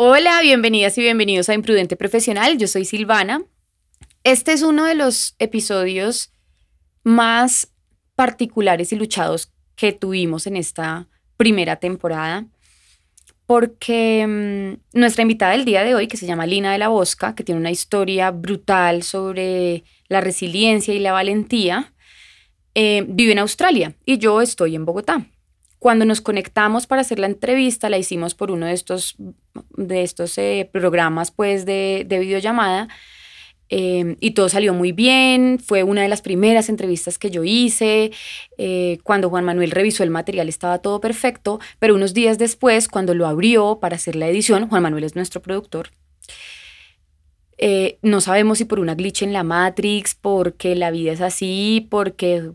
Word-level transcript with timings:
Hola, 0.00 0.40
bienvenidas 0.42 0.96
y 0.96 1.00
bienvenidos 1.00 1.48
a 1.48 1.54
Imprudente 1.54 1.96
Profesional. 1.96 2.56
Yo 2.56 2.68
soy 2.68 2.84
Silvana. 2.84 3.42
Este 4.22 4.52
es 4.52 4.62
uno 4.62 4.84
de 4.84 4.94
los 4.94 5.34
episodios 5.40 6.32
más 7.02 7.72
particulares 8.14 8.92
y 8.92 8.96
luchados 8.96 9.52
que 9.74 9.92
tuvimos 9.92 10.46
en 10.46 10.54
esta 10.56 11.08
primera 11.36 11.80
temporada, 11.80 12.46
porque 13.44 14.24
mm, 14.24 15.00
nuestra 15.00 15.22
invitada 15.22 15.50
del 15.50 15.64
día 15.64 15.82
de 15.82 15.96
hoy, 15.96 16.06
que 16.06 16.16
se 16.16 16.26
llama 16.26 16.46
Lina 16.46 16.70
de 16.70 16.78
la 16.78 16.86
Bosca, 16.86 17.34
que 17.34 17.42
tiene 17.42 17.60
una 17.60 17.72
historia 17.72 18.30
brutal 18.30 19.02
sobre 19.02 19.82
la 20.06 20.20
resiliencia 20.20 20.94
y 20.94 21.00
la 21.00 21.10
valentía, 21.10 21.92
eh, 22.76 23.04
vive 23.08 23.32
en 23.32 23.40
Australia 23.40 23.96
y 24.04 24.18
yo 24.18 24.42
estoy 24.42 24.76
en 24.76 24.84
Bogotá. 24.84 25.26
Cuando 25.78 26.04
nos 26.04 26.20
conectamos 26.20 26.86
para 26.86 27.02
hacer 27.02 27.18
la 27.18 27.26
entrevista, 27.26 27.88
la 27.88 27.98
hicimos 27.98 28.34
por 28.34 28.50
uno 28.50 28.66
de 28.66 28.72
estos, 28.72 29.16
de 29.76 30.02
estos 30.02 30.36
eh, 30.38 30.68
programas 30.72 31.30
pues, 31.30 31.66
de, 31.66 32.04
de 32.06 32.18
videollamada. 32.18 32.88
Eh, 33.70 34.16
y 34.20 34.30
todo 34.30 34.48
salió 34.48 34.72
muy 34.72 34.92
bien, 34.92 35.58
fue 35.58 35.82
una 35.82 36.00
de 36.00 36.08
las 36.08 36.22
primeras 36.22 36.70
entrevistas 36.70 37.18
que 37.18 37.30
yo 37.30 37.44
hice, 37.44 38.12
eh, 38.56 38.98
cuando 39.02 39.28
Juan 39.28 39.44
Manuel 39.44 39.72
revisó 39.72 40.02
el 40.02 40.08
material 40.08 40.48
estaba 40.48 40.78
todo 40.78 41.02
perfecto, 41.02 41.60
pero 41.78 41.94
unos 41.94 42.14
días 42.14 42.38
después, 42.38 42.88
cuando 42.88 43.12
lo 43.12 43.26
abrió 43.26 43.78
para 43.78 43.96
hacer 43.96 44.16
la 44.16 44.26
edición, 44.26 44.70
Juan 44.70 44.82
Manuel 44.82 45.04
es 45.04 45.16
nuestro 45.16 45.42
productor, 45.42 45.90
no 48.00 48.20
sabemos 48.22 48.56
si 48.56 48.64
por 48.64 48.80
una 48.80 48.94
glitch 48.94 49.22
en 49.22 49.34
la 49.34 49.42
Matrix, 49.42 50.14
porque 50.14 50.74
la 50.74 50.90
vida 50.90 51.12
es 51.12 51.20
así, 51.20 51.86
porque 51.90 52.52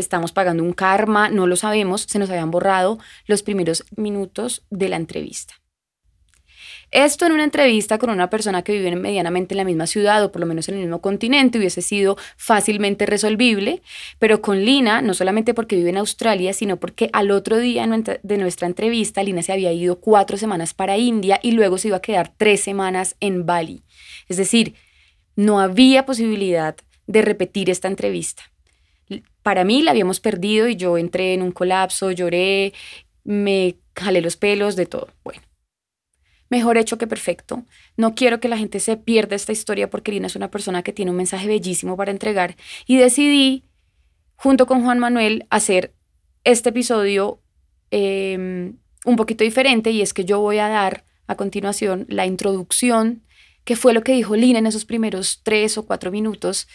estamos 0.00 0.32
pagando 0.32 0.62
un 0.62 0.72
karma, 0.72 1.28
no 1.28 1.46
lo 1.46 1.56
sabemos, 1.56 2.02
se 2.02 2.18
nos 2.18 2.30
habían 2.30 2.50
borrado 2.50 2.98
los 3.26 3.42
primeros 3.42 3.84
minutos 3.96 4.64
de 4.70 4.88
la 4.88 4.96
entrevista. 4.96 5.54
Esto 6.92 7.26
en 7.26 7.32
una 7.32 7.44
entrevista 7.44 7.98
con 7.98 8.10
una 8.10 8.30
persona 8.30 8.62
que 8.62 8.72
vive 8.72 8.94
medianamente 8.94 9.54
en 9.54 9.58
la 9.58 9.64
misma 9.64 9.88
ciudad 9.88 10.22
o 10.22 10.30
por 10.30 10.40
lo 10.40 10.46
menos 10.46 10.68
en 10.68 10.76
el 10.76 10.82
mismo 10.82 11.00
continente 11.00 11.58
hubiese 11.58 11.82
sido 11.82 12.16
fácilmente 12.36 13.06
resolvible, 13.06 13.82
pero 14.20 14.40
con 14.40 14.64
Lina, 14.64 15.02
no 15.02 15.12
solamente 15.12 15.52
porque 15.52 15.76
vive 15.76 15.90
en 15.90 15.96
Australia, 15.96 16.52
sino 16.52 16.76
porque 16.76 17.10
al 17.12 17.32
otro 17.32 17.58
día 17.58 17.86
de 18.22 18.38
nuestra 18.38 18.68
entrevista, 18.68 19.22
Lina 19.22 19.42
se 19.42 19.52
había 19.52 19.72
ido 19.72 19.98
cuatro 19.98 20.36
semanas 20.36 20.74
para 20.74 20.96
India 20.96 21.40
y 21.42 21.52
luego 21.52 21.76
se 21.76 21.88
iba 21.88 21.96
a 21.96 22.02
quedar 22.02 22.32
tres 22.36 22.60
semanas 22.60 23.16
en 23.18 23.46
Bali. 23.46 23.82
Es 24.28 24.36
decir, 24.36 24.74
no 25.34 25.58
había 25.58 26.06
posibilidad 26.06 26.76
de 27.08 27.22
repetir 27.22 27.68
esta 27.68 27.88
entrevista 27.88 28.44
para 29.46 29.62
mí 29.62 29.80
la 29.80 29.92
habíamos 29.92 30.18
perdido 30.18 30.66
y 30.66 30.74
yo 30.74 30.98
entré 30.98 31.32
en 31.32 31.40
un 31.40 31.52
colapso, 31.52 32.10
lloré, 32.10 32.72
me 33.22 33.76
jalé 33.94 34.20
los 34.20 34.36
pelos, 34.36 34.74
de 34.74 34.86
todo. 34.86 35.06
Bueno, 35.22 35.40
mejor 36.48 36.78
hecho 36.78 36.98
que 36.98 37.06
perfecto. 37.06 37.64
No 37.96 38.16
quiero 38.16 38.40
que 38.40 38.48
la 38.48 38.58
gente 38.58 38.80
se 38.80 38.96
pierda 38.96 39.36
esta 39.36 39.52
historia 39.52 39.88
porque 39.88 40.10
Lina 40.10 40.26
es 40.26 40.34
una 40.34 40.50
persona 40.50 40.82
que 40.82 40.92
tiene 40.92 41.12
un 41.12 41.16
mensaje 41.16 41.46
bellísimo 41.46 41.96
para 41.96 42.10
entregar 42.10 42.56
y 42.88 42.96
decidí, 42.96 43.62
junto 44.34 44.66
con 44.66 44.82
Juan 44.82 44.98
Manuel, 44.98 45.46
hacer 45.48 45.94
este 46.42 46.70
episodio 46.70 47.40
em, 47.92 48.78
un 49.04 49.14
poquito 49.14 49.44
diferente 49.44 49.92
y 49.92 50.02
es 50.02 50.12
que 50.12 50.24
yo 50.24 50.40
voy 50.40 50.58
a 50.58 50.66
dar 50.66 51.04
a 51.28 51.36
continuación 51.36 52.04
la 52.08 52.26
introducción, 52.26 53.22
que 53.62 53.76
fue 53.76 53.94
lo 53.94 54.02
que 54.02 54.10
dijo 54.10 54.34
Lina 54.34 54.58
en 54.58 54.66
esos 54.66 54.84
primeros 54.84 55.42
tres 55.44 55.78
o 55.78 55.86
cuatro 55.86 56.10
minutos 56.10 56.66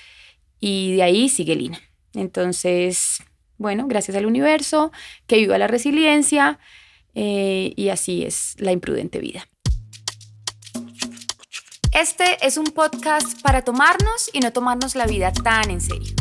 y 0.61 0.95
de 0.95 1.03
ahí 1.03 1.27
sigue 1.27 1.57
Lina. 1.57 1.81
Entonces, 2.13 3.23
bueno, 3.57 3.85
gracias 3.87 4.17
al 4.17 4.25
universo, 4.25 4.91
que 5.27 5.37
viva 5.37 5.57
la 5.57 5.67
resiliencia 5.67 6.59
eh, 7.15 7.73
y 7.75 7.89
así 7.89 8.23
es 8.23 8.55
la 8.57 8.71
imprudente 8.71 9.19
vida. 9.19 9.47
Este 11.91 12.37
es 12.45 12.57
un 12.57 12.65
podcast 12.65 13.41
para 13.41 13.63
tomarnos 13.63 14.29
y 14.33 14.39
no 14.39 14.53
tomarnos 14.53 14.95
la 14.95 15.05
vida 15.05 15.31
tan 15.33 15.69
en 15.69 15.81
serio. 15.81 16.15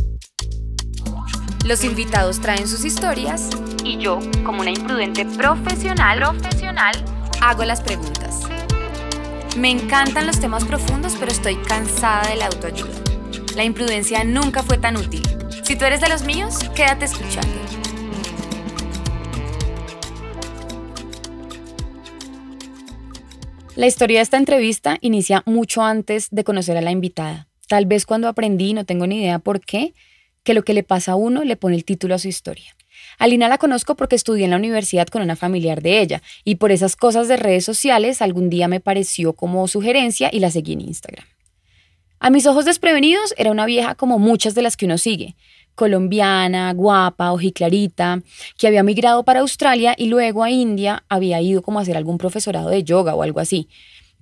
Los 1.65 1.85
invitados 1.85 2.41
traen 2.41 2.67
sus 2.67 2.85
historias 2.85 3.51
y 3.85 3.99
yo, 3.99 4.19
como 4.45 4.63
una 4.63 4.71
imprudente 4.71 5.25
profesional, 5.25 6.19
profesional, 6.19 6.95
hago 7.41 7.65
las 7.65 7.81
preguntas. 7.81 8.41
Me 9.57 9.71
encantan 9.71 10.27
los 10.27 10.41
temas 10.41 10.65
profundos, 10.65 11.17
pero 11.19 11.31
estoy 11.31 11.57
cansada 11.57 12.29
de 12.29 12.37
la 12.37 12.47
autoayuda. 12.47 13.10
La 13.55 13.65
imprudencia 13.65 14.25
nunca 14.25 14.63
fue 14.63 14.79
tan 14.79 14.97
útil 14.97 15.23
si 15.71 15.77
tú 15.77 15.85
eres 15.85 16.01
de 16.01 16.09
los 16.09 16.25
míos, 16.25 16.59
quédate 16.75 17.05
escuchando. 17.05 17.55
La 23.77 23.87
historia 23.87 24.19
de 24.19 24.23
esta 24.23 24.37
entrevista 24.37 24.99
inicia 25.01 25.45
mucho 25.47 25.83
antes 25.83 26.29
de 26.33 26.43
conocer 26.43 26.77
a 26.77 26.81
la 26.81 26.91
invitada. 26.91 27.47
Tal 27.69 27.87
vez 27.87 28.05
cuando 28.05 28.27
aprendí, 28.27 28.75
no 28.75 28.85
tengo 28.85 29.07
ni 29.07 29.21
idea 29.21 29.39
por 29.39 29.61
qué, 29.61 29.95
que 30.43 30.55
lo 30.55 30.65
que 30.65 30.75
le 30.75 30.83
pasa 30.83 31.13
a 31.13 31.15
uno 31.15 31.45
le 31.45 31.55
pone 31.55 31.77
el 31.77 31.85
título 31.85 32.17
a 32.17 32.19
su 32.19 32.27
historia. 32.27 32.75
Alina 33.17 33.49
la 33.49 33.59
conozco 33.59 33.95
porque 33.95 34.17
estudié 34.17 34.47
en 34.47 34.51
la 34.51 34.57
universidad 34.57 35.07
con 35.07 35.23
una 35.23 35.37
familiar 35.37 35.83
de 35.83 36.01
ella 36.01 36.21
y 36.43 36.57
por 36.57 36.73
esas 36.73 36.97
cosas 36.97 37.29
de 37.29 37.37
redes 37.37 37.65
sociales 37.65 38.23
algún 38.23 38.51
día 38.51 38.67
me 38.67 38.81
pareció 38.81 39.35
como 39.35 39.69
sugerencia 39.69 40.31
y 40.33 40.41
la 40.41 40.51
seguí 40.51 40.73
en 40.73 40.81
Instagram. 40.81 41.25
A 42.23 42.29
mis 42.29 42.47
ojos 42.47 42.67
desprevenidos 42.67 43.33
era 43.39 43.51
una 43.51 43.65
vieja 43.65 43.95
como 43.95 44.19
muchas 44.19 44.55
de 44.55 44.61
las 44.61 44.77
que 44.77 44.85
uno 44.85 44.99
sigue, 44.99 45.37
colombiana, 45.75 46.71
guapa, 46.75 47.33
ojiclarita, 47.33 48.21
que 48.59 48.67
había 48.67 48.83
migrado 48.83 49.25
para 49.25 49.41
Australia 49.41 49.95
y 49.97 50.05
luego 50.05 50.45
a 50.45 50.51
India 50.51 51.03
había 51.09 51.41
ido 51.41 51.63
como 51.63 51.79
a 51.79 51.83
hacer 51.83 51.97
algún 51.97 52.19
profesorado 52.19 52.69
de 52.69 52.85
yoga 52.85 53.15
o 53.15 53.23
algo 53.23 53.41
así. 53.41 53.71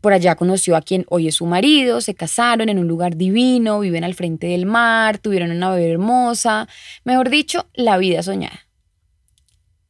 Por 0.00 0.12
allá 0.12 0.36
conoció 0.36 0.76
a 0.76 0.82
quien 0.82 1.06
hoy 1.08 1.26
es 1.26 1.34
su 1.34 1.46
marido, 1.46 2.00
se 2.00 2.14
casaron 2.14 2.68
en 2.68 2.78
un 2.78 2.86
lugar 2.86 3.16
divino, 3.16 3.80
viven 3.80 4.04
al 4.04 4.14
frente 4.14 4.46
del 4.46 4.64
mar, 4.64 5.18
tuvieron 5.18 5.50
una 5.50 5.72
bebé 5.72 5.90
hermosa, 5.90 6.68
mejor 7.02 7.30
dicho, 7.30 7.66
la 7.74 7.98
vida 7.98 8.22
soñada. 8.22 8.68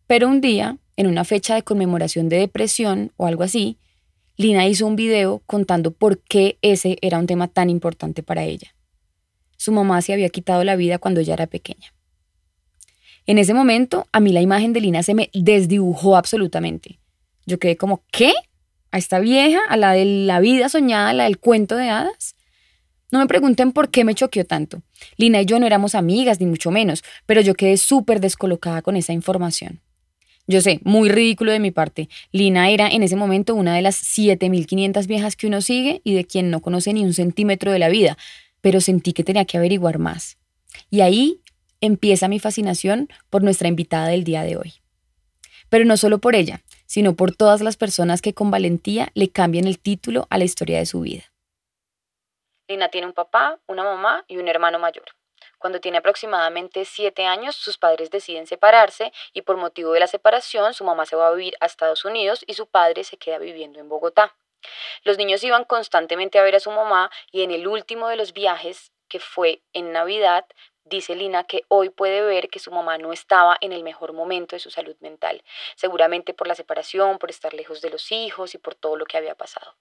Pero 0.07 0.29
un 0.29 0.41
día, 0.41 0.79
en 0.97 1.09
una 1.09 1.25
fecha 1.25 1.57
de 1.57 1.63
conmemoración 1.63 2.31
de 2.31 2.39
depresión 2.39 3.13
o 3.19 3.27
algo 3.27 3.43
así, 3.43 3.77
Lina 4.41 4.69
hizo 4.69 4.87
un 4.87 4.95
video 4.95 5.43
contando 5.47 5.91
por 5.91 6.21
qué 6.21 6.59
ese 6.63 6.97
era 7.03 7.19
un 7.19 7.27
tema 7.27 7.49
tan 7.49 7.69
importante 7.71 8.23
para 8.23 8.45
ella. 8.45 8.73
Su 9.57 9.73
mamá 9.73 10.01
se 10.01 10.13
había 10.13 10.29
quitado 10.29 10.63
la 10.63 10.77
vida 10.77 10.99
cuando 10.99 11.19
ella 11.19 11.35
era 11.35 11.49
pequeña. 11.49 11.93
En 13.27 13.39
ese 13.39 13.53
momento, 13.53 14.07
a 14.13 14.21
mí 14.21 14.31
la 14.31 14.41
imagen 14.41 14.73
de 14.73 14.81
Lina 14.81 15.03
se 15.03 15.15
me 15.15 15.29
desdibujó 15.35 16.17
absolutamente. 16.17 17.01
Yo 17.47 17.59
quedé 17.59 17.77
como, 17.77 18.05
¿qué? 18.13 18.33
¿A 18.93 18.99
esta 18.99 19.19
vieja? 19.19 19.59
¿A 19.69 19.77
la 19.77 19.91
de 19.91 20.05
la 20.05 20.39
vida 20.39 20.69
soñada? 20.69 21.09
¿A 21.09 21.15
la 21.15 21.25
del 21.25 21.39
cuento 21.39 21.75
de 21.75 21.89
hadas? 21.89 22.37
No 23.11 23.19
me 23.19 23.27
pregunten 23.27 23.73
por 23.73 23.91
qué 23.91 24.05
me 24.05 24.15
choqueó 24.15 24.45
tanto. 24.45 24.83
Lina 25.17 25.43
y 25.43 25.47
yo 25.47 25.59
no 25.59 25.67
éramos 25.67 25.97
amigas, 25.97 26.39
ni 26.39 26.47
mucho 26.47 26.71
menos, 26.71 27.03
pero 27.27 27.41
yo 27.41 27.55
quedé 27.55 27.77
súper 27.77 28.21
descolocada 28.21 28.83
con 28.83 28.95
esa 28.95 29.13
información. 29.13 29.81
Yo 30.49 30.63
sé, 30.63 30.81
muy 30.83 31.11
ridículo 31.11 31.53
de 31.53 31.61
mi 31.61 31.71
parte. 31.71 32.09
Lina 32.33 32.71
era 32.71 32.89
en 32.89 33.03
ese 33.03 33.17
momento 33.17 33.55
una 33.55 33.77
de 33.77 33.83
las 33.83 33.97
7500 33.97 35.07
viejas 35.07 35.37
que 35.37 35.47
uno 35.47 35.61
sigue 35.61 36.01
y 36.05 36.15
de 36.15 36.25
quien 36.25 36.51
no 36.51 36.63
conoce 36.63 36.95
ni 36.95 37.05
un 37.05 37.13
centímetro 37.13 37.71
de 37.71 37.79
la 37.79 37.91
vida, 37.91 38.17
pero 38.63 38.81
sentí 38.81 39.13
que 39.13 39.25
tenía 39.25 39.45
que 39.45 39.59
averiguar 39.59 39.99
más. 39.99 40.39
Y 40.89 41.03
ahí 41.03 41.43
empieza 41.83 42.29
mi 42.29 42.39
fascinación 42.39 43.11
por 43.29 43.43
nuestra 43.43 43.69
invitada 43.69 44.09
del 44.09 44.25
día 44.25 44.43
de 44.43 44.57
hoy. 44.57 44.73
Pero 45.69 45.85
no 45.85 45.99
solo 45.99 46.19
por 46.19 46.35
ella, 46.35 46.63
sino 46.87 47.15
por 47.15 47.37
todas 47.37 47.61
las 47.61 47.77
personas 47.77 48.23
que 48.23 48.33
con 48.33 48.51
valentía 48.51 49.11
le 49.13 49.29
cambian 49.29 49.67
el 49.67 49.79
título 49.79 50.27
a 50.31 50.39
la 50.39 50.45
historia 50.45 50.79
de 50.79 50.87
su 50.87 51.03
vida. 51.03 51.25
Lina 52.69 52.89
tiene 52.89 53.07
un 53.07 53.13
papá, 53.13 53.61
una 53.67 53.85
mamá 53.85 54.25
y 54.29 54.39
un 54.39 54.49
hermano 54.49 54.79
mayor. 54.79 55.05
Cuando 55.59 55.81
tiene 55.81 55.99
aproximadamente 55.99 56.85
siete 56.85 57.27
años, 57.27 57.57
sus 57.57 57.79
padres 57.79 58.11
deciden 58.11 58.47
separarse 58.47 59.13
y 59.33 59.43
por 59.43 59.57
motivo 59.57 59.93
de 59.93 60.01
la 60.01 60.07
separación, 60.07 60.73
su 60.73 60.85
mamá 60.85 61.05
se 61.05 61.17
va 61.17 61.29
a 61.29 61.33
vivir 61.33 61.57
a 61.61 61.67
Estados 61.67 62.05
Unidos 62.05 62.45
y 62.47 62.55
su 62.55 62.67
padre 62.67 63.05
se 63.05 63.17
queda 63.17 63.39
viviendo 63.39 63.81
en 63.81 63.89
Bogotá. 63.89 64.35
Los 65.05 65.19
niños 65.19 65.43
iban 65.45 65.65
constantemente 65.65 66.39
a 66.39 66.43
ver 66.43 66.57
a 66.57 66.61
su 66.61 66.71
mamá 66.71 67.11
y 67.31 67.43
en 67.43 67.51
el 67.51 67.67
último 67.67 68.09
de 68.09 68.17
los 68.17 68.33
viajes, 68.33 68.93
que 69.09 69.21
fue 69.21 69.63
en 69.73 69.93
Navidad, 69.93 70.47
dice 70.85 71.15
Lina 71.15 71.45
que 71.45 71.65
hoy 71.69 71.91
puede 71.91 72.21
ver 72.23 72.49
que 72.49 72.59
su 72.59 72.71
mamá 72.71 72.99
no 72.99 73.13
estaba 73.13 73.57
en 73.61 73.73
el 73.73 73.83
mejor 73.83 74.13
momento 74.13 74.57
de 74.57 74.61
su 74.61 74.71
salud 74.71 74.97
mental, 75.01 75.43
seguramente 75.77 76.35
por 76.35 76.47
la 76.47 76.55
separación, 76.55 77.19
por 77.19 77.31
estar 77.31 77.55
lejos 77.55 77.81
de 77.81 77.91
los 77.91 78.13
hijos 78.13 78.55
y 78.55 78.59
por 78.59 78.75
todo 78.75 78.97
lo 78.97 79.07
que 79.07 79.17
había 79.17 79.35
pasado. 79.35 79.75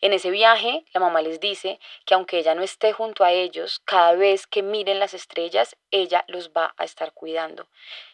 En 0.00 0.12
ese 0.12 0.30
viaje, 0.30 0.84
la 0.92 1.00
mamá 1.00 1.22
les 1.22 1.40
dice 1.40 1.78
que 2.04 2.14
aunque 2.14 2.38
ella 2.38 2.54
no 2.54 2.62
esté 2.62 2.92
junto 2.92 3.24
a 3.24 3.32
ellos, 3.32 3.80
cada 3.84 4.14
vez 4.14 4.46
que 4.46 4.62
miren 4.62 4.98
las 4.98 5.14
estrellas, 5.14 5.76
ella 5.90 6.24
los 6.28 6.50
va 6.50 6.74
a 6.76 6.84
estar 6.84 7.12
cuidando. 7.12 7.68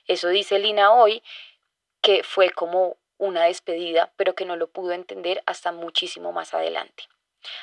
Eso 0.06 0.28
dice 0.28 0.58
Lina 0.58 0.92
hoy, 0.92 1.22
que 2.00 2.22
fue 2.22 2.50
como 2.50 2.96
una 3.18 3.44
despedida, 3.44 4.12
pero 4.16 4.34
que 4.34 4.44
no 4.44 4.56
lo 4.56 4.68
pudo 4.68 4.92
entender 4.92 5.42
hasta 5.46 5.72
muchísimo 5.72 6.32
más 6.32 6.54
adelante. 6.54 7.04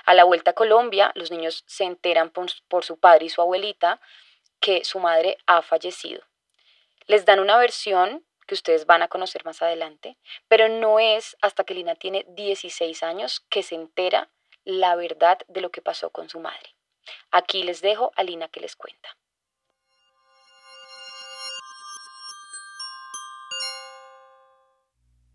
A 0.05 0.13
la 0.13 0.23
vuelta 0.23 0.51
a 0.51 0.55
Colombia, 0.55 1.11
los 1.15 1.31
niños 1.31 1.63
se 1.67 1.83
enteran 1.83 2.29
por, 2.29 2.83
su 2.83 2.97
padre 2.99 3.25
y 3.25 3.29
su 3.29 3.41
abuelita 3.41 3.99
que 4.59 4.83
su 4.85 4.99
madre 4.99 5.37
ha 5.47 5.61
fallecido. 5.61 6.21
Les 7.07 7.25
dan 7.25 7.39
una 7.39 7.57
versión 7.57 8.23
que 8.51 8.55
ustedes 8.55 8.85
van 8.85 9.01
a 9.01 9.07
conocer 9.07 9.45
más 9.45 9.61
adelante, 9.61 10.17
pero 10.49 10.67
no 10.67 10.99
es 10.99 11.37
hasta 11.41 11.63
que 11.63 11.73
Lina 11.73 11.95
tiene 11.95 12.25
16 12.35 13.01
años 13.01 13.45
que 13.47 13.63
se 13.63 13.75
entera 13.75 14.29
la 14.65 14.97
verdad 14.97 15.37
de 15.47 15.61
lo 15.61 15.69
que 15.69 15.81
pasó 15.81 16.09
con 16.09 16.27
su 16.27 16.41
madre. 16.41 16.75
Aquí 17.31 17.63
les 17.63 17.81
dejo 17.81 18.11
a 18.17 18.23
Lina 18.23 18.49
que 18.49 18.59
les 18.59 18.75
cuenta. 18.75 19.07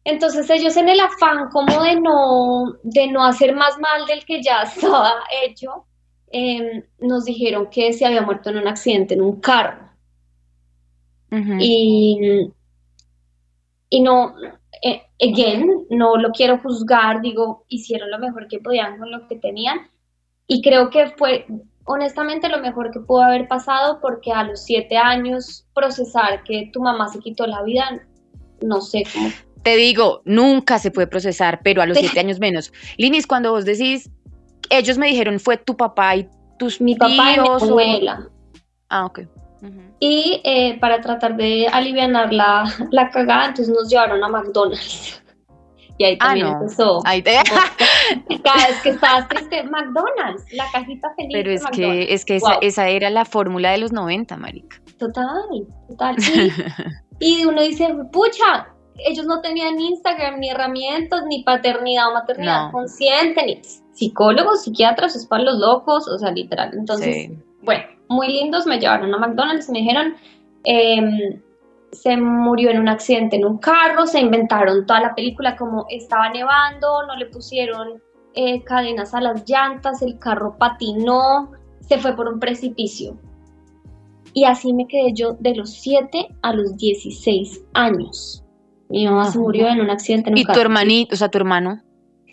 Entonces 0.04 0.50
ellos 0.50 0.76
en 0.76 0.90
el 0.90 1.00
afán 1.00 1.48
como 1.50 1.82
de 1.84 1.98
no, 1.98 2.74
de 2.82 3.06
no 3.06 3.24
hacer 3.24 3.54
más 3.54 3.78
mal 3.78 4.04
del 4.04 4.26
que 4.26 4.42
ya 4.42 4.60
estaba 4.74 5.24
hecho, 5.42 5.86
em, 6.30 6.84
nos 6.98 7.24
dijeron 7.24 7.70
que 7.70 7.94
se 7.94 8.04
había 8.04 8.20
muerto 8.20 8.50
en 8.50 8.58
un 8.58 8.68
accidente 8.68 9.14
en 9.14 9.22
un 9.22 9.40
carro. 9.40 9.86
Y, 11.58 12.52
y 13.96 14.00
no, 14.02 14.34
eh, 14.82 15.00
again, 15.22 15.86
no 15.88 16.18
lo 16.18 16.30
quiero 16.32 16.58
juzgar, 16.58 17.22
digo, 17.22 17.64
hicieron 17.68 18.10
lo 18.10 18.18
mejor 18.18 18.46
que 18.46 18.58
podían 18.58 18.98
con 18.98 19.10
lo 19.10 19.26
que 19.26 19.36
tenían. 19.36 19.88
Y 20.46 20.60
creo 20.60 20.90
que 20.90 21.06
fue 21.16 21.46
honestamente 21.86 22.50
lo 22.50 22.60
mejor 22.60 22.90
que 22.90 23.00
pudo 23.00 23.22
haber 23.22 23.48
pasado 23.48 23.98
porque 24.02 24.32
a 24.32 24.42
los 24.42 24.62
siete 24.64 24.98
años 24.98 25.66
procesar 25.74 26.44
que 26.44 26.68
tu 26.74 26.82
mamá 26.82 27.08
se 27.08 27.20
quitó 27.20 27.46
la 27.46 27.62
vida, 27.62 28.02
no 28.60 28.82
sé 28.82 29.04
cómo 29.14 29.30
te 29.62 29.76
digo, 29.76 30.20
nunca 30.26 30.78
se 30.78 30.92
puede 30.92 31.08
procesar, 31.08 31.60
pero 31.64 31.80
a 31.82 31.86
los 31.86 31.98
siete 31.98 32.20
años 32.20 32.38
menos. 32.38 32.72
Linis, 32.98 33.26
cuando 33.26 33.50
vos 33.50 33.64
decís, 33.64 34.08
ellos 34.70 34.98
me 34.98 35.06
dijeron 35.08 35.40
fue 35.40 35.56
tu 35.56 35.76
papá 35.76 36.14
y 36.14 36.28
tus 36.58 36.80
mi 36.80 36.94
papá 36.94 37.32
y 37.32 37.40
mi 37.40 37.48
abuela. 37.48 38.28
Ah, 38.90 39.06
ok. 39.06 39.22
Y 39.98 40.40
eh, 40.44 40.78
para 40.80 41.00
tratar 41.00 41.36
de 41.36 41.66
aliviar 41.68 42.10
la, 42.32 42.64
la 42.90 43.10
cagada, 43.10 43.46
entonces 43.46 43.74
nos 43.74 43.88
llevaron 43.88 44.22
a 44.22 44.28
McDonald's. 44.28 45.22
Y 45.98 46.04
ahí 46.04 46.18
ah, 46.20 46.26
también 46.26 46.46
empezó. 46.48 47.00
Ahí 47.04 47.22
te... 47.22 47.32
Cada 48.44 48.66
vez 48.68 48.80
que 48.82 48.90
estabas 48.90 49.28
triste, 49.28 49.62
McDonald's, 49.64 50.44
la 50.52 50.70
cajita 50.72 51.08
feliz. 51.16 51.32
Pero 51.32 51.50
es 51.50 51.66
que, 51.66 52.12
es 52.12 52.24
que 52.24 52.36
esa, 52.36 52.54
esa, 52.60 52.88
era 52.88 53.08
la 53.10 53.24
fórmula 53.24 53.70
de 53.70 53.78
los 53.78 53.92
90, 53.92 54.36
marica. 54.36 54.80
Total, 54.98 55.26
total. 55.88 56.16
Y, 57.18 57.40
y 57.40 57.44
uno 57.46 57.62
dice, 57.62 57.88
pucha, 58.12 58.68
ellos 58.98 59.24
no 59.26 59.40
tenían 59.40 59.80
Instagram, 59.80 60.38
ni 60.38 60.50
herramientas, 60.50 61.22
ni 61.28 61.42
paternidad 61.42 62.10
o 62.10 62.14
maternidad 62.14 62.70
consciente, 62.72 63.42
ni 63.46 63.52
psicólogos, 63.96 64.62
psiquiatras, 64.62 65.16
es 65.16 65.26
para 65.26 65.44
los 65.44 65.58
locos, 65.58 66.06
o 66.06 66.18
sea, 66.18 66.30
literal. 66.30 66.70
Entonces, 66.74 67.30
bueno, 67.62 67.84
muy 68.08 68.28
lindos, 68.28 68.66
me 68.66 68.78
llevaron 68.78 69.12
a 69.14 69.18
McDonald's 69.18 69.68
y 69.68 69.72
me 69.72 69.78
dijeron, 69.78 70.14
em, 70.64 71.40
se 71.92 72.16
murió 72.16 72.70
en 72.70 72.78
un 72.78 72.88
accidente 72.88 73.36
en 73.36 73.46
un 73.46 73.58
carro, 73.58 74.06
se 74.06 74.20
inventaron 74.20 74.84
toda 74.86 75.00
la 75.00 75.14
película 75.14 75.56
como 75.56 75.86
estaba 75.88 76.28
nevando, 76.28 77.06
no 77.06 77.16
le 77.16 77.26
pusieron 77.26 78.02
eh, 78.34 78.62
cadenas 78.64 79.14
a 79.14 79.20
las 79.22 79.48
llantas, 79.48 80.02
el 80.02 80.18
carro 80.18 80.56
patinó, 80.58 81.52
se 81.80 81.96
fue 81.98 82.14
por 82.14 82.28
un 82.28 82.38
precipicio. 82.38 83.18
Y 84.34 84.44
así 84.44 84.74
me 84.74 84.86
quedé 84.86 85.14
yo 85.14 85.38
de 85.40 85.54
los 85.54 85.70
7 85.70 86.28
a 86.42 86.52
los 86.52 86.76
16 86.76 87.64
años. 87.72 88.44
Mi 88.90 89.06
mamá 89.06 89.30
se 89.30 89.38
murió 89.38 89.68
en 89.68 89.80
un 89.80 89.88
accidente. 89.88 90.28
En 90.28 90.36
¿Y 90.36 90.44
tu 90.44 90.60
hermanito, 90.60 91.14
o 91.14 91.16
sea, 91.16 91.30
tu 91.30 91.38
hermano? 91.38 91.80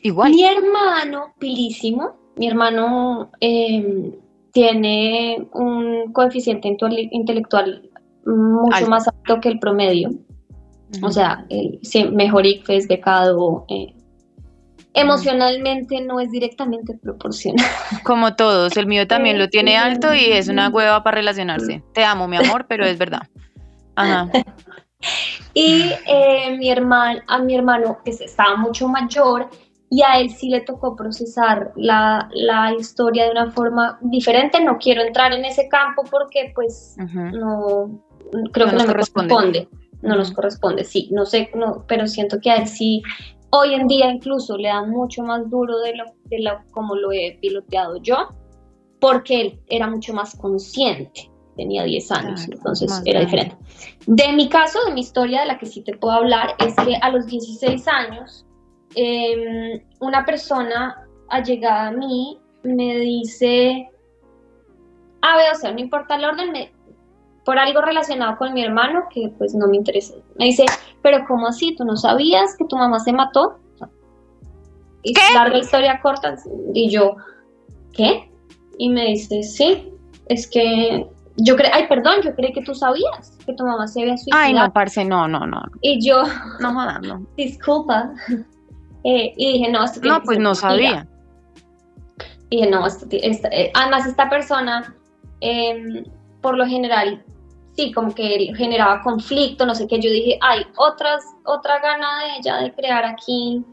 Igual. 0.03 0.31
Mi 0.31 0.43
hermano, 0.43 1.33
pilísimo. 1.39 2.15
Mi 2.35 2.47
hermano 2.47 3.31
em, 3.39 4.11
tiene 4.51 5.47
un 5.53 6.11
coeficiente 6.11 6.75
intelectual 7.11 7.89
mucho 8.25 8.87
más 8.87 9.07
alto 9.07 9.39
que 9.39 9.49
el 9.49 9.59
promedio. 9.59 10.11
O 11.01 11.09
sea, 11.09 11.45
el, 11.49 11.79
mejor 12.11 12.45
ICFES, 12.45 12.87
becado. 12.87 13.65
Eh, 13.69 13.95
emocionalmente 14.93 16.01
no 16.01 16.19
es 16.19 16.29
directamente 16.31 16.95
proporcional. 16.97 17.65
Como 18.03 18.35
todos, 18.35 18.75
el 18.77 18.87
mío 18.87 19.07
también 19.07 19.39
lo 19.39 19.47
tiene 19.47 19.77
alto 19.77 20.13
y 20.13 20.25
es 20.25 20.49
una 20.49 20.69
hueva 20.69 21.01
para 21.01 21.15
relacionarse. 21.15 21.81
Te 21.93 22.03
amo, 22.03 22.27
mi 22.27 22.37
amor, 22.37 22.65
pero 22.67 22.85
es 22.85 22.97
verdad. 22.97 23.23
Ajá. 23.95 24.29
Y 25.53 25.91
eh, 26.07 26.55
mi 26.57 26.71
hermano, 26.71 27.21
a 27.27 27.37
mi 27.39 27.55
hermano, 27.55 27.99
que 28.03 28.11
estaba 28.11 28.55
mucho 28.55 28.87
mayor, 28.87 29.49
y 29.93 30.01
a 30.01 30.19
él 30.19 30.31
sí 30.31 30.49
le 30.49 30.61
tocó 30.61 30.95
procesar 30.95 31.71
la, 31.75 32.27
historia 32.79 33.25
de 33.25 33.31
una 33.31 33.51
forma 33.51 33.99
diferente. 34.01 34.59
No 34.63 34.79
quiero 34.79 35.03
entrar 35.03 35.33
en 35.33 35.45
ese 35.45 35.67
campo 35.69 36.01
porque 36.09 36.51
pues 36.55 36.95
no, 36.97 38.01
creo 38.51 38.67
que 38.67 38.73
no 38.73 38.79
nos 38.79 38.85
corresponde. 38.87 39.69
No 40.01 40.15
nos 40.15 40.31
corresponde, 40.31 40.83
sí, 40.83 41.09
no 41.11 41.25
sé, 41.25 41.49
no, 41.55 41.85
pero 41.87 42.07
siento 42.07 42.39
que 42.41 42.51
a 42.51 42.55
él 42.55 42.67
sí, 42.67 43.03
hoy 43.51 43.73
en 43.73 43.87
día 43.87 44.11
incluso 44.11 44.57
le 44.57 44.67
da 44.67 44.83
mucho 44.83 45.21
más 45.21 45.49
duro 45.49 45.79
de 45.79 45.95
lo, 45.95 46.05
de 46.25 46.39
lo 46.39 46.59
como 46.71 46.95
lo 46.95 47.13
he 47.13 47.37
piloteado 47.39 48.01
yo, 48.01 48.29
porque 48.99 49.39
él 49.39 49.59
era 49.67 49.87
mucho 49.87 50.13
más 50.13 50.35
consciente 50.35 51.31
tenía 51.55 51.83
10 51.83 52.11
años, 52.11 52.47
entonces 52.51 53.01
era 53.05 53.19
diferente. 53.19 53.55
De 54.07 54.33
mi 54.33 54.49
caso, 54.49 54.79
de 54.87 54.93
mi 54.93 55.01
historia, 55.01 55.41
de 55.41 55.45
la 55.45 55.59
que 55.59 55.67
sí 55.67 55.81
te 55.81 55.95
puedo 55.95 56.15
hablar, 56.15 56.55
es 56.57 56.75
que 56.75 56.95
a 56.95 57.11
los 57.11 57.27
16 57.27 57.87
años, 57.87 58.45
em, 58.95 59.81
una 59.99 60.25
persona 60.25 61.07
allegada 61.29 61.87
a 61.87 61.91
mí 61.91 62.39
me 62.63 62.97
dice, 62.99 63.89
a 65.21 65.37
ver, 65.37 65.51
o 65.53 65.55
sea, 65.55 65.71
no 65.71 65.79
importa 65.79 66.15
el 66.15 66.25
orden, 66.25 66.53
por 67.45 67.59
algo 67.59 67.81
relacionado 67.81 68.37
con 68.37 68.53
mi 68.53 68.63
hermano, 68.63 69.03
que 69.13 69.31
pues 69.37 69.53
no 69.53 69.67
me 69.67 69.77
interesa. 69.77 70.15
Me 70.37 70.45
dice, 70.45 70.65
pero 71.01 71.25
¿cómo 71.27 71.47
así? 71.47 71.75
¿Tú 71.75 71.83
no 71.83 71.95
sabías 71.97 72.55
que 72.57 72.65
tu 72.65 72.77
mamá 72.77 72.99
se 72.99 73.11
mató? 73.11 73.59
Y 75.03 75.13
¿Qué? 75.13 75.21
larga 75.33 75.57
historia 75.57 75.99
corta. 76.01 76.35
Y 76.73 76.89
yo, 76.89 77.17
¿qué? 77.91 78.31
Y 78.77 78.89
me 78.89 79.07
dice, 79.07 79.43
sí, 79.43 79.91
es 80.29 80.47
que 80.49 81.05
yo 81.37 81.55
creí, 81.55 81.71
ay, 81.73 81.87
perdón, 81.87 82.15
yo 82.23 82.33
creí 82.35 82.53
que 82.53 82.61
tú 82.61 82.73
sabías 82.73 83.37
que 83.45 83.53
tu 83.53 83.65
mamá 83.65 83.87
se 83.87 84.01
había 84.01 84.15
suicidado. 84.15 84.43
Ay, 84.43 84.53
no, 84.53 84.71
parce, 84.71 85.03
no, 85.03 85.27
no, 85.27 85.45
no. 85.45 85.61
Y 85.81 86.05
yo, 86.05 86.23
no 86.59 86.73
jodas, 86.73 87.01
no. 87.01 87.25
Disculpa. 87.37 88.13
Eh, 89.03 89.33
y 89.35 89.53
dije, 89.53 89.71
no, 89.71 89.83
esto 89.83 89.99
No, 90.03 90.21
pues 90.23 90.39
no 90.39 90.55
sabía. 90.55 91.07
Y 92.49 92.57
dije, 92.57 92.69
no, 92.69 92.87
esto, 92.87 93.07
eh, 93.11 93.71
además 93.73 94.05
esta 94.05 94.29
persona, 94.29 94.95
em, 95.41 96.05
por 96.41 96.57
lo 96.57 96.65
general, 96.65 97.23
sí, 97.75 97.91
como 97.91 98.13
que 98.13 98.53
generaba 98.55 99.01
conflicto, 99.01 99.65
no 99.65 99.75
sé 99.75 99.87
qué. 99.87 99.99
Yo 99.99 100.09
dije, 100.09 100.37
ay, 100.41 100.65
otras, 100.77 101.23
otra 101.45 101.79
gana 101.79 102.07
de 102.23 102.37
ella 102.39 102.57
de 102.57 102.73
crear 102.73 103.05
aquí 103.05 103.65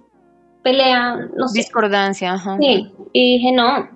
pelea, 0.63 1.17
no 1.37 1.49
sé. 1.49 1.59
Discordancia, 1.59 2.33
ajá. 2.35 2.57
Sí, 2.59 2.93
y 3.13 3.39
dije, 3.39 3.53
no. 3.53 3.89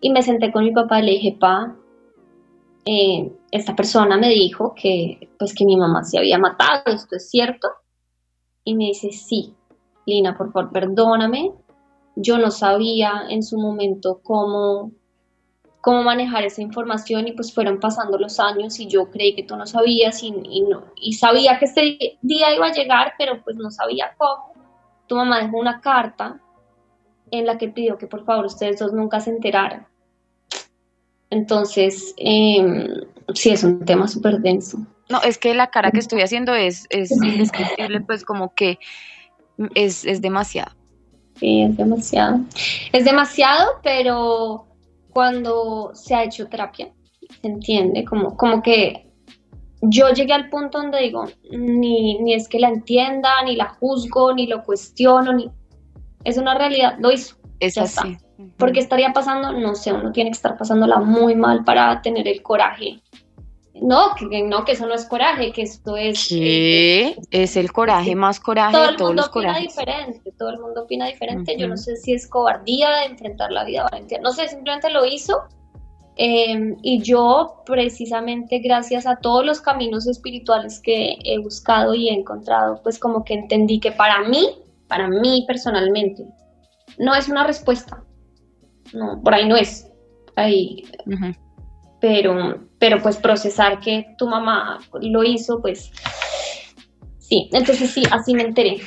Y 0.00 0.10
me 0.10 0.22
senté 0.22 0.50
con 0.50 0.64
mi 0.64 0.72
papá 0.72 1.00
y 1.00 1.06
le 1.06 1.12
dije, 1.12 1.36
pa, 1.38 1.74
eh, 2.84 3.30
esta 3.50 3.76
persona 3.76 4.16
me 4.16 4.28
dijo 4.28 4.74
que, 4.74 5.28
pues, 5.38 5.54
que 5.54 5.64
mi 5.64 5.76
mamá 5.76 6.04
se 6.04 6.18
había 6.18 6.38
matado, 6.38 6.82
¿esto 6.86 7.16
es 7.16 7.28
cierto? 7.28 7.68
Y 8.64 8.74
me 8.74 8.86
dice, 8.86 9.10
sí, 9.12 9.54
Lina, 10.10 10.36
por 10.36 10.52
favor, 10.52 10.72
perdóname, 10.72 11.52
yo 12.16 12.36
no 12.38 12.50
sabía 12.50 13.22
en 13.28 13.42
su 13.42 13.58
momento 13.58 14.20
cómo, 14.22 14.90
cómo 15.80 16.02
manejar 16.02 16.44
esa 16.44 16.62
información 16.62 17.28
y 17.28 17.32
pues 17.32 17.54
fueron 17.54 17.78
pasando 17.78 18.18
los 18.18 18.40
años 18.40 18.78
y 18.80 18.88
yo 18.88 19.10
creí 19.10 19.34
que 19.34 19.44
tú 19.44 19.56
no 19.56 19.66
sabías 19.66 20.22
y, 20.22 20.32
no, 20.32 20.84
y 20.96 21.12
sabía 21.14 21.58
que 21.58 21.66
este 21.66 22.18
día 22.20 22.54
iba 22.54 22.66
a 22.66 22.72
llegar, 22.72 23.14
pero 23.16 23.42
pues 23.42 23.56
no 23.56 23.70
sabía 23.70 24.14
cómo. 24.18 24.52
Tu 25.06 25.16
mamá 25.16 25.40
dejó 25.40 25.58
una 25.58 25.80
carta 25.80 26.40
en 27.30 27.46
la 27.46 27.56
que 27.56 27.68
pidió 27.68 27.96
que 27.96 28.06
por 28.06 28.24
favor 28.24 28.46
ustedes 28.46 28.78
dos 28.78 28.92
nunca 28.92 29.20
se 29.20 29.30
enteraran. 29.30 29.86
Entonces, 31.30 32.12
eh, 32.16 32.64
sí, 33.34 33.50
es 33.50 33.62
un 33.62 33.84
tema 33.84 34.08
súper 34.08 34.40
denso. 34.40 34.78
No, 35.08 35.20
es 35.22 35.38
que 35.38 35.54
la 35.54 35.68
cara 35.68 35.90
que 35.90 35.98
estoy 35.98 36.22
haciendo 36.22 36.54
es, 36.54 36.86
es 36.90 37.10
indescriptible, 37.22 38.00
pues 38.00 38.24
como 38.24 38.54
que 38.54 38.78
es, 39.74 40.22
demasiado. 40.22 40.72
Sí, 41.36 41.62
es 41.62 41.76
demasiado. 41.76 42.40
Es 42.92 43.04
demasiado, 43.04 43.72
pero 43.82 44.66
cuando 45.10 45.90
se 45.94 46.14
ha 46.14 46.24
hecho 46.24 46.48
terapia, 46.48 46.90
se 47.40 47.48
entiende, 47.48 48.04
como, 48.04 48.36
como 48.36 48.62
que 48.62 49.06
yo 49.82 50.10
llegué 50.10 50.32
al 50.32 50.50
punto 50.50 50.78
donde 50.78 51.00
digo, 51.00 51.26
ni, 51.50 52.18
ni 52.18 52.34
es 52.34 52.48
que 52.48 52.58
la 52.58 52.68
entienda, 52.68 53.30
ni 53.44 53.56
la 53.56 53.68
juzgo, 53.68 54.34
ni 54.34 54.46
lo 54.46 54.62
cuestiono, 54.62 55.32
ni... 55.32 55.50
Es 56.24 56.36
una 56.36 56.54
realidad, 56.54 56.96
lo 56.98 57.10
hizo. 57.10 57.36
Es 57.60 57.78
así. 57.78 58.18
¿Por 58.56 58.72
qué 58.72 58.80
estaría 58.80 59.12
pasando? 59.12 59.52
No 59.52 59.74
sé, 59.74 59.92
uno 59.92 60.12
tiene 60.12 60.30
que 60.30 60.36
estar 60.36 60.56
pasándola 60.56 60.98
muy 60.98 61.34
mal 61.34 61.64
para 61.64 62.00
tener 62.02 62.28
el 62.28 62.42
coraje. 62.42 63.00
No, 63.80 64.14
que, 64.14 64.42
no, 64.42 64.64
que 64.64 64.72
eso 64.72 64.86
no 64.86 64.94
es 64.94 65.06
coraje, 65.06 65.52
que 65.52 65.62
esto 65.62 65.96
es... 65.96 66.28
¿Qué? 66.28 67.16
es 67.30 67.56
el 67.56 67.72
coraje 67.72 68.14
más 68.14 68.38
coraje 68.38 68.72
todo 68.72 68.86
de 68.90 68.96
todos 68.96 69.14
los 69.14 69.28
corajes. 69.28 69.74
Todo 69.74 69.80
el 69.80 69.88
mundo 69.88 70.02
opina 70.02 70.04
diferente, 70.04 70.32
todo 70.38 70.48
el 70.50 70.58
mundo 70.60 70.82
opina 70.82 71.06
diferente. 71.06 71.56
Yo 71.56 71.68
no 71.68 71.76
sé 71.76 71.96
si 71.96 72.12
es 72.12 72.26
cobardía 72.26 72.90
de 72.90 73.06
enfrentar 73.06 73.50
la 73.50 73.64
vida, 73.64 73.86
valentía. 73.90 74.18
No 74.20 74.32
sé, 74.32 74.48
simplemente 74.48 74.90
lo 74.90 75.06
hizo 75.06 75.44
Em, 76.22 76.76
y 76.82 77.00
yo, 77.00 77.62
precisamente 77.64 78.58
gracias 78.58 79.06
a 79.06 79.16
todos 79.16 79.42
los 79.42 79.62
caminos 79.62 80.06
espirituales 80.06 80.78
que 80.78 81.16
he 81.24 81.38
buscado 81.38 81.94
y 81.94 82.10
he 82.10 82.12
encontrado, 82.12 82.78
pues 82.82 82.98
como 82.98 83.24
que 83.24 83.32
entendí 83.32 83.80
que 83.80 83.90
para 83.90 84.28
mí, 84.28 84.50
para 84.86 85.08
mí 85.08 85.44
personalmente, 85.46 86.26
no 86.98 87.14
es 87.14 87.30
una 87.30 87.46
respuesta. 87.46 88.04
No, 88.92 89.18
por 89.22 89.32
ahí 89.32 89.48
no 89.48 89.56
es. 89.56 89.90
Ahí. 90.36 90.84
Pero, 92.02 92.68
pero 92.80 93.00
pues 93.00 93.18
procesar 93.18 93.78
que 93.78 94.14
tu 94.18 94.26
mamá 94.26 94.80
lo 95.00 95.22
hizo, 95.22 95.60
pues 95.60 95.92
sí. 97.18 97.48
Entonces 97.52 97.90
sí, 97.90 98.02
así 98.10 98.34
me 98.34 98.42
enteré. 98.42 98.80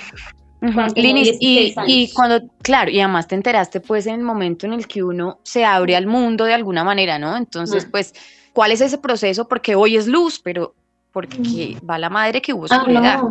Linis, 0.96 1.38
y, 1.42 1.74
y, 1.88 2.12
cuando, 2.14 2.40
claro, 2.62 2.90
y 2.90 3.00
además 3.00 3.28
te 3.28 3.36
enteraste 3.36 3.82
pues 3.82 4.08
en 4.08 4.16
el 4.16 4.22
momento 4.22 4.66
en 4.66 4.74
el 4.74 4.88
que 4.88 5.04
uno 5.04 5.40
se 5.44 5.66
abre 5.66 5.96
al 5.96 6.08
mundo 6.08 6.46
de 6.46 6.54
alguna 6.54 6.86
manera, 6.86 7.20
¿no? 7.20 7.36
Entonces, 7.36 7.86
pues, 7.86 8.14
¿cuál 8.54 8.72
es 8.72 8.80
ese 8.80 8.98
proceso? 8.98 9.48
Porque 9.48 9.76
hoy 9.76 9.98
es 9.98 10.08
luz, 10.08 10.40
pero 10.40 10.74
porque 11.12 11.78
va 11.88 12.00
la 12.00 12.10
madre 12.10 12.42
que 12.42 12.54
hubo 12.54 12.66
ah, 12.70 12.78
oscuridad. 12.78 13.24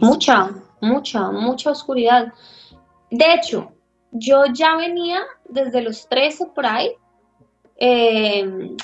Mucha, 0.00 0.50
mucha, 0.80 1.30
mucha 1.32 1.70
oscuridad. 1.70 2.32
De 3.10 3.34
hecho, 3.34 3.72
yo 4.12 4.44
ya 4.52 4.76
venía 4.76 5.20
desde 5.48 5.82
los 5.82 6.08
13 6.08 6.46
por 6.54 6.64
ahí, 6.64 6.92
em, 7.76 8.76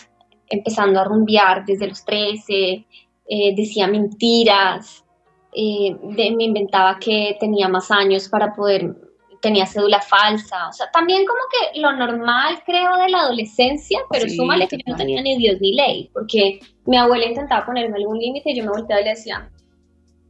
empezando 0.50 1.00
a 1.00 1.04
rumbear 1.04 1.64
desde 1.64 1.88
los 1.88 2.04
13, 2.04 2.84
eh, 3.30 3.54
decía 3.54 3.86
mentiras, 3.86 5.04
eh, 5.52 5.94
me 6.02 6.44
inventaba 6.44 6.98
que 6.98 7.36
tenía 7.40 7.68
más 7.68 7.90
años 7.90 8.28
para 8.28 8.54
poder, 8.54 8.94
tenía 9.40 9.66
cédula 9.66 10.00
falsa, 10.00 10.68
o 10.68 10.72
sea, 10.72 10.90
también 10.90 11.24
como 11.26 11.40
que 11.50 11.80
lo 11.80 11.92
normal 11.92 12.62
creo 12.64 12.96
de 12.96 13.08
la 13.08 13.20
adolescencia, 13.20 14.00
pero 14.10 14.28
súmale 14.28 14.68
que 14.68 14.76
yo 14.76 14.84
no 14.86 14.96
tenía 14.96 15.22
ni 15.22 15.36
Dios 15.36 15.56
ni 15.60 15.74
ley, 15.74 16.10
porque 16.12 16.60
mi 16.86 16.96
abuela 16.96 17.26
intentaba 17.26 17.66
ponerme 17.66 17.96
algún 17.96 18.18
límite 18.18 18.50
y 18.50 18.56
yo 18.56 18.64
me 18.64 18.70
volteaba 18.70 19.00
y 19.00 19.04
le 19.04 19.10
decía, 19.10 19.50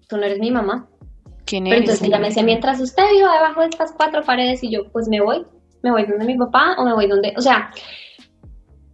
tú 0.09 0.17
no 0.17 0.25
eres 0.25 0.39
mi 0.39 0.51
mamá. 0.51 0.89
¿Quién 1.45 1.65
Pero 1.65 1.77
entonces 1.77 2.03
ella 2.03 2.19
me 2.19 2.29
decía, 2.29 2.43
mientras 2.43 2.81
usted 2.81 3.05
viva 3.13 3.33
debajo 3.35 3.61
de 3.61 3.69
estas 3.69 3.93
cuatro 3.93 4.23
paredes 4.23 4.63
y 4.63 4.71
yo, 4.71 4.91
pues 4.91 5.09
me 5.09 5.21
voy, 5.21 5.47
me 5.83 5.91
voy 5.91 6.05
donde 6.05 6.27
mi 6.27 6.37
papá 6.37 6.75
o 6.79 6.85
me 6.85 6.93
voy 6.93 7.07
donde, 7.07 7.33
o 7.37 7.41
sea, 7.41 7.71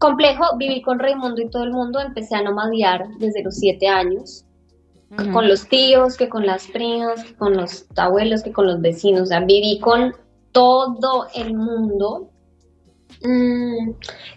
complejo, 0.04 0.44
viví 0.58 0.82
con 0.82 0.98
Raimundo 0.98 1.40
y 1.40 1.48
todo 1.48 1.64
el 1.64 1.72
mundo, 1.72 1.98
empecé 1.98 2.36
a 2.36 2.42
nomadiar 2.42 3.08
desde 3.18 3.42
los 3.42 3.56
siete 3.56 3.88
años, 3.88 4.44
con 5.32 5.48
los 5.48 5.66
tíos, 5.66 6.18
que 6.18 6.28
con 6.28 6.44
las 6.44 6.66
primas, 6.66 7.24
que 7.24 7.34
con 7.36 7.56
los 7.56 7.86
abuelos, 7.96 8.42
que 8.42 8.52
con 8.52 8.66
los 8.66 8.82
vecinos, 8.82 9.22
o 9.22 9.26
sea, 9.26 9.40
viví 9.40 9.78
con 9.80 10.14
todo 10.52 11.28
el 11.34 11.54
mundo. 11.54 12.28
Mm, 13.22 13.92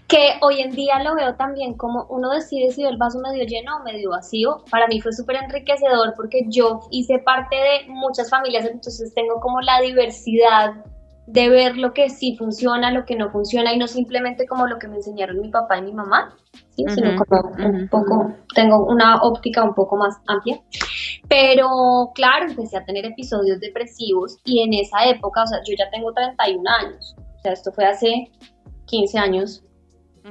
que 0.08 0.36
hoy 0.42 0.62
en 0.62 0.72
día 0.72 1.04
lo 1.04 1.16
veo 1.16 1.36
también 1.36 1.74
como 1.74 2.06
uno 2.10 2.30
decide 2.30 2.72
si 2.72 2.84
el 2.84 2.96
vaso 2.96 3.20
medio 3.20 3.44
lleno 3.44 3.78
o 3.78 3.84
medio 3.84 4.12
vacío. 4.12 4.64
Para 4.72 4.88
mí 4.88 5.02
fue 5.02 5.12
súper 5.12 5.36
enriquecedor 5.44 6.14
porque 6.16 6.46
yo 6.48 6.80
hice 6.92 7.20
parte 7.20 7.56
de 7.56 7.90
muchas 7.90 8.30
familias, 8.30 8.66
entonces 8.66 9.14
tengo 9.14 9.42
como 9.42 9.60
la 9.60 9.82
diversidad 9.82 10.76
de 11.28 11.50
ver 11.50 11.76
lo 11.76 11.94
que 11.94 12.10
sí 12.10 12.38
funciona, 12.38 12.90
lo 12.90 13.06
que 13.06 13.18
no 13.18 13.30
funciona 13.30 13.74
y 13.74 13.78
no 13.78 13.88
simplemente 13.88 14.48
como 14.48 14.66
lo 14.66 14.80
que 14.80 14.88
me 14.88 14.96
enseñaron 14.96 15.42
mi 15.42 15.50
papá 15.50 15.78
y 15.78 15.82
mi 15.82 15.92
mamá, 15.92 16.34
sino 16.74 17.18
como 17.18 17.52
un 17.66 17.90
poco, 17.90 18.34
tengo 18.56 18.86
una 18.86 19.18
óptica 19.22 19.62
un 19.64 19.74
poco 19.74 19.98
más 19.98 20.16
amplia. 20.28 20.62
Pero 21.28 22.12
claro, 22.16 22.46
empecé 22.46 22.78
a 22.78 22.86
tener 22.86 23.06
episodios 23.06 23.60
depresivos 23.60 24.38
y 24.46 24.62
en 24.62 24.74
esa 24.74 25.06
época, 25.06 25.44
o 25.44 25.48
sea, 25.48 25.60
yo 25.68 25.76
ya 25.78 25.90
tengo 25.90 26.14
31 26.14 26.64
años, 26.70 27.16
o 27.18 27.40
sea, 27.42 27.52
esto 27.52 27.74
fue 27.74 27.86
hace 27.86 28.32
15 28.86 29.20
años. 29.20 29.64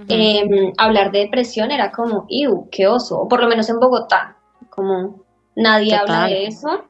Em, 0.09 0.73
hablar 0.79 1.11
de 1.11 1.21
depresión 1.21 1.71
era 1.71 1.93
como, 1.93 2.25
¡iu, 2.29 2.69
qué 2.71 2.87
oso! 2.87 3.21
O 3.21 3.29
por 3.29 3.41
lo 3.41 3.49
menos 3.49 3.69
en 3.69 3.81
Bogotá, 3.81 4.37
como 4.71 5.25
nadie 5.55 5.95
habla 5.95 6.27
de 6.27 6.47
eso. 6.47 6.85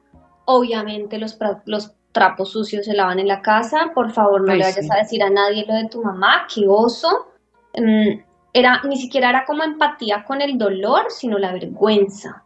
Obviamente 0.45 1.17
los, 1.17 1.37
los 1.65 1.96
trapos 2.11 2.51
sucios 2.51 2.85
se 2.85 2.93
lavan 2.93 3.19
en 3.19 3.27
la 3.27 3.41
casa, 3.41 3.91
por 3.93 4.11
favor 4.11 4.41
no 4.41 4.53
le 4.53 4.63
vayas 4.63 4.89
a 4.89 4.97
decir 4.97 5.21
a 5.23 5.29
nadie 5.29 5.65
lo 5.67 5.75
de 5.75 5.87
tu 5.87 6.03
mamá, 6.03 6.47
qué 6.53 6.65
oso. 6.67 7.27
Mm, 7.75 8.21
era, 8.53 8.81
ni 8.83 8.97
siquiera 8.97 9.29
era 9.29 9.45
como 9.45 9.63
empatía 9.63 10.23
con 10.23 10.41
el 10.41 10.57
dolor, 10.57 11.05
sino 11.09 11.37
la 11.37 11.51
vergüenza. 11.53 12.43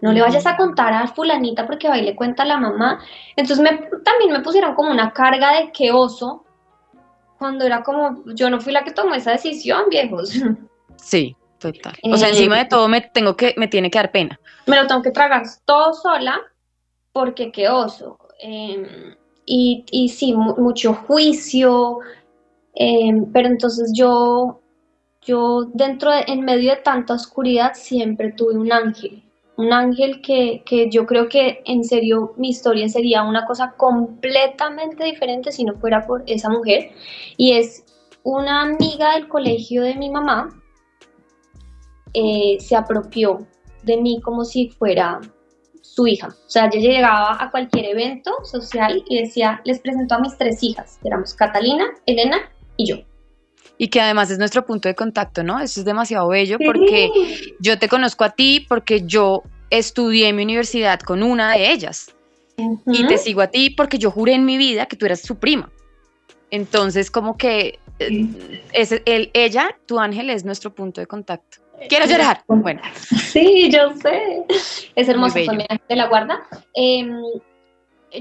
No 0.00 0.12
le 0.12 0.20
vayas 0.20 0.46
a 0.46 0.56
contar 0.56 0.92
a 0.92 1.08
fulanita 1.08 1.66
porque 1.66 1.88
va 1.88 1.98
y 1.98 2.02
le 2.02 2.14
cuenta 2.14 2.44
a 2.44 2.46
la 2.46 2.56
mamá. 2.56 3.00
Entonces 3.34 3.58
me, 3.58 3.88
también 4.04 4.30
me 4.30 4.40
pusieron 4.40 4.76
como 4.76 4.92
una 4.92 5.12
carga 5.12 5.54
de 5.54 5.72
qué 5.72 5.90
oso, 5.90 6.44
cuando 7.38 7.64
era 7.64 7.82
como, 7.82 8.24
yo 8.34 8.50
no 8.50 8.60
fui 8.60 8.72
la 8.72 8.84
que 8.84 8.90
tomó 8.90 9.14
esa 9.14 9.32
decisión, 9.32 9.84
viejos. 9.90 10.32
Sí, 10.96 11.36
total. 11.58 11.94
O 12.02 12.16
sea, 12.16 12.28
encima 12.28 12.56
de 12.56 12.62
eh, 12.62 12.68
todo 12.68 12.88
me 12.88 13.00
tengo 13.00 13.36
que, 13.36 13.54
me 13.56 13.68
tiene 13.68 13.90
que 13.90 13.98
dar 13.98 14.10
pena. 14.10 14.38
Me 14.66 14.76
lo 14.76 14.86
tengo 14.88 15.00
que 15.00 15.12
tragar 15.12 15.44
todo 15.64 15.94
sola, 15.94 16.40
porque 17.12 17.52
qué 17.52 17.68
oso. 17.68 18.18
Em, 18.38 18.86
y, 19.46 19.84
y, 19.90 20.08
sí, 20.10 20.32
mucho 20.34 20.94
juicio, 20.94 21.98
em, 22.74 23.32
pero 23.32 23.48
entonces 23.48 23.92
yo, 23.94 24.60
yo 25.22 25.64
dentro, 25.74 26.12
de, 26.12 26.24
en 26.28 26.42
medio 26.42 26.70
de 26.74 26.82
tanta 26.82 27.14
oscuridad, 27.14 27.72
siempre 27.74 28.32
tuve 28.32 28.56
un 28.56 28.72
ángel, 28.72 29.22
un 29.56 29.72
ángel 29.72 30.20
que, 30.22 30.62
que, 30.64 30.88
yo 30.90 31.06
creo 31.06 31.28
que 31.28 31.62
en 31.64 31.82
serio 31.82 32.34
mi 32.36 32.50
historia 32.50 32.88
sería 32.88 33.24
una 33.24 33.44
cosa 33.46 33.74
completamente 33.76 35.04
diferente 35.04 35.50
si 35.50 35.64
no 35.64 35.74
fuera 35.74 36.06
por 36.06 36.22
esa 36.26 36.48
mujer, 36.48 36.92
y 37.36 37.52
es 37.52 37.84
una 38.22 38.62
amiga 38.62 39.14
del 39.14 39.28
colegio 39.28 39.82
de 39.82 39.94
mi 39.96 40.10
mamá, 40.10 40.50
eh, 42.14 42.56
se 42.60 42.76
apropió 42.76 43.46
de 43.82 43.96
mí 43.96 44.20
como 44.20 44.44
si 44.44 44.68
fuera 44.68 45.20
su 45.98 46.06
hija. 46.06 46.28
O 46.28 46.50
sea, 46.50 46.70
yo 46.70 46.78
llegaba 46.78 47.36
a 47.42 47.50
cualquier 47.50 47.86
evento 47.86 48.30
social 48.44 49.02
y 49.08 49.20
decía, 49.20 49.60
les 49.64 49.80
presento 49.80 50.14
a 50.14 50.20
mis 50.20 50.38
tres 50.38 50.62
hijas, 50.62 50.96
éramos 51.02 51.34
Catalina, 51.34 51.86
Elena 52.06 52.38
y 52.76 52.88
yo. 52.88 52.98
Y 53.78 53.88
que 53.88 54.00
además 54.00 54.30
es 54.30 54.38
nuestro 54.38 54.64
punto 54.64 54.88
de 54.88 54.94
contacto, 54.94 55.42
¿no? 55.42 55.58
Eso 55.58 55.80
es 55.80 55.84
demasiado 55.84 56.28
bello 56.28 56.58
porque 56.64 57.10
yo 57.58 57.80
te 57.80 57.88
conozco 57.88 58.22
a 58.22 58.30
ti 58.30 58.64
porque 58.68 59.02
yo 59.04 59.42
estudié 59.70 60.28
en 60.28 60.36
mi 60.36 60.44
universidad 60.44 61.00
con 61.00 61.24
una 61.24 61.54
de 61.54 61.72
ellas. 61.72 62.14
Y 62.86 63.06
te 63.08 63.18
sigo 63.18 63.40
a 63.40 63.48
ti 63.48 63.70
porque 63.70 63.98
yo 63.98 64.12
juré 64.12 64.34
en 64.34 64.44
mi 64.44 64.56
vida 64.56 64.86
que 64.86 64.96
tú 64.96 65.04
eras 65.04 65.20
su 65.20 65.36
prima. 65.36 65.68
Entonces, 66.52 67.10
como 67.10 67.36
que 67.36 67.80
eh, 67.98 68.26
es 68.72 68.92
el, 69.04 69.30
ella, 69.34 69.76
tu 69.86 69.98
ángel, 69.98 70.30
es 70.30 70.44
nuestro 70.44 70.72
punto 70.72 71.00
de 71.00 71.08
contacto. 71.08 71.58
Quiero 71.88 72.06
llorar. 72.06 72.42
Bueno. 72.46 72.80
Sí, 73.32 73.70
yo 73.70 73.92
sé. 74.00 74.44
Es 74.94 75.08
hermoso, 75.08 75.38
mi 75.38 75.64
de 75.88 75.96
la 75.96 76.08
guarda. 76.08 76.40
Em, 76.74 77.20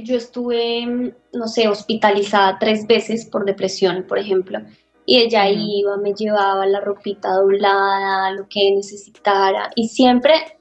yo 0.03 0.17
estuve, 0.17 1.13
no 1.33 1.47
sé, 1.47 1.67
hospitalizada 1.67 2.57
tres 2.59 2.85
veces 2.87 3.25
por 3.25 3.45
depresión, 3.45 4.05
por 4.07 4.19
ejemplo. 4.19 4.59
Y 5.05 5.17
ella 5.19 5.49
iba, 5.49 5.97
me 5.97 6.13
llevaba 6.13 6.65
la 6.65 6.81
ropita 6.81 7.31
doblada, 7.31 8.31
lo 8.31 8.47
que 8.49 8.71
necesitara. 8.71 9.69
Y 9.75 9.87
siempre 9.87 10.59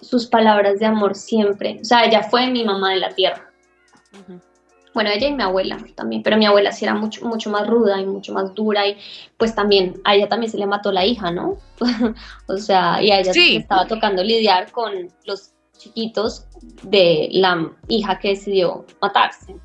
sus 0.00 0.26
palabras 0.26 0.78
de 0.78 0.86
amor, 0.86 1.14
siempre. 1.14 1.78
O 1.80 1.84
sea, 1.84 2.04
ella 2.04 2.22
fue 2.22 2.48
mi 2.50 2.64
mamá 2.64 2.92
de 2.92 3.00
la 3.00 3.10
tierra. 3.10 3.50
Bueno, 4.94 5.10
ella 5.10 5.26
y 5.26 5.34
mi 5.34 5.42
abuela 5.42 5.76
también, 5.96 6.22
pero 6.22 6.36
mi 6.36 6.46
abuela 6.46 6.70
sí 6.70 6.84
era 6.84 6.94
mucho, 6.94 7.26
mucho 7.26 7.50
más 7.50 7.66
ruda 7.66 8.00
y 8.00 8.06
mucho 8.06 8.32
más 8.32 8.54
dura 8.54 8.86
y 8.86 8.96
pues 9.36 9.54
también, 9.54 10.00
a 10.04 10.14
ella 10.14 10.28
también 10.28 10.50
se 10.50 10.56
le 10.56 10.66
mató 10.66 10.92
la 10.92 11.04
hija, 11.04 11.32
¿no? 11.32 11.58
o 12.46 12.56
sea, 12.56 13.02
y 13.02 13.10
a 13.10 13.18
ella 13.18 13.32
sí. 13.32 13.56
estaba 13.56 13.86
tocando 13.88 14.22
lidiar 14.22 14.70
con 14.70 15.10
los 15.24 15.50
chiquitos 15.76 16.46
de 16.84 17.28
la 17.32 17.72
hija 17.88 18.18
que 18.20 18.28
decidió 18.28 18.84
matarse. 19.02 19.56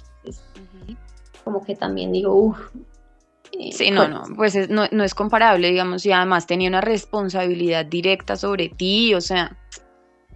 como 1.44 1.64
que 1.64 1.76
también 1.76 2.12
digo, 2.12 2.34
uff. 2.34 2.60
Eh, 3.52 3.72
sí, 3.72 3.92
no, 3.92 4.08
no, 4.08 4.24
pues 4.36 4.70
no, 4.70 4.86
no 4.92 5.04
es 5.04 5.14
comparable, 5.14 5.70
digamos, 5.70 6.06
y 6.06 6.12
además 6.12 6.48
tenía 6.48 6.70
una 6.70 6.82
responsabilidad 6.82 7.86
directa 7.86 8.36
sobre 8.36 8.70
ti, 8.70 9.14
o 9.14 9.22
sea, 9.22 9.58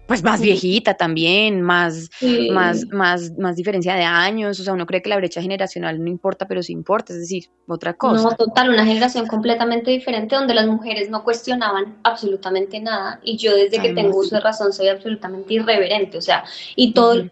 pues 0.06 0.24
más 0.24 0.42
viejita 0.42 0.96
también, 0.96 1.62
más, 1.62 2.10
más, 2.52 2.86
más, 2.88 3.32
más 3.38 3.56
diferencia 3.56 3.96
de 3.96 4.04
años, 4.04 4.60
o 4.60 4.64
sea, 4.64 4.74
uno 4.74 4.86
cree 4.86 5.02
que 5.02 5.10
la 5.10 5.18
brecha 5.18 5.42
generacional 5.42 6.04
no 6.04 6.10
importa, 6.10 6.48
pero 6.48 6.62
sí 6.62 6.74
importa, 6.74 7.14
es 7.14 7.20
decir, 7.20 7.50
otra 7.68 7.94
cosa. 7.94 8.24
No, 8.24 8.36
total, 8.36 8.70
una 8.70 8.86
generación 8.86 9.28
completamente 9.28 9.92
diferente 9.92 10.36
donde 10.36 10.54
las 10.54 10.68
mujeres 10.68 11.10
no 11.10 11.24
cuestionaban 11.24 11.98
absolutamente 12.04 12.80
nada 12.80 13.20
y 13.24 13.38
yo 13.38 13.56
desde 13.56 13.82
que 13.82 13.94
tengo 13.94 14.18
uso 14.18 14.36
de 14.36 14.42
razón 14.42 14.74
soy 14.74 14.90
absolutamente 14.90 15.54
irreverente, 15.54 16.18
o 16.18 16.22
sea, 16.22 16.44
y 16.76 16.94
todo, 16.94 17.30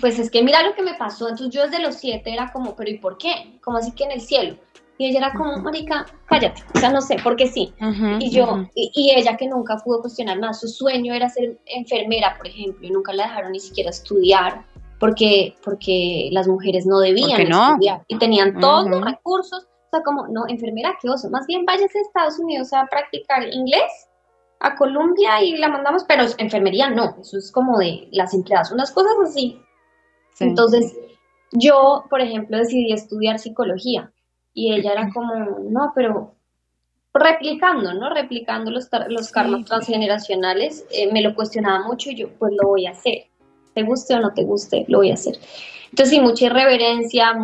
pues 0.00 0.18
es 0.18 0.30
que 0.30 0.42
mira 0.42 0.62
lo 0.62 0.74
que 0.74 0.82
me 0.82 0.94
pasó, 0.94 1.28
entonces 1.28 1.54
yo 1.54 1.62
desde 1.64 1.80
los 1.80 1.96
siete 1.96 2.32
era 2.32 2.52
como, 2.52 2.76
pero 2.76 2.90
¿y 2.90 2.98
por 2.98 3.16
qué? 3.16 3.58
Como 3.62 3.78
así 3.78 3.92
que 3.92 4.04
en 4.04 4.12
el 4.12 4.20
cielo. 4.20 4.56
Y 5.00 5.06
ella 5.06 5.20
era 5.20 5.32
como, 5.32 5.56
marica, 5.56 6.04
cállate, 6.26 6.62
o 6.74 6.78
sea, 6.78 6.90
no 6.90 7.00
sé, 7.00 7.16
porque 7.24 7.46
sí. 7.46 7.72
y 8.18 8.30
yo, 8.30 8.66
y, 8.74 9.14
ella 9.16 9.34
que 9.34 9.48
nunca 9.48 9.78
pudo 9.78 10.02
cuestionar 10.02 10.38
nada, 10.38 10.52
su 10.52 10.68
sueño 10.68 11.14
era 11.14 11.30
ser 11.30 11.58
enfermera, 11.64 12.36
por 12.36 12.48
ejemplo, 12.48 12.86
y 12.86 12.90
nunca 12.90 13.14
la 13.14 13.22
dejaron 13.22 13.52
ni 13.52 13.60
siquiera 13.60 13.88
estudiar, 13.88 14.66
porque, 14.98 15.54
porque 15.64 16.28
las 16.32 16.46
mujeres 16.46 16.84
no 16.84 16.98
debían 16.98 17.40
estudiar, 17.40 18.04
y 18.08 18.18
tenían 18.18 18.60
todos 18.60 18.90
los 18.90 19.02
recursos 19.02 19.66
O 19.86 19.90
sea, 19.90 20.02
como, 20.02 20.28
no, 20.28 20.46
enfermera, 20.48 20.98
qué 21.00 21.08
oso. 21.08 21.30
Más 21.30 21.46
bien 21.46 21.64
váyase 21.64 21.98
a 21.98 22.02
Estados 22.02 22.38
Unidos 22.38 22.70
a 22.74 22.84
practicar 22.84 23.42
inglés, 23.50 23.90
a 24.58 24.76
Colombia 24.76 25.42
y 25.42 25.56
la 25.56 25.68
mandamos, 25.68 26.04
pero 26.06 26.24
enfermería 26.36 26.90
no. 26.90 27.16
Eso 27.22 27.38
es 27.38 27.50
como 27.50 27.78
de 27.78 28.06
las 28.12 28.34
empleadas, 28.34 28.70
unas 28.70 28.92
cosas 28.92 29.14
así. 29.24 29.58
Entonces, 30.40 30.94
yo, 31.52 32.04
por 32.10 32.20
ejemplo, 32.20 32.58
decidí 32.58 32.92
estudiar 32.92 33.38
psicología 33.38 34.12
y 34.54 34.74
ella 34.74 34.92
era 34.92 35.10
como, 35.12 35.34
no, 35.70 35.92
pero 35.94 36.34
replicando, 37.12 37.92
¿no? 37.94 38.10
Replicando 38.10 38.70
los, 38.70 38.88
los 39.08 39.30
karmas 39.30 39.64
transgeneracionales, 39.64 40.86
eh, 40.90 41.12
me 41.12 41.22
lo 41.22 41.34
cuestionaba 41.34 41.86
mucho 41.86 42.10
y 42.10 42.16
yo, 42.16 42.28
pues 42.38 42.52
lo 42.60 42.68
voy 42.68 42.86
a 42.86 42.90
hacer. 42.90 43.26
Te 43.74 43.82
guste 43.82 44.14
o 44.14 44.20
no 44.20 44.32
te 44.32 44.44
guste, 44.44 44.84
lo 44.88 44.98
voy 44.98 45.10
a 45.10 45.14
hacer. 45.14 45.36
Entonces, 45.90 46.10
sí, 46.10 46.20
mucha 46.20 46.46
irreverencia, 46.46 47.36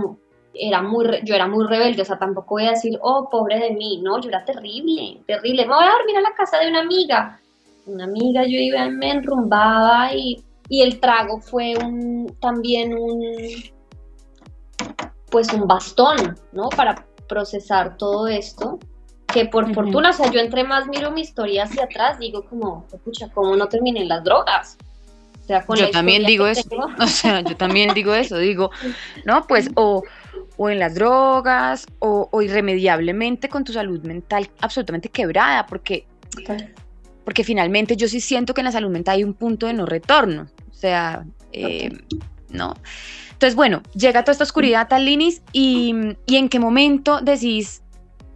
era 0.55 0.83
muy, 0.83 1.07
yo 1.25 1.35
era 1.35 1.47
muy 1.47 1.67
rebelde, 1.67 2.03
o 2.03 2.05
sea, 2.05 2.19
tampoco 2.19 2.55
voy 2.55 2.67
a 2.67 2.71
decir, 2.71 2.99
oh, 3.03 3.29
pobre 3.31 3.59
de 3.59 3.73
mí, 3.73 4.01
no, 4.03 4.21
yo 4.21 4.29
era 4.29 4.45
terrible, 4.45 5.21
terrible, 5.27 5.67
me 5.67 5.75
voy 5.75 5.85
a 5.85 5.93
dormir 5.99 6.17
a 6.17 6.21
la 6.21 6.35
casa 6.35 6.59
de 6.59 6.69
una 6.69 6.81
amiga. 6.81 7.41
Una 7.87 8.05
amiga, 8.05 8.43
yo 8.43 8.59
iba, 8.59 8.89
me 8.89 9.13
enrumbaba 9.13 10.13
y, 10.13 10.43
y 10.69 10.83
el 10.83 10.99
trago 10.99 11.41
fue 11.41 11.75
un, 11.77 12.37
también 12.41 12.95
un, 12.95 13.21
pues 15.37 15.53
un 15.53 15.69
bastón, 15.69 16.35
¿no? 16.53 16.71
Para 16.71 17.05
procesar 17.29 17.99
todo 17.99 18.27
esto 18.27 18.79
que 19.27 19.45
por 19.45 19.71
fortuna, 19.75 20.09
o 20.09 20.13
sea, 20.15 20.31
yo 20.31 20.41
entre 20.41 20.65
más 20.65 20.89
miro 20.89 21.11
mi 21.11 21.21
historia 21.21 21.65
hacia 21.65 21.85
atrás, 21.85 22.19
digo 22.19 22.47
como, 22.47 22.87
pucha, 23.05 23.29
¿cómo 23.35 23.55
no 23.55 23.69
terminé 23.69 24.01
en 24.01 24.09
las 24.09 24.25
drogas? 24.25 24.79
O 25.43 25.47
sea, 25.47 25.67
con 25.67 25.77
yo 25.77 25.91
también 25.91 26.25
digo 26.25 26.47
eso, 26.47 26.67
o 26.99 27.07
sea, 27.07 27.43
yo 27.43 27.55
también 27.55 27.93
digo 27.93 28.15
eso, 28.15 28.39
digo, 28.39 28.71
no, 29.27 29.47
pues, 29.47 29.69
o, 29.75 30.05
o 30.57 30.71
en 30.71 30.79
las 30.79 30.95
drogas, 30.95 31.87
o, 31.99 32.31
o, 32.33 32.41
irremediablemente 32.41 33.51
con 33.51 33.63
tu 33.63 33.75
salud 33.75 34.01
mental 34.05 34.49
absolutamente 34.63 35.11
quebrada, 35.11 35.67
porque, 35.67 36.07
porque 37.27 37.45
finalmente 37.45 37.95
yo 37.95 38.09
sí 38.09 38.23
siento 38.23 38.55
que 38.55 38.63
en 38.63 38.67
la 38.67 38.73
salud 38.73 38.89
mental 38.89 39.17
hay 39.17 39.25
un 39.25 39.35
punto 39.35 39.67
de 39.67 39.75
no 39.75 39.85
retorno, 39.85 40.47
o 40.71 40.75
sea, 40.75 41.27
eh, 41.53 41.91
¿no? 42.57 42.75
Entonces, 43.33 43.55
bueno, 43.55 43.83
llega 43.95 44.23
toda 44.23 44.33
esta 44.33 44.45
oscuridad, 44.45 44.89
Talinis, 44.89 45.43
y, 45.53 45.95
y 46.27 46.37
en 46.37 46.49
qué 46.49 46.59
momento 46.59 47.21
decís, 47.21 47.83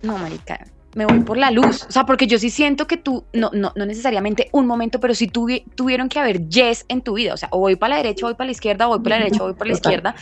no, 0.03 0.19
marica, 0.19 0.67
me 0.95 1.07
voy 1.07 1.21
por 1.21 1.37
la 1.37 1.51
luz. 1.51 1.87
O 1.89 1.93
sea, 1.93 2.05
porque 2.05 2.27
yo 2.27 2.39
sí 2.39 2.51
siento 2.51 2.87
que 2.87 2.97
tú, 2.97 3.25
no, 3.33 3.51
no, 3.53 3.73
no 3.77 3.87
necesariamente 3.87 4.49
un 4.53 4.67
momento, 4.67 5.01
pero 5.01 5.15
sí 5.15 5.29
tuvieron 5.29 6.09
que 6.09 6.19
haber 6.19 6.49
yes 6.49 6.85
en 6.89 7.01
tu 7.01 7.15
vida. 7.15 7.35
O 7.35 7.37
sea, 7.37 7.49
o 7.53 7.61
voy 7.61 7.77
para 7.77 7.91
la 7.91 7.97
derecha, 7.99 8.27
o 8.27 8.29
voy 8.29 8.35
para 8.35 8.47
la 8.47 8.53
izquierda, 8.53 8.87
o 8.87 8.91
voy 8.91 9.01
para 9.01 9.19
la 9.19 9.25
derecha, 9.25 9.43
o 9.43 9.47
voy 9.47 9.55
para 9.55 9.69
la 9.71 9.75
izquierda. 9.77 10.15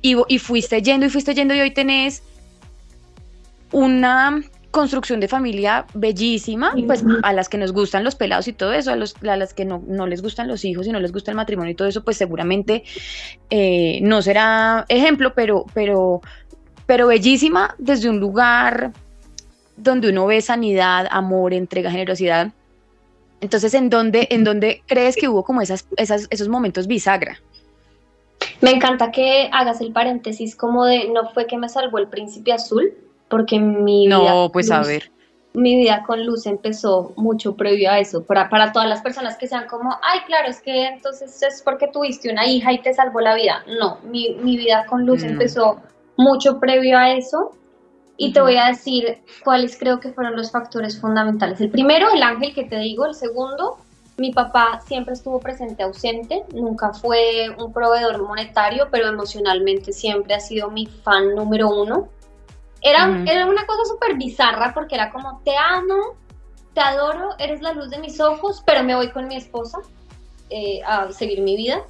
Y, 0.00 0.16
y 0.28 0.38
fuiste 0.38 0.80
yendo 0.82 1.06
y 1.06 1.10
fuiste 1.10 1.34
yendo 1.34 1.54
y 1.54 1.60
hoy 1.60 1.70
tenés 1.72 2.22
una 3.72 4.40
construcción 4.70 5.18
de 5.20 5.28
familia 5.28 5.86
bellísima, 5.94 6.74
pues 6.86 7.04
a 7.22 7.32
las 7.32 7.48
que 7.48 7.58
nos 7.58 7.72
gustan 7.72 8.04
los 8.04 8.14
pelados 8.14 8.48
y 8.48 8.52
todo 8.52 8.72
eso, 8.72 8.92
a, 8.92 8.96
los, 8.96 9.14
a 9.22 9.36
las 9.36 9.54
que 9.54 9.64
no, 9.64 9.82
no, 9.86 10.06
les 10.06 10.20
gustan 10.20 10.46
los 10.46 10.64
hijos 10.64 10.86
y 10.86 10.92
no 10.92 11.00
les 11.00 11.12
gusta 11.12 11.30
el 11.30 11.36
matrimonio 11.36 11.72
y 11.72 11.74
todo 11.74 11.88
eso, 11.88 12.04
pues 12.04 12.16
seguramente 12.16 12.84
eh, 13.50 13.98
no 14.02 14.20
será 14.20 14.84
ejemplo, 14.88 15.32
pero, 15.34 15.64
pero, 15.72 16.20
pero 16.86 17.06
bellísima 17.06 17.74
desde 17.78 18.10
un 18.10 18.20
lugar 18.20 18.92
donde 19.76 20.10
uno 20.10 20.26
ve 20.26 20.42
sanidad, 20.42 21.06
amor, 21.10 21.54
entrega, 21.54 21.90
generosidad. 21.90 22.52
Entonces, 23.40 23.72
¿en 23.74 23.88
dónde, 23.88 24.26
en 24.30 24.44
dónde 24.44 24.82
crees 24.86 25.16
que 25.16 25.28
hubo 25.28 25.44
como 25.44 25.62
esas, 25.62 25.86
esos 25.96 26.48
momentos 26.48 26.86
bisagra? 26.88 27.40
Me 28.60 28.70
encanta 28.70 29.12
que 29.12 29.48
hagas 29.52 29.80
el 29.80 29.92
paréntesis 29.92 30.56
como 30.56 30.84
de 30.84 31.08
no 31.08 31.30
fue 31.30 31.46
que 31.46 31.56
me 31.56 31.68
salvó 31.68 31.98
el 31.98 32.08
príncipe 32.08 32.52
azul, 32.52 32.92
porque 33.28 33.58
mi 33.58 34.06
no, 34.06 34.20
vida... 34.20 34.48
Pues 34.52 34.70
a 34.70 34.82
ver. 34.82 35.10
Mi 35.54 35.76
vida 35.76 36.04
con 36.06 36.24
Luz 36.24 36.46
empezó 36.46 37.12
mucho 37.16 37.56
previo 37.56 37.90
a 37.90 37.98
eso, 37.98 38.22
para, 38.22 38.48
para 38.48 38.70
todas 38.72 38.88
las 38.88 39.00
personas 39.00 39.36
que 39.38 39.48
sean 39.48 39.66
como, 39.66 39.90
ay, 40.02 40.20
claro, 40.26 40.48
es 40.48 40.60
que 40.60 40.86
entonces 40.86 41.42
es 41.42 41.62
porque 41.62 41.88
tuviste 41.88 42.30
una 42.30 42.46
hija 42.46 42.72
y 42.72 42.80
te 42.80 42.94
salvó 42.94 43.20
la 43.20 43.34
vida. 43.34 43.64
No, 43.66 43.98
mi, 44.04 44.34
mi 44.42 44.56
vida 44.56 44.86
con 44.86 45.04
Luz 45.04 45.24
empezó 45.24 45.80
mucho 46.16 46.60
previo 46.60 46.98
a 46.98 47.12
eso 47.12 47.52
y 48.18 48.32
te 48.32 48.40
voy 48.40 48.56
a 48.56 48.66
decir 48.66 49.18
cuáles 49.44 49.78
creo 49.78 50.00
que 50.00 50.12
fueron 50.12 50.36
los 50.36 50.50
factores 50.50 51.00
fundamentales. 51.00 51.60
El 51.60 51.70
primero, 51.70 52.08
el 52.12 52.22
ángel 52.22 52.52
que 52.52 52.64
te 52.64 52.76
digo. 52.76 53.06
El 53.06 53.14
segundo, 53.14 53.78
mi 54.16 54.32
papá 54.32 54.80
siempre 54.84 55.14
estuvo 55.14 55.38
presente 55.38 55.84
ausente, 55.84 56.44
nunca 56.52 56.92
fue 56.92 57.48
un 57.56 57.72
proveedor 57.72 58.20
monetario, 58.26 58.88
pero 58.90 59.06
emocionalmente 59.06 59.92
siempre 59.92 60.34
ha 60.34 60.40
sido 60.40 60.68
mi 60.68 60.86
fan 60.86 61.36
número 61.36 61.68
uno. 61.68 62.08
Era, 62.82 63.22
era 63.26 63.46
una 63.46 63.66
cosa 63.66 63.84
súper 63.84 64.16
bizarra 64.16 64.72
porque 64.72 64.94
era 64.94 65.10
como, 65.10 65.40
te 65.44 65.56
amo, 65.56 66.16
te 66.74 66.80
adoro, 66.80 67.30
eres 67.38 67.60
la 67.60 67.72
luz 67.72 67.90
de 67.90 67.98
mis 67.98 68.20
ojos, 68.20 68.62
pero 68.64 68.84
me 68.84 68.94
voy 68.94 69.10
con 69.10 69.26
mi 69.26 69.36
esposa 69.36 69.78
eh, 70.50 70.80
a 70.86 71.10
seguir 71.12 71.40
mi 71.40 71.56
vida. 71.56 71.82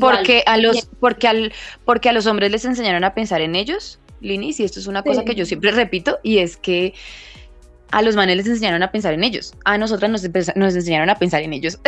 porque 0.00 0.42
a 0.46 0.56
los, 0.56 0.86
porque 1.00 1.28
al, 1.28 1.52
porque 1.84 2.08
a 2.08 2.12
los 2.12 2.26
hombres 2.26 2.50
les 2.50 2.64
enseñaron 2.64 3.04
a 3.04 3.14
pensar 3.14 3.40
en 3.40 3.54
ellos. 3.54 3.98
Linis, 4.20 4.58
y 4.58 4.64
esto 4.64 4.80
es 4.80 4.86
una 4.86 5.02
cosa 5.02 5.24
que 5.24 5.36
yo 5.36 5.46
siempre 5.46 5.70
repito, 5.70 6.18
y 6.24 6.38
es 6.38 6.56
que 6.56 6.94
a 7.90 8.02
los 8.02 8.16
manes 8.16 8.36
les 8.36 8.46
enseñaron 8.46 8.82
a 8.82 8.90
pensar 8.90 9.14
en 9.14 9.24
ellos, 9.24 9.54
a 9.64 9.78
nosotras 9.78 10.10
nos, 10.10 10.22
nos 10.56 10.74
enseñaron 10.74 11.08
a 11.08 11.14
pensar 11.14 11.42
en 11.42 11.52
ellos. 11.52 11.78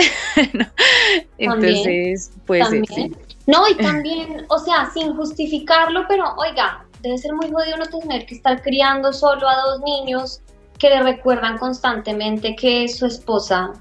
Entonces, 1.39 2.33
pues 2.47 2.69
sí. 2.89 3.13
No, 3.47 3.69
y 3.69 3.75
también, 3.75 4.47
o 4.49 4.59
sea, 4.59 4.91
sin 4.93 5.15
justificarlo, 5.17 6.05
pero 6.09 6.35
oiga, 6.37 6.85
debe 7.01 7.19
ser 7.19 7.33
muy 7.35 7.51
jodido 7.51 7.77
no 7.77 7.87
tener 7.87 8.27
que 8.27 8.35
estar 8.35 8.63
criando 8.63 9.13
solo 9.13 9.49
a 9.49 9.57
dos 9.57 9.81
niños 9.81 10.41
que 10.79 10.89
le 10.89 11.03
recuerdan 11.03 11.59
constantemente 11.59 12.57
que 12.57 12.89
su 12.89 13.07
esposa 13.07 13.73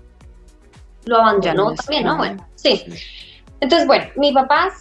lo 1.06 1.18
abandonó 1.18 1.74
también, 1.74 2.06
¿no? 2.06 2.18
Bueno, 2.18 2.46
sí. 2.56 2.86
Entonces, 3.62 3.88
bueno, 3.88 4.06
mi 4.16 4.32
papá 4.32 4.72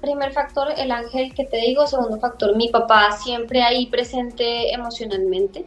primer 0.00 0.32
factor, 0.32 0.68
el 0.76 0.90
ángel 0.90 1.34
que 1.34 1.44
te 1.44 1.58
digo. 1.58 1.86
Segundo 1.86 2.18
factor, 2.18 2.56
mi 2.56 2.68
papá 2.68 3.12
siempre 3.12 3.62
ahí 3.62 3.86
presente 3.86 4.72
emocionalmente. 4.72 5.64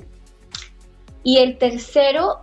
Y 1.23 1.37
el 1.37 1.57
tercero, 1.57 2.41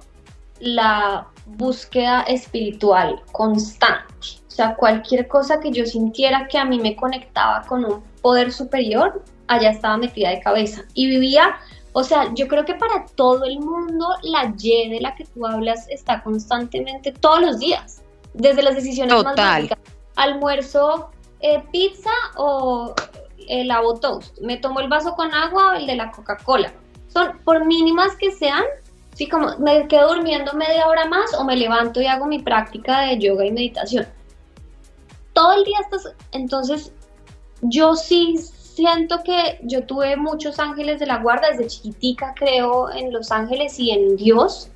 la 0.61 1.29
búsqueda 1.47 2.23
espiritual 2.23 3.23
constante. 3.33 4.15
O 4.47 4.51
sea, 4.57 4.75
cualquier 4.75 5.29
cosa 5.29 5.61
que 5.61 5.71
yo 5.71 5.85
sintiera 5.85 6.49
que 6.49 6.59
a 6.59 6.65
mí 6.65 6.79
me 6.79 6.97
conectaba 6.97 7.63
con 7.63 7.85
un 7.85 8.03
poder 8.23 8.53
superior, 8.53 9.23
allá 9.49 9.71
estaba 9.71 9.97
metida 9.97 10.31
de 10.31 10.41
cabeza. 10.41 10.85
Y 10.95 11.07
vivía, 11.09 11.57
o 11.93 12.03
sea, 12.03 12.33
yo 12.35 12.49
creo 12.49 12.65
que 12.65 12.75
para 12.75 13.07
todo 13.15 13.45
el 13.45 13.59
mundo 13.59 14.07
la 14.23 14.53
Y 14.59 14.91
de 14.91 15.01
la 15.01 15.15
que 15.15 15.25
tú 15.25 15.47
hablas 15.47 15.89
está 15.89 16.23
constantemente 16.23 17.13
todos 17.13 17.41
los 17.41 17.59
días. 17.59 18.03
Desde 18.35 18.63
las 18.63 18.75
decisiones 18.75 19.25
más 19.25 19.35
básicas. 19.35 19.79
Almuerzo 20.17 21.11
eh, 21.41 21.63
pizza 21.71 22.11
o 22.37 22.95
el 23.49 23.71
avo 23.71 23.95
toast. 23.95 24.39
Me 24.41 24.57
tomo 24.57 24.81
el 24.81 24.89
vaso 24.89 25.15
con 25.15 25.33
agua 25.33 25.71
o 25.71 25.73
el 25.75 25.87
de 25.87 25.97
la 25.97 26.11
Coca-Cola. 26.11 26.73
Son 27.09 27.39
por 27.45 27.65
mínimas 27.65 28.17
que 28.17 28.31
sean, 28.31 28.65
sí, 29.15 29.29
como 29.29 29.57
me 29.59 29.87
quedo 29.89 30.15
durmiendo 30.15 30.53
media 30.55 30.87
hora 30.87 31.07
más 31.07 31.33
o 31.35 31.45
me 31.45 31.57
levanto 31.57 32.01
y 32.01 32.07
hago 32.07 32.27
mi 32.27 32.41
práctica 32.41 33.03
de 33.03 33.19
yoga 33.19 33.47
y 33.47 33.53
meditación. 33.53 34.07
Todo 35.33 35.53
el 35.53 35.65
día 35.65 35.79
estás, 35.81 36.15
entonces 36.33 36.93
yo 37.63 37.95
sí 37.95 38.37
siento 38.77 39.23
que 39.25 39.59
yo 39.63 39.85
tuve 39.87 40.17
muchos 40.17 40.59
ángeles 40.59 41.01
de 41.01 41.07
la 41.07 41.19
guarda 41.19 41.49
desde 41.51 41.67
chiquitica, 41.67 42.35
creo 42.37 42.91
en 42.93 43.11
los 43.11 43.33
ángeles 43.33 43.79
y 43.81 43.91
en 43.91 44.17
Dios. 44.17 44.69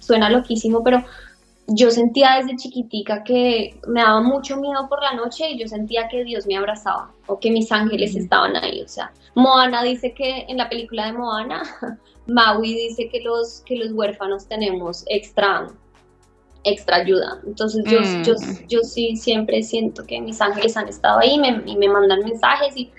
Suena 0.00 0.28
loquísimo, 0.28 0.84
pero 0.84 1.02
yo 1.66 1.90
sentía 1.90 2.36
desde 2.36 2.56
chiquitica 2.56 3.24
que 3.24 3.78
me 3.86 4.02
daba 4.02 4.20
mucho 4.20 4.58
miedo 4.58 4.86
por 4.88 5.02
la 5.02 5.14
noche 5.14 5.50
y 5.50 5.58
yo 5.58 5.66
sentía 5.66 6.08
que 6.08 6.24
Dios 6.24 6.46
me 6.46 6.56
abrazaba 6.56 7.10
o 7.26 7.40
que 7.40 7.50
mis 7.50 7.72
ángeles 7.72 8.14
estaban 8.14 8.54
ahí. 8.56 8.82
O 8.82 8.88
sea, 8.88 9.12
Moana 9.34 9.82
dice 9.82 10.12
que 10.12 10.44
en 10.48 10.58
la 10.58 10.68
película 10.68 11.06
de 11.06 11.12
Moana, 11.14 11.62
Maui 12.26 12.74
dice 12.74 13.08
que 13.08 13.22
los, 13.22 13.60
que 13.60 13.76
los 13.76 13.92
huérfanos 13.92 14.46
tenemos 14.46 15.04
extra, 15.08 15.68
extra 16.64 16.96
ayuda. 16.96 17.40
Entonces 17.46 17.82
yo, 17.86 18.00
yo, 18.24 18.34
mm. 18.34 18.66
yo, 18.68 18.80
sí 18.80 19.16
siempre 19.16 19.62
siento 19.62 20.04
que 20.04 20.20
mis 20.20 20.40
ángeles 20.42 20.76
han 20.76 20.88
estado 20.88 21.20
ahí 21.20 21.40
y 21.64 21.76
me 21.76 21.88
mandan 21.88 22.20
mensajes 22.20 22.76
y, 22.76 22.90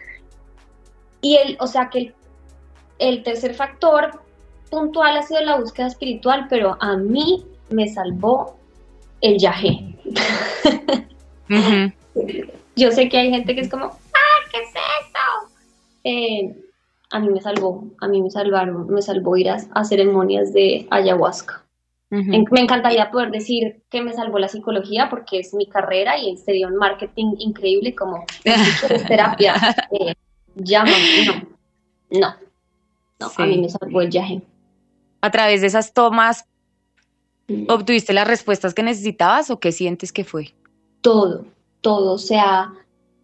y 1.22 1.36
el, 1.38 1.58
o 1.60 1.68
sea 1.68 1.90
que 1.90 2.00
el, 2.00 2.14
el 3.00 3.24
tercer 3.24 3.54
factor 3.54 4.22
puntual 4.70 5.18
ha 5.18 5.24
sido 5.24 5.42
la 5.42 5.58
búsqueda 5.58 5.88
espiritual, 5.88 6.48
pero 6.50 6.78
a 6.80 6.96
mí 6.96 7.44
me 7.70 7.88
salvó 7.88 8.58
el 9.22 9.38
yagé. 9.38 9.96
Yo 12.76 12.92
sé 12.92 13.10
que 13.10 13.18
hay 13.18 13.32
gente 13.32 13.56
que 13.56 13.62
es 13.62 13.70
como, 13.70 13.86
¡ah, 13.86 14.40
qué 14.52 14.60
es 14.60 14.70
eso! 14.70 15.54
Eh, 16.04 16.56
a 17.12 17.20
mí 17.20 17.30
me 17.30 17.42
salvó, 17.42 17.84
a 18.00 18.08
mí 18.08 18.22
me 18.22 18.30
salvaron, 18.30 18.88
me 18.88 19.02
salvó 19.02 19.36
ir 19.36 19.50
a, 19.50 19.84
ceremonias 19.84 20.54
de 20.54 20.88
ayahuasca. 20.90 21.64
Me 22.12 22.38
encantaría 22.38 23.12
poder 23.12 23.30
decir 23.30 23.84
que 23.92 24.02
me 24.02 24.14
salvó 24.14 24.40
la 24.40 24.48
psicología 24.48 25.12
porque 25.12 25.40
es 25.40 25.54
mi 25.54 25.68
carrera 25.68 26.18
y 26.18 26.36
sería 26.38 26.66
un 26.66 26.76
marketing 26.76 27.36
increíble 27.38 27.94
como 27.94 28.26
terapia. 29.08 29.54
Eh, 29.92 30.16
llama, 30.64 30.92
no, 32.12 32.20
no. 32.20 32.36
no, 33.20 33.32
a 33.38 33.46
mí 33.46 33.62
me 33.62 33.70
salvó 33.70 34.02
el 34.02 34.10
viaje. 34.10 34.42
A 35.22 35.32
través 35.32 35.62
de 35.62 35.68
esas 35.68 35.94
tomas, 35.94 36.46
mm. 37.48 37.66
¿obtuviste 37.70 38.14
las 38.14 38.28
respuestas 38.28 38.74
que 38.74 38.84
necesitabas 38.84 39.50
o 39.50 39.60
qué 39.60 39.72
sientes 39.72 40.12
que 40.12 40.24
fue? 40.24 40.54
Todo, 41.02 41.46
todo. 41.82 42.14
O 42.14 42.18
sea, 42.18 42.72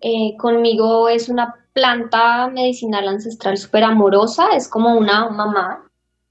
eh, 0.02 0.36
conmigo 0.38 1.10
es 1.10 1.30
una 1.30 1.56
planta 1.74 2.48
medicinal 2.48 3.08
ancestral 3.08 3.58
súper 3.58 3.84
amorosa, 3.84 4.56
es 4.56 4.67
como 4.69 4.98
una 4.98 5.30
mamá 5.30 5.86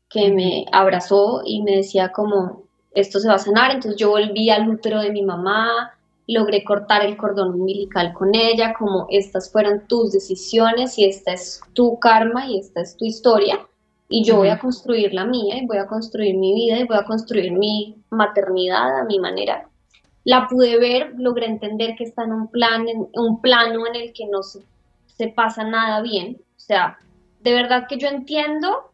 que 0.08 0.30
me 0.30 0.64
abrazó 0.72 1.42
y 1.44 1.62
me 1.62 1.76
decía 1.76 2.12
como, 2.12 2.62
esto 2.92 3.18
se 3.20 3.28
va 3.28 3.34
a 3.34 3.38
sanar, 3.38 3.72
entonces 3.72 4.00
yo 4.00 4.10
volví 4.10 4.48
al 4.48 4.68
útero 4.68 5.00
de 5.00 5.10
mi 5.10 5.22
mamá, 5.22 5.92
logré 6.26 6.64
cortar 6.64 7.04
el 7.04 7.16
cordón 7.16 7.60
umbilical 7.60 8.12
con 8.12 8.34
ella, 8.34 8.74
como 8.74 9.06
estas 9.10 9.50
fueron 9.50 9.86
tus 9.86 10.12
decisiones 10.12 10.98
y 10.98 11.04
esta 11.04 11.32
es 11.32 11.60
tu 11.72 11.98
karma 11.98 12.46
y 12.46 12.58
esta 12.58 12.80
es 12.80 12.96
tu 12.96 13.04
historia, 13.04 13.60
y 14.08 14.24
yo 14.24 14.36
voy 14.36 14.48
a 14.48 14.58
construir 14.58 15.12
la 15.12 15.24
mía 15.24 15.56
y 15.58 15.66
voy 15.66 15.78
a 15.78 15.86
construir 15.86 16.36
mi 16.36 16.54
vida 16.54 16.78
y 16.78 16.84
voy 16.84 16.96
a 16.96 17.04
construir 17.04 17.52
mi 17.52 17.96
maternidad 18.10 19.00
a 19.00 19.04
mi 19.04 19.18
manera. 19.18 19.68
La 20.24 20.48
pude 20.48 20.78
ver, 20.78 21.12
logré 21.18 21.46
entender 21.46 21.94
que 21.96 22.04
está 22.04 22.24
en 22.24 22.32
un, 22.32 22.48
plan, 22.48 22.88
en 22.88 23.08
un 23.14 23.40
plano 23.42 23.86
en 23.86 23.96
el 23.96 24.12
que 24.12 24.26
no 24.26 24.42
se 24.42 24.60
se 25.16 25.28
pasa 25.28 25.64
nada 25.64 26.00
bien. 26.02 26.40
O 26.56 26.60
sea, 26.60 26.98
de 27.40 27.52
verdad 27.52 27.86
que 27.88 27.98
yo 27.98 28.08
entiendo 28.08 28.90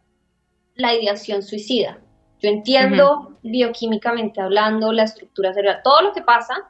la 0.74 0.94
ideación 0.94 1.42
suicida. 1.42 1.98
Yo 2.40 2.48
entiendo 2.48 3.36
bioquímicamente 3.42 4.40
hablando, 4.40 4.92
la 4.92 5.04
estructura 5.04 5.52
cerebral, 5.52 5.82
todo 5.84 6.00
lo 6.00 6.12
que 6.12 6.22
pasa, 6.22 6.69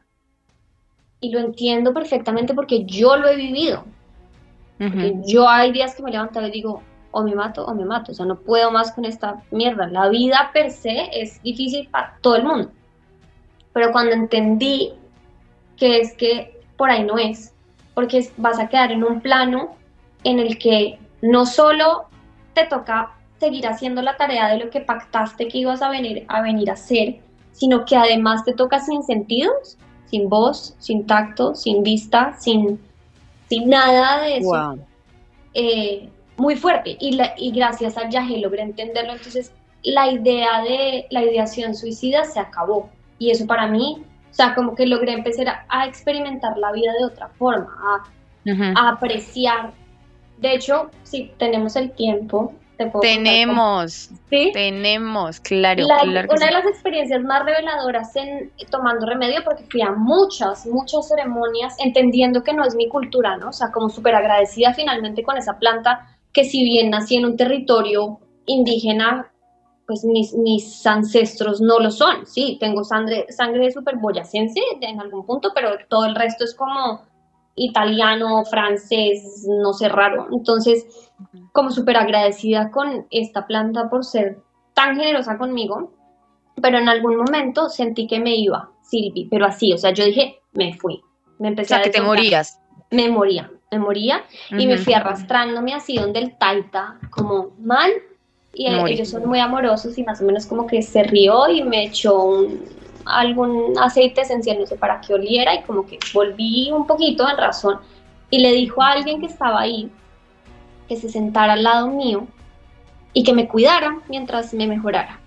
y 1.21 1.31
lo 1.31 1.39
entiendo 1.39 1.93
perfectamente 1.93 2.55
porque 2.55 2.85
yo 2.85 3.17
lo 3.17 3.29
he 3.29 3.37
vivido. 3.37 3.85
yo 5.27 5.49
hay 5.49 5.73
días 5.73 5.95
que 5.95 6.03
me 6.03 6.11
levanto 6.11 6.41
y 6.41 6.51
digo, 6.51 6.83
o 7.11 7.23
me 7.23 7.35
mato 7.35 7.67
o 7.67 7.75
me 7.75 7.85
mato, 7.85 8.13
o 8.13 8.15
sea, 8.15 8.25
no 8.25 8.37
puedo 8.37 8.71
más 8.71 8.93
con 8.93 9.05
esta 9.05 9.43
mierda. 9.51 9.87
La 9.89 10.09
vida 10.09 10.51
per 10.55 10.71
se 10.71 11.11
es 11.13 11.43
difícil 11.43 11.89
para 11.89 12.17
todo 12.21 12.37
el 12.37 12.45
mundo. 12.45 12.71
Pero 13.73 13.93
cuando 13.93 14.13
entendí 14.13 14.93
que 15.77 16.01
es 16.01 16.15
que 16.15 16.61
por 16.77 16.91
ahí 16.91 17.05
no 17.05 17.19
es, 17.19 17.55
porque 17.95 18.27
vas 18.37 18.59
a 18.59 18.69
quedar 18.69 18.93
en 18.93 19.05
un 19.05 19.21
plano 19.21 19.77
en 20.25 20.39
el 20.39 20.59
que 20.59 20.99
no 21.23 21.47
solo 21.47 22.07
te 22.55 22.65
toca 22.67 23.13
seguir 23.39 23.67
haciendo 23.67 24.03
la 24.03 24.17
tarea 24.17 24.49
de 24.49 24.59
lo 24.59 24.71
que 24.71 24.81
pactaste 24.81 25.49
que 25.49 25.59
ibas 25.59 25.83
a 25.83 25.89
venir 25.89 26.25
a, 26.29 26.43
venir 26.43 26.71
a 26.71 26.75
hacer, 26.75 27.21
sino 27.53 27.85
que 27.85 27.97
además 27.97 28.45
te 28.45 28.53
toca 28.53 28.79
sin 28.79 29.03
sentidos, 29.03 29.79
sin 30.11 30.29
voz, 30.29 30.75
sin 30.79 31.07
tacto, 31.07 31.55
sin 31.55 31.83
vista, 31.83 32.37
sin, 32.39 32.81
sin 33.49 33.69
nada 33.69 34.23
de 34.23 34.37
eso. 34.39 34.79
Eh, 35.55 36.09
muy 36.37 36.57
fuerte. 36.57 36.97
Y, 37.01 37.13
la, 37.13 37.35
y 37.37 37.53
gracias 37.53 37.97
al 37.97 38.09
viaje 38.09 38.39
logré 38.39 38.63
entenderlo. 38.63 39.13
Entonces, 39.13 39.53
la 39.83 40.11
idea 40.11 40.63
de 40.63 41.07
la 41.11 41.23
ideación 41.23 41.75
suicida 41.75 42.25
se 42.25 42.41
acabó. 42.41 42.91
Y 43.19 43.31
eso 43.31 43.47
para 43.47 43.67
mí 43.67 44.05
o 44.31 44.35
sea, 44.35 44.55
como 44.55 44.75
que 44.75 44.87
logré 44.87 45.13
empezar 45.13 45.65
a, 45.69 45.87
experimentar 45.87 46.57
la 46.57 46.71
vida 46.73 46.93
de 46.99 47.05
otra 47.05 47.29
forma, 47.31 47.77
a, 48.77 48.89
apreciar. 48.89 49.73
De 50.39 50.55
hecho, 50.55 50.91
si 51.03 51.33
tenemos 51.37 51.77
el 51.77 51.91
tiempo, 51.91 52.55
tenemos, 53.01 54.11
¿Sí? 54.31 54.51
tenemos, 54.53 55.41
claro. 55.41 55.85
una 55.85 56.47
de 56.47 56.53
las 56.53 56.67
experiencias 56.67 57.23
más 57.23 57.45
reveladoras 57.45 58.15
en 58.17 58.51
tomando 58.71 59.07
remedio, 59.07 59.43
porque 59.45 59.65
fui 59.71 59.83
a 59.83 59.91
muchas, 59.91 60.67
muchas 60.67 61.09
ceremonias, 61.09 61.77
entendiendo 61.79 62.43
que 62.43 62.53
no 62.53 62.65
es 62.65 62.75
mi 62.75 62.89
cultura, 62.89 63.37
¿no? 63.37 63.49
O 63.49 63.53
sea, 63.53 63.71
como 63.71 63.89
súper 63.89 64.15
agradecida 64.15 64.73
finalmente 64.75 65.23
con 65.23 65.37
esa 65.37 65.59
planta, 65.59 66.07
que 66.33 66.45
si 66.45 66.63
bien 66.65 66.91
nací 66.91 67.17
en 67.17 67.25
un 67.27 67.37
territorio 67.37 68.21
indígena, 68.47 69.31
pues 69.87 70.05
mis, 70.05 70.35
mis 70.35 70.87
ancestros 70.87 71.61
no 71.61 71.81
lo 71.81 71.91
son. 71.91 72.25
Sí, 72.25 72.57
tengo 72.61 72.85
sangre, 72.85 73.27
sangre 73.31 73.71
súper 73.73 73.97
boyacense 73.97 74.61
en 74.81 75.01
algún 75.01 75.27
punto, 75.27 75.51
pero 75.55 75.71
todo 75.89 76.05
el 76.05 76.15
resto 76.15 76.45
es 76.45 76.55
como 76.55 77.10
italiano, 77.61 78.45
francés, 78.45 79.47
no 79.47 79.73
sé, 79.73 79.89
raro. 79.89 80.29
Entonces, 80.33 80.87
como 81.53 81.71
súper 81.71 81.97
agradecida 81.99 82.71
con 82.71 83.07
esta 83.11 83.47
planta 83.47 83.91
por 83.91 84.05
ser 84.05 84.39
tan 84.75 84.97
generosa 84.97 85.37
conmigo, 85.37 85.93
pero 86.61 86.79
en 86.79 86.89
algún 86.89 87.17
momento 87.17 87.69
sentí 87.69 88.07
que 88.07 88.19
me 88.19 88.35
iba, 88.35 88.71
Silvi, 88.83 89.29
pero 89.31 89.47
así, 89.47 89.73
o 89.73 89.79
sea, 89.79 89.93
yo 89.93 90.05
dije, 90.05 90.41
me 90.53 90.73
fui. 90.75 91.01
Me 91.39 91.49
empecé 91.49 91.75
o 91.75 91.77
sea, 91.77 91.85
que 91.85 91.91
te 91.91 92.01
morías. 92.01 92.61
Me 92.91 93.09
moría, 93.09 93.51
me 93.71 93.79
moría 93.79 94.25
y 94.51 94.67
me 94.67 94.79
fui 94.79 94.95
arrastrándome 94.95 95.75
así 95.75 95.97
donde 95.97 96.19
el 96.19 96.37
taita, 96.39 96.99
como 97.11 97.51
mal, 97.61 97.91
y 98.53 98.67
ellos 98.67 99.09
son 99.09 99.27
muy 99.29 99.39
amorosos 99.39 99.97
y 99.97 100.03
más 100.03 100.21
o 100.21 100.25
menos 100.25 100.47
como 100.47 100.67
que 100.67 100.83
se 100.83 101.05
rió 101.05 101.49
y 101.49 101.63
me 101.63 101.85
echó 101.85 102.47
algún 103.05 103.79
aceite 103.79 104.23
esencial, 104.23 104.59
no 104.59 104.67
sé 104.67 104.77
para 104.77 105.01
qué 105.01 105.15
oliera 105.15 105.55
y 105.55 105.63
como 105.63 105.87
que 105.87 105.99
volví 106.13 106.71
un 106.73 106.87
poquito 106.87 107.29
en 107.29 107.37
razón 107.37 107.79
y 108.31 108.41
le 108.41 108.53
dijo 108.53 108.83
a 108.83 108.93
alguien 108.93 109.21
que 109.21 109.27
estaba 109.27 109.61
ahí 109.61 109.91
que 110.89 110.97
se 110.97 111.09
sentara 111.09 111.55
al 111.55 111.63
lado 111.63 111.89
mío 111.89 112.27
y 113.13 113.25
que 113.25 113.33
me 113.33 113.49
cuidara 113.49 113.99
mientras 114.09 114.55
me 114.55 114.67
mejorara. 114.67 115.19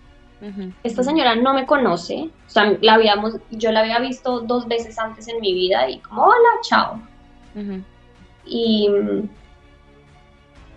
Esta 0.83 1.03
señora 1.03 1.35
no 1.35 1.53
me 1.53 1.65
conoce, 1.65 2.29
o 2.47 2.49
sea, 2.49 2.77
la 2.81 2.95
habíamos, 2.95 3.37
yo 3.49 3.71
la 3.71 3.79
había 3.79 3.99
visto 3.99 4.41
dos 4.41 4.67
veces 4.67 4.99
antes 4.99 5.29
en 5.29 5.39
mi 5.39 5.53
vida 5.53 5.89
y 5.89 5.99
como, 5.99 6.23
hola, 6.23 6.49
chao. 6.63 6.99
Y 8.45 8.89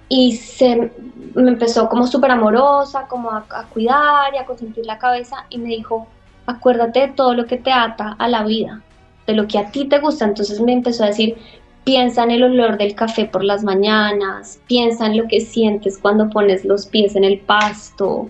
y 0.08 0.36
se 0.36 0.92
me 1.34 1.50
empezó 1.50 1.88
como 1.88 2.06
súper 2.06 2.30
amorosa, 2.30 3.08
como 3.08 3.30
a, 3.30 3.44
cuidar 3.72 4.32
y 4.34 4.38
a 4.38 4.46
consentir 4.46 4.86
la 4.86 4.98
cabeza 4.98 5.46
y 5.50 5.58
me 5.58 5.70
dijo, 5.70 6.06
acuérdate 6.46 7.00
de 7.00 7.08
todo 7.08 7.34
lo 7.34 7.46
que 7.46 7.56
te 7.56 7.72
ata 7.72 8.16
a 8.18 8.28
la 8.28 8.44
vida, 8.44 8.82
de 9.26 9.34
lo 9.34 9.46
que 9.46 9.58
a 9.58 9.70
ti 9.70 9.86
te 9.86 9.98
gusta. 9.98 10.24
Entonces 10.24 10.60
me 10.60 10.72
empezó 10.72 11.04
a 11.04 11.08
decir, 11.08 11.36
piensa 11.84 12.24
en 12.24 12.32
el 12.32 12.42
olor 12.42 12.78
del 12.78 12.94
café 12.94 13.26
por 13.26 13.44
las 13.44 13.62
mañanas, 13.62 14.60
piensa 14.66 15.06
en 15.06 15.16
lo 15.16 15.28
que 15.28 15.40
sientes 15.40 15.98
cuando 15.98 16.28
pones 16.30 16.64
los 16.64 16.86
pies 16.86 17.14
en 17.16 17.24
el 17.24 17.38
pasto, 17.40 18.28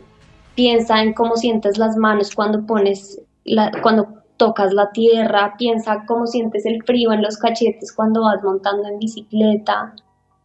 piensa 0.54 1.02
en 1.02 1.12
cómo 1.14 1.36
sientes 1.36 1.78
las 1.78 1.96
manos 1.96 2.34
cuando 2.34 2.66
pones 2.66 3.20
la, 3.44 3.70
cuando 3.82 4.08
tocas 4.36 4.72
la 4.72 4.90
tierra, 4.92 5.54
piensa 5.58 6.04
cómo 6.06 6.26
sientes 6.26 6.66
el 6.66 6.82
frío 6.82 7.12
en 7.12 7.22
los 7.22 7.38
cachetes 7.38 7.92
cuando 7.94 8.22
vas 8.22 8.42
montando 8.42 8.88
en 8.88 8.98
bicicleta. 8.98 9.94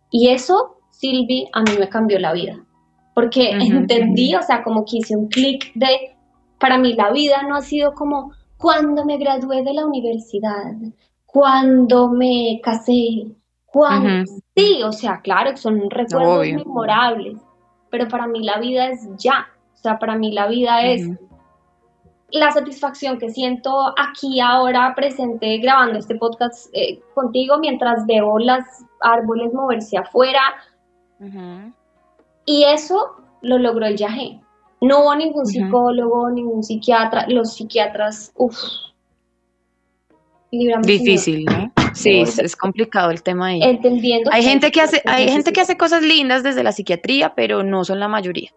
Y 0.09 0.29
eso 0.29 0.77
Silvi 0.89 1.47
a 1.53 1.63
mí 1.63 1.71
me 1.79 1.89
cambió 1.89 2.19
la 2.19 2.33
vida, 2.33 2.63
porque 3.15 3.49
entendí, 3.51 4.35
o 4.35 4.41
sea, 4.41 4.63
como 4.63 4.85
que 4.85 4.97
hice 4.97 5.15
un 5.15 5.27
clic 5.27 5.73
de, 5.73 6.10
para 6.61 6.77
mí 6.77 6.93
la 6.93 7.11
vida 7.11 7.41
no 7.41 7.55
ha 7.55 7.61
sido 7.61 7.93
como 7.95 8.31
cuando 8.57 9.03
me 9.03 9.17
gradué 9.17 9.63
de 9.63 9.73
la 9.73 9.85
universidad, 9.85 10.75
cuando 11.25 12.09
me 12.09 12.61
casé, 12.63 13.25
cuando... 13.65 14.31
Sí, 14.55 14.83
o 14.83 14.91
sea, 14.91 15.21
claro, 15.21 15.57
son 15.57 15.89
recuerdos 15.89 16.45
memorables, 16.45 17.39
pero 17.89 18.07
para 18.07 18.27
mí 18.27 18.43
la 18.43 18.59
vida 18.59 18.89
es 18.89 19.09
ya, 19.17 19.47
o 19.73 19.77
sea, 19.77 19.97
para 19.97 20.15
mí 20.15 20.31
la 20.31 20.47
vida 20.47 20.83
es 20.83 21.09
la 22.29 22.51
satisfacción 22.51 23.17
que 23.17 23.29
siento 23.29 23.93
aquí 23.97 24.39
ahora 24.39 24.93
presente 24.95 25.57
grabando 25.57 25.97
este 25.97 26.15
podcast 26.15 26.69
eh, 26.73 27.01
contigo 27.15 27.57
mientras 27.57 28.05
veo 28.05 28.37
las 28.37 28.85
árboles 29.01 29.51
moverse 29.51 29.97
afuera, 29.97 30.41
y 32.45 32.63
eso 32.65 33.15
lo 33.41 33.57
logró 33.57 33.87
el 33.87 33.97
Yagé. 33.97 34.41
No 34.81 35.01
hubo 35.03 35.15
ningún 35.15 35.45
psicólogo, 35.45 36.29
ningún 36.31 36.63
psiquiatra. 36.63 37.25
Los 37.27 37.53
psiquiatras, 37.53 38.31
uff. 38.35 38.57
Difícil, 40.51 41.45
¿no? 41.45 41.71
Sí, 41.93 42.21
es, 42.21 42.55
complicado 42.55 43.11
el 43.11 43.23
tema 43.23 43.47
ahí. 43.47 43.63
Entendiendo. 43.63 44.29
Hay 44.33 44.43
gente 44.43 44.71
que 44.71 44.81
hace, 44.81 45.01
hay 45.05 45.29
gente 45.29 45.53
que 45.53 45.61
hace 45.61 45.77
cosas 45.77 46.01
lindas 46.01 46.43
desde 46.43 46.63
la 46.63 46.71
psiquiatría, 46.71 47.33
pero 47.35 47.63
no 47.63 47.85
son 47.85 47.99
la 47.99 48.07
mayoría. 48.07 48.49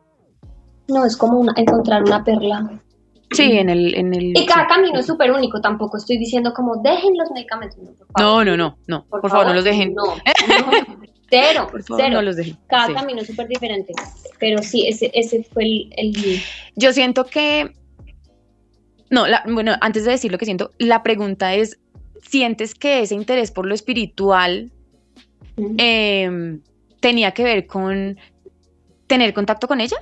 No, 0.89 1.05
es 1.05 1.17
como 1.17 1.45
encontrar 1.57 2.03
una 2.03 2.25
perla. 2.25 2.81
Sí, 3.31 3.59
en 3.59 3.69
el, 3.69 3.95
en 3.95 4.15
el. 4.15 4.37
Y 4.37 4.47
cada 4.47 4.67
camino 4.67 4.99
es 4.99 5.07
súper 5.07 5.31
único. 5.31 5.61
Tampoco 5.61 5.97
estoy 5.97 6.19
diciendo 6.19 6.53
como 6.55 6.77
dejen 6.77 7.17
los 7.17 7.31
medicamentos. 7.33 7.79
No, 8.19 8.45
no, 8.45 8.57
no, 8.57 8.77
no. 8.87 9.05
Por, 9.07 9.29
favor, 9.29 9.47
no 9.47 9.55
los 9.55 9.65
dejen. 9.65 9.95
No, 9.95 10.05
no. 10.05 11.05
Cero, 11.31 11.69
cero. 11.97 12.21
Cada 12.69 12.95
camino 12.95 13.21
es 13.21 13.27
súper 13.27 13.49
diferente. 13.49 13.93
Pero 14.39 14.63
sí, 14.63 14.87
ese, 14.89 15.11
ese 15.15 15.43
fue 15.45 15.65
el, 15.97 16.43
Yo 16.77 16.93
siento 16.93 17.27
que. 17.27 17.73
No, 19.11 19.25
bueno, 19.47 19.75
antes 19.81 20.05
de 20.05 20.13
decir 20.13 20.33
lo 20.33 20.39
que 20.39 20.45
siento, 20.45 20.73
la 20.79 21.03
pregunta 21.03 21.55
es: 21.55 21.79
¿sientes 22.23 22.75
que 22.75 23.01
ese 23.01 23.15
interés 23.15 23.51
por 23.51 23.67
lo 23.67 23.75
espiritual 23.75 24.73
em, 25.79 26.61
tenía 27.01 27.33
que 27.33 27.45
ver 27.45 27.67
con 27.67 28.19
tener 29.07 29.33
contacto 29.35 29.69
con 29.69 29.81
ella? 29.81 29.97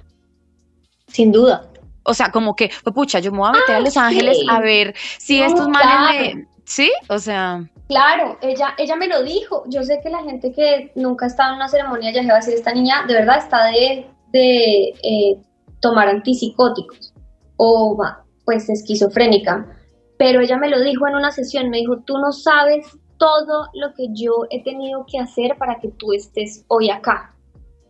Sin 1.09 1.33
duda. 1.33 1.69
O 2.05 2.15
sea, 2.15 2.31
como 2.31 2.57
que, 2.57 2.71
pues, 2.83 2.95
pucha, 2.95 3.21
yo 3.21 3.31
me 3.31 3.39
voy 3.39 3.49
a 3.51 3.53
meter 3.53 3.75
a 3.75 3.79
ah, 3.79 3.81
Los 3.81 3.97
Ángeles 3.97 4.39
a 4.49 4.61
ver 4.61 4.95
si 5.19 5.41
estos 5.41 5.69
manes 5.69 6.47
Sí, 6.65 6.91
o 7.09 7.19
sea. 7.19 7.65
Claro, 7.89 8.39
ella, 8.41 8.75
ella 8.79 8.97
me 8.97 9.09
lo 9.09 9.23
dijo. 9.23 9.65
Yo 9.67 9.83
sé 9.83 10.01
que 10.03 10.09
la 10.09 10.23
gente 10.23 10.53
que 10.53 10.93
nunca 10.95 11.27
ha 11.27 11.29
estado 11.29 11.51
en 11.51 11.57
una 11.57 11.69
ceremonia 11.69 12.13
ya 12.13 12.23
va 12.27 12.35
a 12.35 12.37
decir, 12.37 12.55
esta 12.55 12.73
niña 12.73 13.05
de 13.07 13.15
verdad 13.15 13.39
está 13.39 13.67
de, 13.67 14.07
de 14.33 14.95
eh, 15.03 15.37
tomar 15.81 16.09
antipsicóticos 16.09 17.13
o 17.57 17.97
pues 18.45 18.69
esquizofrénica, 18.69 19.67
pero 20.19 20.41
ella 20.41 20.57
me 20.57 20.69
lo 20.69 20.81
dijo 20.81 21.07
en 21.07 21.15
una 21.15 21.31
sesión, 21.31 21.71
me 21.71 21.79
dijo, 21.79 21.99
tú 21.99 22.19
no 22.19 22.33
sabes 22.33 22.87
todo 23.19 23.69
lo 23.75 23.95
que 23.95 24.09
yo 24.13 24.47
he 24.51 24.63
tenido 24.65 25.07
que 25.07 25.19
hacer 25.19 25.57
para 25.57 25.79
que 25.79 25.89
tú 25.89 26.13
estés 26.13 26.65
hoy 26.69 26.91
acá. 26.91 27.35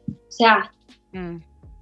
O 0.09 0.31
sea, 0.31 0.73
mm. 1.13 1.39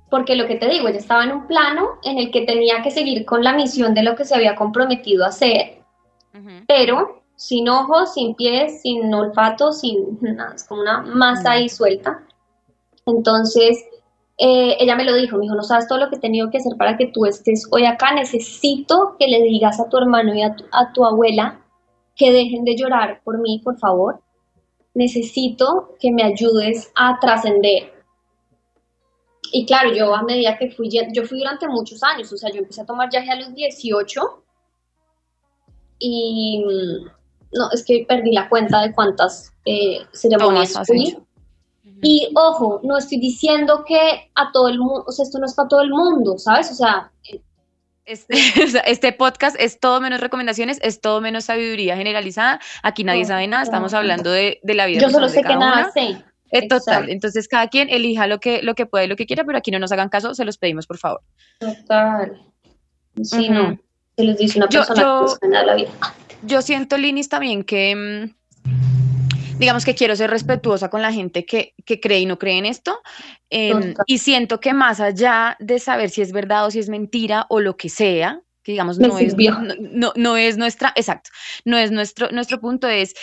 porque 0.08 0.36
lo 0.36 0.46
que 0.46 0.56
te 0.56 0.68
digo, 0.68 0.88
ella 0.88 0.98
estaba 0.98 1.24
en 1.24 1.32
un 1.32 1.46
plano 1.46 1.98
en 2.04 2.18
el 2.18 2.30
que 2.30 2.42
tenía 2.42 2.82
que 2.82 2.90
seguir 2.90 3.24
con 3.24 3.42
la 3.42 3.52
misión 3.52 3.94
de 3.94 4.02
lo 4.02 4.14
que 4.14 4.24
se 4.24 4.34
había 4.34 4.54
comprometido 4.54 5.24
a 5.24 5.28
hacer, 5.28 5.82
pero 6.68 7.22
sin 7.34 7.68
ojos, 7.68 8.14
sin 8.14 8.34
pies, 8.34 8.82
sin 8.82 9.12
olfato, 9.12 9.72
sin 9.72 10.18
nada, 10.20 10.54
es 10.54 10.64
como 10.64 10.82
una 10.82 11.00
masa 11.00 11.52
ahí 11.52 11.68
suelta. 11.68 12.22
Entonces, 13.06 13.84
eh, 14.42 14.78
ella 14.80 14.96
me 14.96 15.04
lo 15.04 15.14
dijo, 15.14 15.36
me 15.36 15.42
dijo, 15.42 15.54
no 15.54 15.62
sabes 15.62 15.86
todo 15.86 15.98
lo 15.98 16.08
que 16.08 16.16
he 16.16 16.18
tenido 16.18 16.50
que 16.50 16.56
hacer 16.56 16.72
para 16.78 16.96
que 16.96 17.08
tú 17.08 17.26
estés 17.26 17.68
hoy 17.70 17.84
acá, 17.84 18.14
necesito 18.14 19.14
que 19.18 19.26
le 19.26 19.42
digas 19.42 19.78
a 19.78 19.88
tu 19.90 19.98
hermano 19.98 20.34
y 20.34 20.40
a 20.40 20.56
tu, 20.94 21.04
abuela 21.04 21.60
que 22.16 22.32
dejen 22.32 22.64
de 22.64 22.74
llorar 22.74 23.20
por 23.22 23.38
mí, 23.38 23.60
por 23.62 23.78
favor. 23.78 24.22
Necesito 24.94 25.94
que 26.00 26.10
me 26.10 26.22
ayudes 26.22 26.90
a 26.96 27.18
trascender. 27.20 27.92
Y 29.52 29.66
claro, 29.66 29.92
yo 29.92 30.14
a 30.14 30.22
medida 30.22 30.56
que 30.56 30.70
fui, 30.70 30.88
yo 30.88 31.24
fui 31.24 31.40
durante 31.40 31.68
muchos 31.68 32.02
años, 32.02 32.32
o 32.32 32.36
sea, 32.38 32.50
yo 32.50 32.60
empecé 32.60 32.80
a 32.80 32.86
tomar 32.86 33.10
yaje 33.10 33.30
a 33.30 33.36
los 33.36 33.54
18 33.54 34.44
y 35.98 36.64
no, 37.52 37.70
es 37.72 37.84
que 37.84 38.06
perdí 38.08 38.32
la 38.32 38.48
cuenta 38.48 38.80
de 38.80 38.94
cuántas 38.94 39.52
eh, 39.66 39.98
ceremonias 40.12 40.78
fui. 40.86 41.14
Y 42.02 42.28
ojo, 42.34 42.80
no 42.82 42.96
estoy 42.98 43.18
diciendo 43.18 43.84
que 43.86 44.30
a 44.34 44.50
todo 44.52 44.68
el 44.68 44.78
mundo, 44.78 45.04
o 45.06 45.12
sea, 45.12 45.24
esto 45.24 45.38
no 45.38 45.46
es 45.46 45.54
para 45.54 45.68
todo 45.68 45.82
el 45.82 45.90
mundo, 45.90 46.38
¿sabes? 46.38 46.70
O 46.70 46.74
sea, 46.74 47.10
este, 48.04 48.34
este, 48.86 49.12
podcast 49.12 49.56
es 49.58 49.78
todo 49.78 50.00
menos 50.00 50.20
recomendaciones, 50.20 50.78
es 50.82 51.00
todo 51.00 51.20
menos 51.20 51.44
sabiduría 51.44 51.96
generalizada. 51.96 52.60
Aquí 52.82 53.04
nadie 53.04 53.24
sabe 53.24 53.46
nada, 53.46 53.62
estamos 53.62 53.94
hablando 53.94 54.30
de, 54.30 54.60
la 54.64 54.86
vida. 54.86 55.00
Yo 55.00 55.10
solo 55.10 55.28
sé 55.28 55.42
que 55.42 55.56
nada 55.56 55.90
sé. 55.92 56.24
Es 56.50 56.66
total. 56.66 57.08
Entonces 57.08 57.46
cada 57.46 57.68
quien 57.68 57.88
elija 57.88 58.26
lo 58.26 58.40
que, 58.40 58.62
lo 58.62 58.74
que 58.74 58.86
puede, 58.86 59.06
lo 59.06 59.14
que 59.14 59.26
quiera, 59.26 59.44
pero 59.44 59.58
aquí 59.58 59.70
no 59.70 59.78
nos 59.78 59.92
hagan 59.92 60.08
caso, 60.08 60.34
se 60.34 60.44
los 60.44 60.58
pedimos 60.58 60.86
por 60.86 60.98
favor. 60.98 61.20
Total. 61.60 62.40
Sí, 63.22 63.48
no. 63.48 63.78
Se 64.16 64.24
les 64.24 64.38
dice 64.38 64.58
una 64.58 64.68
persona 64.68 65.00
yo, 65.00 65.38
que 65.40 65.48
la 65.48 65.74
vida. 65.74 65.90
Yo 66.42 66.62
siento, 66.62 66.98
Linis, 66.98 67.28
también 67.28 67.62
que 67.62 67.94
mm, 68.64 68.89
digamos 69.60 69.84
que 69.84 69.94
quiero 69.94 70.16
ser 70.16 70.30
respetuosa 70.30 70.88
con 70.88 71.02
la 71.02 71.12
gente 71.12 71.44
que, 71.44 71.74
cree 72.00 72.20
y 72.20 72.26
no 72.26 72.38
cree 72.38 72.58
en 72.58 72.66
esto. 72.66 73.00
Em, 73.50 73.94
y 74.06 74.18
siento 74.18 74.58
que 74.58 74.72
más 74.72 75.00
allá 75.00 75.56
de 75.60 75.78
saber 75.78 76.10
si 76.10 76.22
es 76.22 76.32
verdad 76.32 76.66
o 76.66 76.70
si 76.70 76.78
es 76.78 76.88
mentira 76.88 77.46
o 77.48 77.60
lo 77.60 77.76
que 77.76 77.88
sea, 77.88 78.40
que 78.62 78.72
digamos 78.72 78.98
no 78.98 79.18
es, 79.18 79.36
no, 80.16 80.36
es 80.36 80.56
nuestra, 80.56 80.92
exacto, 80.96 81.30
no 81.64 81.78
es 81.78 81.90
nuestro, 81.90 82.30
nuestro 82.30 82.60
punto, 82.60 82.88
es 82.88 83.14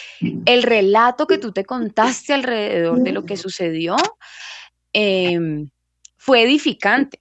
el 0.45 0.63
relato 0.63 1.27
que 1.27 1.37
tú 1.37 1.51
te 1.51 1.65
contaste 1.65 2.33
alrededor 2.33 2.99
de 2.99 3.11
lo 3.11 3.25
que 3.25 3.37
sucedió, 3.37 3.95
em, 4.93 5.69
fue 6.17 6.43
edificante. 6.43 7.19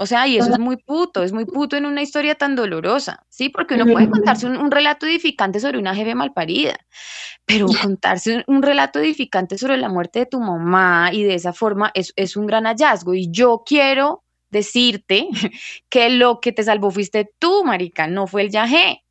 O 0.00 0.06
sea, 0.06 0.28
y 0.28 0.38
eso 0.38 0.52
es 0.52 0.60
muy 0.60 0.76
puto, 0.76 1.24
es 1.24 1.32
muy 1.32 1.44
puto 1.44 1.76
en 1.76 1.84
una 1.84 2.02
historia 2.02 2.36
tan 2.36 2.54
dolorosa, 2.54 3.26
¿sí? 3.28 3.48
Porque 3.48 3.74
uno 3.74 3.84
puede 3.84 4.08
contarse 4.08 4.46
un, 4.46 4.70
relato 4.70 5.06
edificante 5.06 5.58
sobre 5.58 5.78
una 5.78 5.92
jefe 5.92 6.14
malparida, 6.14 6.78
pero 7.44 7.66
contarse 7.82 8.44
un, 8.46 8.62
relato 8.62 9.00
edificante 9.00 9.58
sobre 9.58 9.76
la 9.76 9.88
muerte 9.88 10.20
de 10.20 10.26
tu 10.26 10.38
mamá 10.38 11.10
y 11.12 11.24
de 11.24 11.34
esa 11.34 11.52
forma 11.52 11.90
es, 11.94 12.12
es 12.14 12.36
un 12.36 12.46
gran 12.46 12.64
hallazgo. 12.64 13.12
Y 13.12 13.28
yo 13.32 13.64
quiero 13.66 14.22
decirte 14.50 15.28
que 15.88 16.10
lo 16.10 16.38
que 16.38 16.52
te 16.52 16.62
salvó 16.62 16.92
fuiste 16.92 17.28
tú, 17.40 17.64
marica, 17.64 18.06
no 18.06 18.28
fue 18.28 18.42
el 18.42 18.50
yaje. 18.50 19.02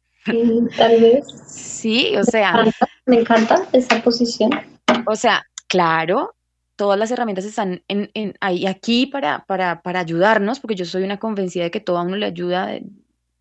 tal 0.78 1.02
vez. 1.02 1.26
Sí, 1.48 2.16
o 2.16 2.24
sea. 2.24 2.64
me 3.06 3.20
encanta 3.20 3.68
esa 3.74 4.02
posición. 4.02 4.52
O 5.06 5.18
sea, 5.18 5.44
claro, 5.68 6.37
todas 6.78 6.98
las 6.98 7.12
herramientas 7.12 7.44
están 7.44 7.84
en, 7.90 8.38
ahí, 8.40 8.66
aquí 8.66 9.08
para, 9.08 9.44
para, 9.46 9.82
ayudarnos, 10.00 10.60
porque 10.60 10.76
yo 10.76 10.86
soy 10.86 11.04
una 11.04 11.20
convencida 11.20 11.66
de 11.66 11.72
que 11.72 11.82
todo 11.82 11.98
a 11.98 12.04
uno 12.04 12.16
le 12.16 12.28
ayuda, 12.28 12.80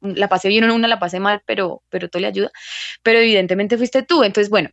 la 0.00 0.28
pase 0.28 0.48
bien 0.48 0.68
o 0.68 0.74
una 0.74 0.88
la 0.88 0.98
pase 0.98 1.20
mal, 1.20 1.42
pero, 1.46 1.82
pero 1.90 2.08
todo 2.08 2.20
le 2.20 2.28
ayuda. 2.28 2.50
Pero 3.02 3.20
evidentemente 3.20 3.76
fuiste 3.76 4.02
tú. 4.02 4.24
Entonces, 4.24 4.50
bueno, 4.50 4.70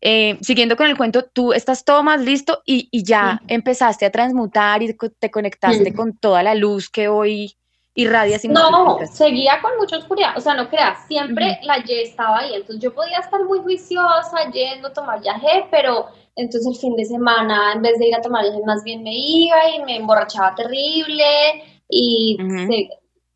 eh, 0.00 0.36
siguiendo 0.42 0.76
con 0.76 0.86
el 0.86 0.96
cuento, 0.96 1.24
tú 1.24 1.52
estás 1.52 1.84
todo 1.84 2.02
más 2.02 2.20
listo 2.20 2.60
y, 2.66 2.90
ya 3.02 3.40
empezaste 3.48 4.04
a 4.04 4.10
transmutar 4.10 4.82
y 4.82 4.94
te 5.18 5.30
conectaste 5.30 5.94
con 5.94 6.18
toda 6.18 6.42
la 6.42 6.54
luz 6.54 6.90
que 6.90 7.08
hoy 7.08 7.56
irradia 7.94 8.38
sin 8.38 8.52
No, 8.52 8.98
seguía 9.10 9.60
con 9.62 9.76
mucha 9.78 9.96
oscuridad, 9.96 10.36
o 10.36 10.40
sea, 10.40 10.54
no 10.54 10.68
creas, 10.68 11.06
siempre 11.08 11.58
la 11.62 11.78
Y 11.78 12.02
estaba 12.02 12.40
ahí, 12.40 12.54
entonces 12.54 12.82
yo 12.82 12.94
podía 12.94 13.18
estar 13.18 13.42
muy 13.44 13.58
juiciosa, 13.60 14.50
yendo 14.52 14.92
tomar 14.92 15.20
viaje, 15.22 15.66
pero 15.70 16.08
entonces 16.36 16.74
el 16.74 16.80
fin 16.80 16.94
de 16.96 17.04
semana, 17.04 17.72
en 17.74 17.82
vez 17.82 17.98
de 17.98 18.08
ir 18.08 18.14
a 18.14 18.20
tomar 18.20 18.44
más 18.64 18.84
bien 18.84 19.02
me 19.02 19.14
iba 19.14 19.56
y 19.74 19.82
me 19.84 19.96
emborrachaba 19.96 20.54
terrible 20.54 21.24
y... 21.88 22.36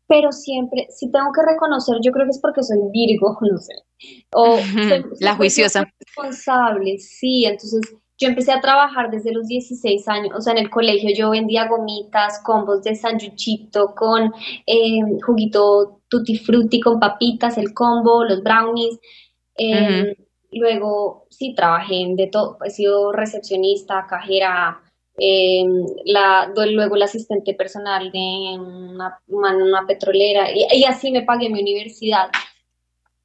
pero 0.07 0.31
siempre, 0.31 0.87
si 0.89 1.11
tengo 1.11 1.31
que 1.33 1.41
reconocer, 1.41 1.97
yo 2.03 2.11
creo 2.11 2.25
que 2.25 2.31
es 2.31 2.39
porque 2.39 2.63
soy 2.63 2.79
Virgo, 2.91 3.37
no 3.49 3.57
sé. 3.57 3.73
O 4.33 4.59
la 5.19 5.35
juiciosa. 5.35 5.85
Responsable, 5.99 6.97
sí, 6.99 7.45
entonces 7.45 7.81
yo 8.19 8.27
empecé 8.27 8.51
a 8.51 8.61
trabajar 8.61 9.09
desde 9.09 9.33
los 9.33 9.47
16 9.47 10.07
años, 10.07 10.33
o 10.37 10.41
sea, 10.41 10.53
en 10.53 10.59
el 10.59 10.69
colegio 10.69 11.09
yo 11.15 11.31
vendía 11.31 11.67
gomitas, 11.67 12.39
combos 12.43 12.83
de 12.83 12.93
sanjuchito 12.93 13.95
con 13.95 14.31
eh, 14.67 14.99
juguito 15.25 16.01
tutti 16.07 16.37
frutti 16.37 16.79
con 16.79 16.99
papitas, 16.99 17.57
el 17.57 17.73
combo, 17.73 18.23
los 18.23 18.43
brownies. 18.43 18.99
Em, 19.55 20.13
luego, 20.59 21.25
sí, 21.29 21.53
trabajé 21.55 22.05
de 22.15 22.27
todo, 22.27 22.57
he 22.65 22.69
sido 22.69 23.11
recepcionista, 23.11 24.05
cajera, 24.07 24.81
em, 25.17 25.85
la, 26.05 26.51
luego 26.55 26.95
la 26.95 27.05
asistente 27.05 27.53
personal 27.53 28.11
de 28.11 28.57
una, 28.59 29.19
una 29.27 29.85
petrolera, 29.87 30.51
y, 30.51 30.65
y, 30.71 30.83
así 30.85 31.11
me 31.11 31.23
pagué 31.23 31.49
mi 31.49 31.61
universidad. 31.61 32.29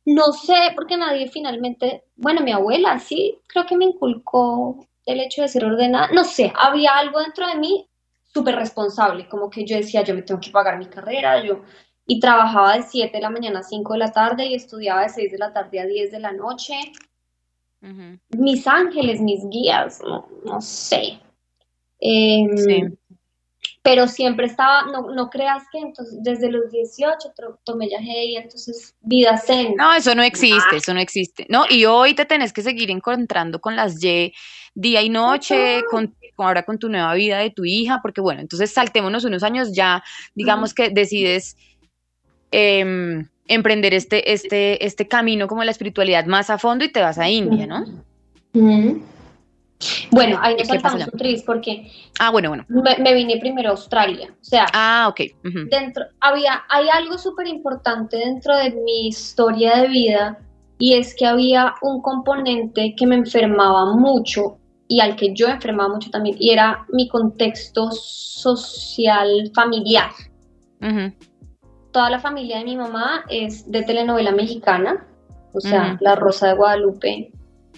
No 0.05 0.33
sé, 0.33 0.73
porque 0.75 0.97
nadie 0.97 1.29
finalmente, 1.29 2.05
bueno, 2.17 2.41
mi 2.43 2.53
abuela 2.53 2.99
sí, 2.99 3.39
creo 3.49 3.67
que 3.67 3.77
me 3.77 3.87
inculcó 3.87 4.87
el 5.05 5.21
hecho 5.21 5.43
de 5.43 5.49
ser 5.49 5.65
ordenada. 5.65 6.09
No 6.13 6.25
sé, 6.25 6.53
había 6.57 6.93
algo 6.97 7.21
dentro 7.21 7.47
de 7.49 7.57
mí 7.57 7.89
súper 8.33 8.57
responsable, 8.57 9.29
como 9.29 9.51
que 9.51 9.65
yo 9.65 9.77
decía, 9.77 10.03
yo 10.03 10.15
me 10.15 10.23
tengo 10.23 10.41
que 10.41 10.51
pagar 10.51 10.79
mi 10.79 10.87
carrera, 10.87 11.43
yo, 11.43 11.63
y 12.07 12.21
trabajaba 12.21 12.77
de 12.77 12.83
7 12.83 13.17
de 13.17 13.23
la 13.23 13.31
mañana 13.31 13.61
a 13.61 13.63
5 13.63 13.95
de 13.95 13.99
la 13.99 14.13
tarde 14.13 14.47
y 14.47 14.55
estudiaba 14.55 15.03
de 15.03 15.09
6 15.09 15.33
de 15.33 15.39
la 15.39 15.53
tarde 15.53 15.81
a 15.81 15.87
10 15.87 16.13
de 16.13 16.21
la 16.21 16.33
noche. 16.33 16.75
Mis 18.31 18.67
ángeles, 18.67 19.21
mis 19.21 19.49
guías, 19.49 20.01
no, 20.45 20.61
sé. 20.61 21.21
Em, 22.01 22.57
sí 22.57 22.83
pero 23.87 24.09
siempre 24.09 24.47
estaba, 24.47 24.83
no, 24.91 25.15
no 25.15 25.31
creas 25.31 25.63
que 25.71 25.79
entonces 25.79 26.19
desde 26.21 26.51
los 26.51 26.73
18 26.73 27.33
tomé 27.63 27.89
ya 27.89 27.99
y 28.01 28.37
entonces 28.37 28.97
vida 29.01 29.39
zen. 29.39 29.77
No, 29.77 29.95
eso 29.95 30.13
no 30.17 30.25
existe, 30.25 30.79
eso 30.79 30.93
no 30.93 30.99
existe. 30.99 31.47
No, 31.49 31.67
y 31.71 31.85
hoy 31.85 32.15
te 32.15 32.25
tenés 32.25 32.53
que 32.53 32.63
seguir 32.63 32.91
encontrando 32.91 33.61
con 33.61 33.77
las 33.77 34.03
Y 34.03 34.33
día 34.75 35.03
y 35.03 35.09
noche, 35.09 35.85
con, 35.89 36.17
ahora 36.37 36.65
con 36.65 36.81
tu 36.81 36.89
nueva 36.89 37.15
vida 37.15 37.39
de 37.39 37.51
tu 37.51 37.65
hija, 37.65 38.01
porque 38.03 38.21
bueno, 38.21 38.41
entonces 38.41 38.73
saltémonos 38.73 39.25
unos 39.25 39.45
años 39.45 39.73
ya, 39.73 40.03
digamos 40.35 40.75
que 40.75 40.91
decides 40.91 41.57
em, 42.51 43.29
emprender 43.49 43.95
este, 43.95 44.33
este, 44.33 44.85
este 44.85 45.09
camino 45.09 45.47
como 45.47 45.65
la 45.65 45.71
espiritualidad 45.71 46.27
más 46.27 46.51
a 46.51 46.59
fondo 46.59 46.85
y 46.85 46.93
te 46.93 47.01
vas 47.01 47.19
a 47.19 47.29
India, 47.29 47.67
¿no? 47.67 47.85
Bueno, 50.11 50.39
ahí 50.41 50.57
nos 50.57 50.69
saltamos 50.69 51.07
un 51.13 51.19
tris 51.19 51.43
porque 51.43 51.91
ah, 52.19 52.31
bueno, 52.31 52.49
bueno. 52.49 52.65
Me, 52.69 53.15
vine 53.15 53.39
primero 53.39 53.69
a 53.69 53.73
Australia. 53.73 54.29
O 54.41 54.45
sea, 54.45 54.67
ah, 54.73 55.07
ok. 55.11 55.21
dentro, 55.71 56.05
había, 56.21 56.63
hay 56.71 56.87
algo 56.89 57.19
súper 57.19 57.47
importante 57.47 58.17
dentro 58.17 58.57
de 58.57 58.71
mi 58.71 59.09
historia 59.09 59.77
de 59.83 59.89
vida 59.89 60.39
y 60.79 60.95
es 60.95 61.15
que 61.15 61.27
había 61.27 61.75
un 61.83 62.01
componente 62.01 62.95
que 62.97 63.07
me 63.07 63.17
enfermaba 63.17 63.95
mucho 63.97 64.59
y 64.89 65.01
al 65.01 65.17
que 65.17 65.35
yo 65.35 65.49
enfermaba 65.49 65.95
mucho 65.95 66.11
también, 66.11 66.37
y 66.39 66.51
era 66.51 66.87
mi 66.93 67.09
contexto 67.09 67.91
social 67.91 69.51
familiar. 69.55 70.11
Toda 71.97 72.11
la 72.11 72.19
familia 72.19 72.59
de 72.59 72.65
mi 72.65 72.77
mamá 72.77 73.25
es 73.31 73.73
de 73.73 73.83
telenovela 73.83 74.31
mexicana, 74.31 75.07
o 75.55 75.61
sea, 75.61 75.97
La 76.01 76.15
Rosa 76.15 76.49
de 76.49 76.55
Guadalupe, 76.55 77.31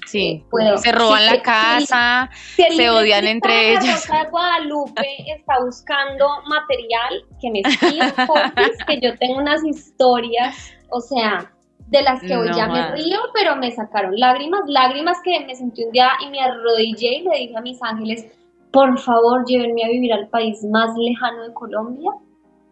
Sí, 0.07 0.45
se 0.79 0.91
roban 0.91 1.25
la 1.25 1.41
casa, 1.41 2.29
se 2.57 2.91
odian 2.91 3.29
entre 3.29 3.75
ellos. 3.75 4.09
La 4.09 4.29
Guadalupe 4.29 5.07
está 5.37 5.61
buscando 5.65 6.27
material 6.49 7.23
que 7.41 7.49
me 7.53 7.61
escriba, 7.61 8.13
que 8.89 8.99
yo 9.01 9.17
tengo 9.19 9.39
unas 9.39 9.65
historias, 9.65 10.73
o 10.91 10.99
sea, 11.01 11.53
de 11.87 12.03
las 12.03 12.21
que 12.21 12.37
hoy 12.37 12.51
ya 12.53 12.67
me 12.67 12.91
río, 12.97 13.21
pero 13.33 13.55
me 13.55 13.71
sacaron 13.71 14.17
lágrimas, 14.17 14.63
lágrimas 14.67 15.19
que 15.23 15.47
me 15.47 15.55
sentí 15.55 15.85
un 15.85 15.93
día 15.93 16.11
y 16.27 16.31
me 16.31 16.41
arrodillé 16.41 17.19
y 17.19 17.23
le 17.23 17.37
dije 17.39 17.57
a 17.57 17.61
mis 17.61 17.81
ángeles, 17.85 18.27
por 18.73 18.99
favor, 18.99 19.45
llévenme 19.47 19.85
a 19.85 19.89
vivir 19.89 20.13
al 20.13 20.27
país 20.27 20.59
más 20.73 20.91
lejano 20.97 21.45
de 21.45 21.55
Colombia, 21.55 22.11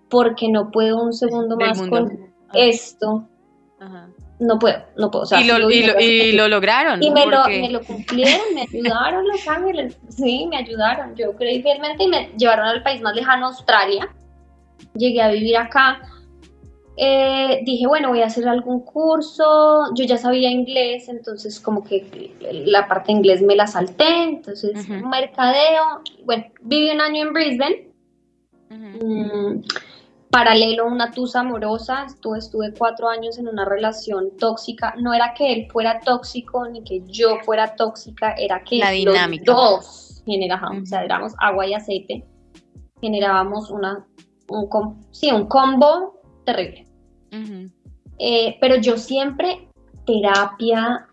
porque 0.09 0.49
no 0.49 0.71
puedo 0.71 1.03
un 1.03 1.12
segundo 1.12 1.57
más 1.57 1.81
con 1.81 2.33
esto. 2.55 3.29
No 4.38 4.59
puedo, 4.59 4.79
no 4.97 5.11
puedo. 5.11 5.25
y, 5.40 6.33
lo, 6.33 6.49
lograron. 6.49 7.03
Y 7.03 7.11
me, 7.11 7.25
lo, 7.27 7.81
cumplieron, 7.87 8.55
me 8.55 8.62
ayudaron 8.62 9.27
Los 9.27 9.49
Ángeles. 9.49 9.99
Sí, 10.09 10.47
me 10.49 10.59
ayudaron. 10.59 11.14
Yo 11.16 11.35
creí 11.35 11.62
fielmente 11.62 12.05
y 12.05 12.09
me 12.09 12.31
llevaron 12.37 12.66
al 12.66 12.83
país 12.83 13.01
más 13.01 13.14
lejano, 13.14 13.47
Australia. 13.47 14.09
Llegué 14.95 15.23
a 15.23 15.31
vivir 15.31 15.57
acá. 15.57 16.03
Eh, 16.99 17.61
dije, 17.64 17.87
bueno, 17.87 18.09
voy 18.09 18.23
a 18.23 18.27
hacer 18.27 18.47
algún 18.47 18.81
curso. 18.81 19.95
Yo 19.95 20.05
ya 20.05 20.19
sabía 20.19 20.51
inglés, 20.51 21.09
entonces 21.09 21.59
como 21.59 21.83
que 21.83 22.35
la 22.66 22.88
parte 22.88 23.12
de 23.12 23.19
inglés 23.19 23.42
me 23.42 23.57
la 23.57 23.66
salté. 23.66 24.25
Entonces, 24.25 24.87
mercadeo. 24.88 26.03
Bueno, 26.25 26.45
viví 26.61 26.90
un 26.90 27.01
año 27.01 27.23
en 27.23 27.33
Brisbane 27.33 27.87
paralelo 30.37 30.83
a 30.83 30.87
una 30.87 31.11
tusa 31.12 31.40
amorosa, 31.40 32.05
estuve, 32.05 32.40
estuve 32.40 32.75
cuatro 32.77 33.09
años 33.09 33.38
en 33.38 33.49
una 33.49 33.64
relación 33.64 34.37
tóxica, 34.37 34.94
no 34.99 35.14
era 35.14 35.33
que 35.33 35.51
él 35.51 35.66
fuera 35.72 35.99
tóxico 36.01 36.68
ni 36.68 36.85
que 36.85 37.01
yo 37.07 37.38
fuera 37.42 37.75
tóxica, 37.75 38.35
era 38.37 38.62
que 38.62 38.77
La 38.77 38.90
dinámica. 38.90 39.44
los 39.46 39.57
dos 39.57 40.22
generábamos, 40.27 40.83
o 40.83 40.87
sea, 40.87 41.05
éramos 41.05 41.33
agua 41.38 41.66
y 41.66 41.72
aceite, 41.72 42.27
generábamos 43.01 43.70
una, 43.70 44.07
un, 44.49 44.68
sí, 45.11 45.33
un 45.33 45.46
combo 45.46 46.20
terrible. 46.44 46.87
Eh, 48.18 48.59
pero 48.61 48.77
yo 48.77 48.99
siempre, 48.99 49.70
terapia, 50.05 51.09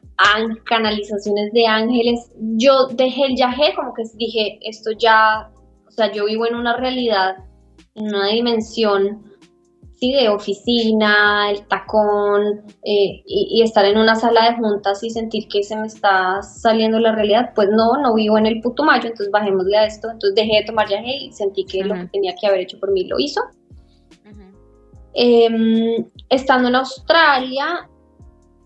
canalizaciones 0.66 1.54
de 1.54 1.66
ángeles, 1.66 2.30
yo 2.58 2.88
dejé 2.88 3.28
el 3.28 3.36
viaje 3.36 3.74
como 3.74 3.94
que 3.94 4.04
dije, 4.16 4.60
esto 4.64 4.92
ya, 4.92 5.50
o 5.88 5.92
sea, 5.92 6.12
yo 6.12 6.26
vivo 6.26 6.46
en 6.46 6.56
una 6.56 6.76
realidad 6.76 7.38
una 7.96 8.28
dimensión 8.28 9.24
¿sí? 9.96 10.14
de 10.14 10.30
oficina, 10.30 11.52
el 11.52 11.66
tacón, 11.68 12.64
eh, 12.84 13.24
y, 13.26 13.62
estar 13.62 13.86
en 13.86 13.98
una 13.98 14.16
sala 14.16 14.50
de 14.52 14.58
juntas 14.58 15.04
y 15.04 15.10
sentir 15.10 15.48
que 15.48 15.64
se 15.64 15.76
me 15.76 15.88
está 15.88 16.42
saliendo 16.42 17.00
la 17.00 17.14
realidad, 17.14 17.52
pues 17.56 17.70
no, 17.70 17.98
no 18.02 18.14
vivo 18.14 18.38
en 18.38 18.46
el 18.46 18.62
Putumayo, 18.62 19.04
entonces 19.04 19.32
bajémosle 19.32 19.78
a 19.78 19.86
esto, 19.86 20.10
entonces 20.10 20.36
dejé 20.36 20.60
de 20.60 20.66
tomar 20.66 20.88
viaje 20.88 21.16
y 21.16 21.32
sentí 21.32 21.66
que 21.66 21.84
lo 21.84 21.96
que 21.96 22.08
tenía 22.08 22.34
que 22.40 22.48
haber 22.48 22.62
hecho 22.62 22.80
por 22.80 22.92
mí 22.92 23.06
lo 23.06 23.20
hizo. 23.20 23.42
Em, 25.16 26.06
estando 26.30 26.70
en 26.70 26.76
Australia, 26.76 27.88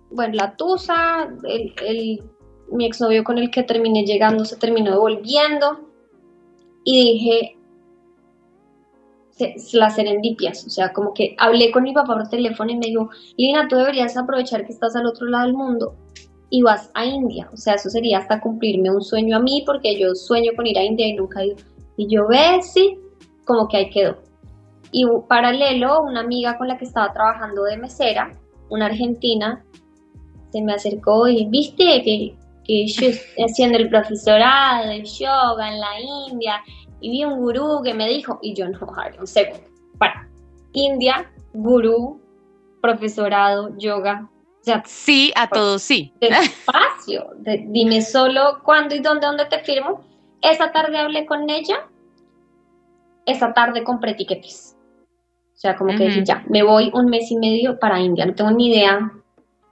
bueno, 0.10 0.36
la 0.36 0.56
Tusa, 0.56 1.28
el, 1.44 1.74
el, 1.86 2.24
mi 2.72 2.86
exnovio 2.86 3.24
con 3.24 3.38
el 3.38 3.52
que 3.52 3.63
terminé 3.63 4.06
llegando 4.06 4.46
se 4.46 4.56
terminó 4.56 4.92
devolviendo 4.92 5.82
y 6.86 7.13
dije, 7.13 7.57
las 9.73 9.95
serendipias, 9.95 10.65
o 10.65 10.69
sea, 10.69 10.93
como 10.93 11.13
que 11.13 11.36
hablé 11.38 11.71
con 11.71 11.84
mi 11.84 11.93
papá 11.93 12.15
por 12.15 12.30
teléfono 12.30 12.71
y 12.71 12.78
me 12.78 12.88
dijo, 12.88 13.10
Lina, 13.38 13.67
tú 13.67 13.76
deberías 13.76 14.17
aprovechar 14.17 14.65
que 14.65 14.73
estás 14.73 14.95
al 14.95 15.06
otro 15.06 15.28
lado 15.28 15.45
del 15.45 15.54
mundo 15.54 15.95
y 16.50 16.62
vas 16.62 16.89
a 16.93 17.06
India, 17.06 17.50
o 17.54 17.58
sea, 17.58 17.76
eso 17.76 17.89
sería 17.89 18.19
hasta 18.19 18.39
cumplirme 18.39 18.89
un 18.89 19.02
sueño 19.02 19.38
a 19.38 19.39
mí, 19.39 19.63
porque 19.65 20.00
yo 20.00 20.15
sueño 20.15 20.52
con 20.56 20.65
ir 20.65 20.78
a 20.78 20.84
India 20.84 21.08
y 21.08 21.13
nunca 21.13 21.41
he 21.41 21.47
ido. 21.47 21.58
Y 21.97 22.08
yo 22.13 22.28
ve, 22.28 22.62
sí, 22.62 22.97
como 23.45 23.67
que 23.67 23.78
ahí 23.78 23.89
quedó. 23.89 24.17
Y 24.91 25.06
paralelo, 25.28 26.04
una 26.04 26.21
amiga 26.21 26.58
con 26.58 26.67
la 26.67 26.78
que 26.78 26.86
estaba 26.86 27.12
trabajando 27.12 27.63
de 27.63 27.78
mesera, 27.78 28.32
una 28.69 28.86
argentina, 28.86 29.63
se 30.52 30.62
me 30.62 30.73
acercó 30.73 31.28
y 31.28 31.45
viste 31.47 31.84
que, 32.04 32.36
que 32.63 32.88
yo 32.88 33.10
haciendo 33.45 33.78
el 33.78 33.89
profesorado 33.89 34.88
de 34.88 35.04
yoga 35.04 35.73
en 35.73 35.80
la 35.80 36.00
India 36.32 36.62
y 37.00 37.12
vi 37.12 37.26
un 37.26 37.38
gurú 37.40 37.82
que 37.84 37.94
me 37.94 38.08
dijo, 38.08 38.40
y 38.42 38.54
yo 38.54 38.68
no, 38.68 38.80
un 39.20 39.28
segundo, 39.28 39.64
para, 39.98 40.28
India, 40.74 41.32
gurú, 41.54 42.22
profesorado, 42.82 43.76
yoga. 43.78 44.30
sí, 44.86 45.32
a 45.36 45.48
todos 45.48 45.82
sí. 45.82 46.14
Despacio, 46.20 47.32
dime 47.68 48.02
solo 48.02 48.62
cuándo 48.64 48.96
y 48.96 49.00
dónde, 49.00 49.28
dónde 49.28 49.46
te 49.46 49.60
firmo. 49.60 50.02
Esa 50.42 50.72
tarde 50.72 50.98
hablé 50.98 51.26
con 51.26 51.50
ella, 51.50 51.88
esa 53.26 53.54
tarde 53.54 53.84
compré 53.84 54.14
tiquetes. 54.14 54.76
O 55.56 55.60
sea, 55.60 55.76
como 55.76 55.96
que 55.98 56.06
dije, 56.06 56.24
ya, 56.24 56.44
me 56.48 56.62
voy 56.62 56.92
un 56.94 57.08
mes 57.08 57.32
y 57.32 57.38
medio 57.38 57.80
para 57.80 58.00
India, 58.00 58.26
no 58.26 58.36
tengo 58.36 58.52
ni 58.52 58.70
idea 58.70 59.12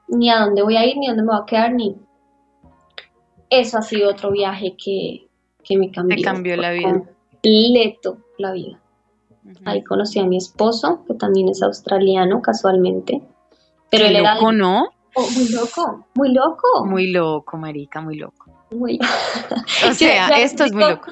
ni 0.08 0.30
a 0.30 0.40
dónde 0.40 0.64
voy 0.64 0.78
a 0.78 0.86
ir, 0.86 0.98
ni 0.98 1.08
dónde 1.08 1.24
me 1.24 1.32
voy 1.32 1.42
a 1.42 1.46
quedar, 1.46 1.74
ni... 1.74 1.96
Eso 3.52 3.78
ha 3.78 3.82
sido 3.84 4.10
otro 4.10 4.32
viaje 4.32 4.76
que, 4.76 5.28
que 5.64 5.78
me 5.78 5.92
cambió. 5.92 6.18
Me 6.18 6.24
cambió 6.24 6.58
la 6.58 6.72
vida 6.72 7.15
completo 7.46 8.18
la 8.38 8.52
vida. 8.52 8.80
Ahí 9.66 9.84
conocí 9.84 10.20
a 10.20 10.26
mi 10.26 10.38
esposo, 10.38 11.04
que 11.08 11.14
también 11.14 11.50
es 11.50 11.62
australiano 11.62 12.42
casualmente. 12.42 13.22
Pero 13.92 14.06
él 14.06 14.14
loco, 14.14 14.50
era 14.50 14.52
¿no? 14.52 14.90
Oh, 15.14 15.30
muy 15.30 15.50
loco, 15.50 16.08
muy 16.16 16.34
loco. 16.34 16.86
Muy 16.86 17.12
loco, 17.12 17.58
marica, 17.58 18.02
muy 18.02 18.18
loco. 18.18 18.52
Muy 18.72 19.00
O 19.90 19.94
sea, 19.94 20.28
esto 20.40 20.66
es 20.66 20.74
muy 20.74 20.84
loco. 20.84 21.12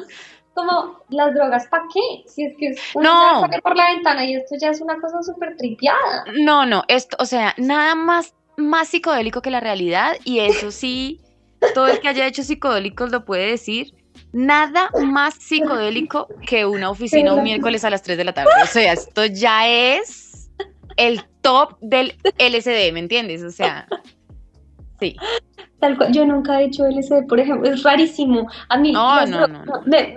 Como 0.56 1.00
las 1.10 1.34
drogas, 1.34 1.68
¿para 1.68 1.86
qué? 1.94 2.28
Si 2.28 2.44
es 2.44 2.56
que 2.58 2.76
uno 2.96 3.04
no. 3.04 3.42
sale 3.42 3.62
por 3.62 3.76
la 3.76 3.92
ventana 3.92 4.26
y 4.26 4.36
esto 4.36 4.56
ya 4.60 4.70
es 4.70 4.82
una 4.82 5.00
cosa 5.00 5.22
súper 5.24 5.56
tripiada. 5.58 6.26
No, 6.42 6.66
no, 6.66 6.84
esto, 6.88 7.18
o 7.20 7.26
sea, 7.26 7.56
nada 7.58 7.96
más, 7.96 8.36
más 8.58 8.88
psicodélico 8.88 9.42
que 9.42 9.50
la 9.50 9.60
realidad 9.60 10.16
y 10.24 10.40
eso 10.40 10.70
sí, 10.70 11.22
todo 11.74 11.88
el 11.88 12.00
que 12.02 12.08
haya 12.08 12.28
hecho 12.28 12.44
psicodélicos 12.44 13.12
lo 13.12 13.26
puede 13.26 13.48
decir 13.48 13.94
nada 14.34 14.90
más 15.06 15.36
psicodélico 15.36 16.28
que 16.46 16.66
una 16.66 16.90
oficina 16.90 17.34
un 17.34 17.44
miércoles 17.44 17.86
a 17.86 17.90
las 17.90 18.02
3 18.02 18.18
de 18.18 18.24
la 18.26 18.34
tarde. 18.34 18.52
O 18.62 18.68
sea, 18.68 18.92
esto 18.92 19.26
ya 19.26 19.68
es 19.68 20.50
el 20.98 21.24
top 21.42 21.78
del 21.82 22.16
LSD, 22.40 22.92
¿me 22.92 23.00
entiendes? 23.00 23.44
O 23.44 23.52
sea, 23.52 23.88
sí. 25.00 25.16
Tal 25.80 25.98
cual, 25.98 26.12
yo 26.14 26.26
nunca 26.26 26.62
he 26.62 26.66
hecho 26.66 26.86
LSD, 26.88 27.28
por 27.28 27.40
ejemplo, 27.40 27.70
es 27.70 27.84
rarísimo. 27.84 28.50
A 28.70 28.78
mí, 28.78 28.92
no, 28.92 29.26
no, 29.26 29.48
no, 29.48 29.82
me, 29.86 30.14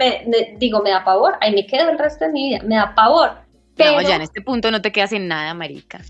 digo, 0.59 0.81
me 0.83 0.91
da 0.91 1.05
pavor, 1.05 1.35
ahí 1.41 1.55
me 1.55 1.67
quedo 1.67 1.91
el 1.91 1.99
resto 1.99 2.25
de 2.25 2.33
mi 2.33 2.49
vida, 2.49 2.65
me 2.65 2.77
da 2.77 2.95
pavor. 2.95 3.33
Pero... 3.77 3.93
No, 3.93 4.03
ya 4.03 4.17
en 4.17 4.23
este 4.23 4.41
punto 4.41 4.71
no 4.71 4.81
te 4.81 4.93
quedas 4.93 5.13
en 5.13 5.29
nada, 5.29 5.53
marica. 5.53 6.01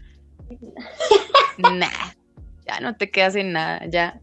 nada, 1.58 2.14
ya 2.66 2.80
no 2.80 2.96
te 2.96 3.10
quedas 3.10 3.34
en 3.34 3.52
nada, 3.52 3.84
ya 3.86 4.20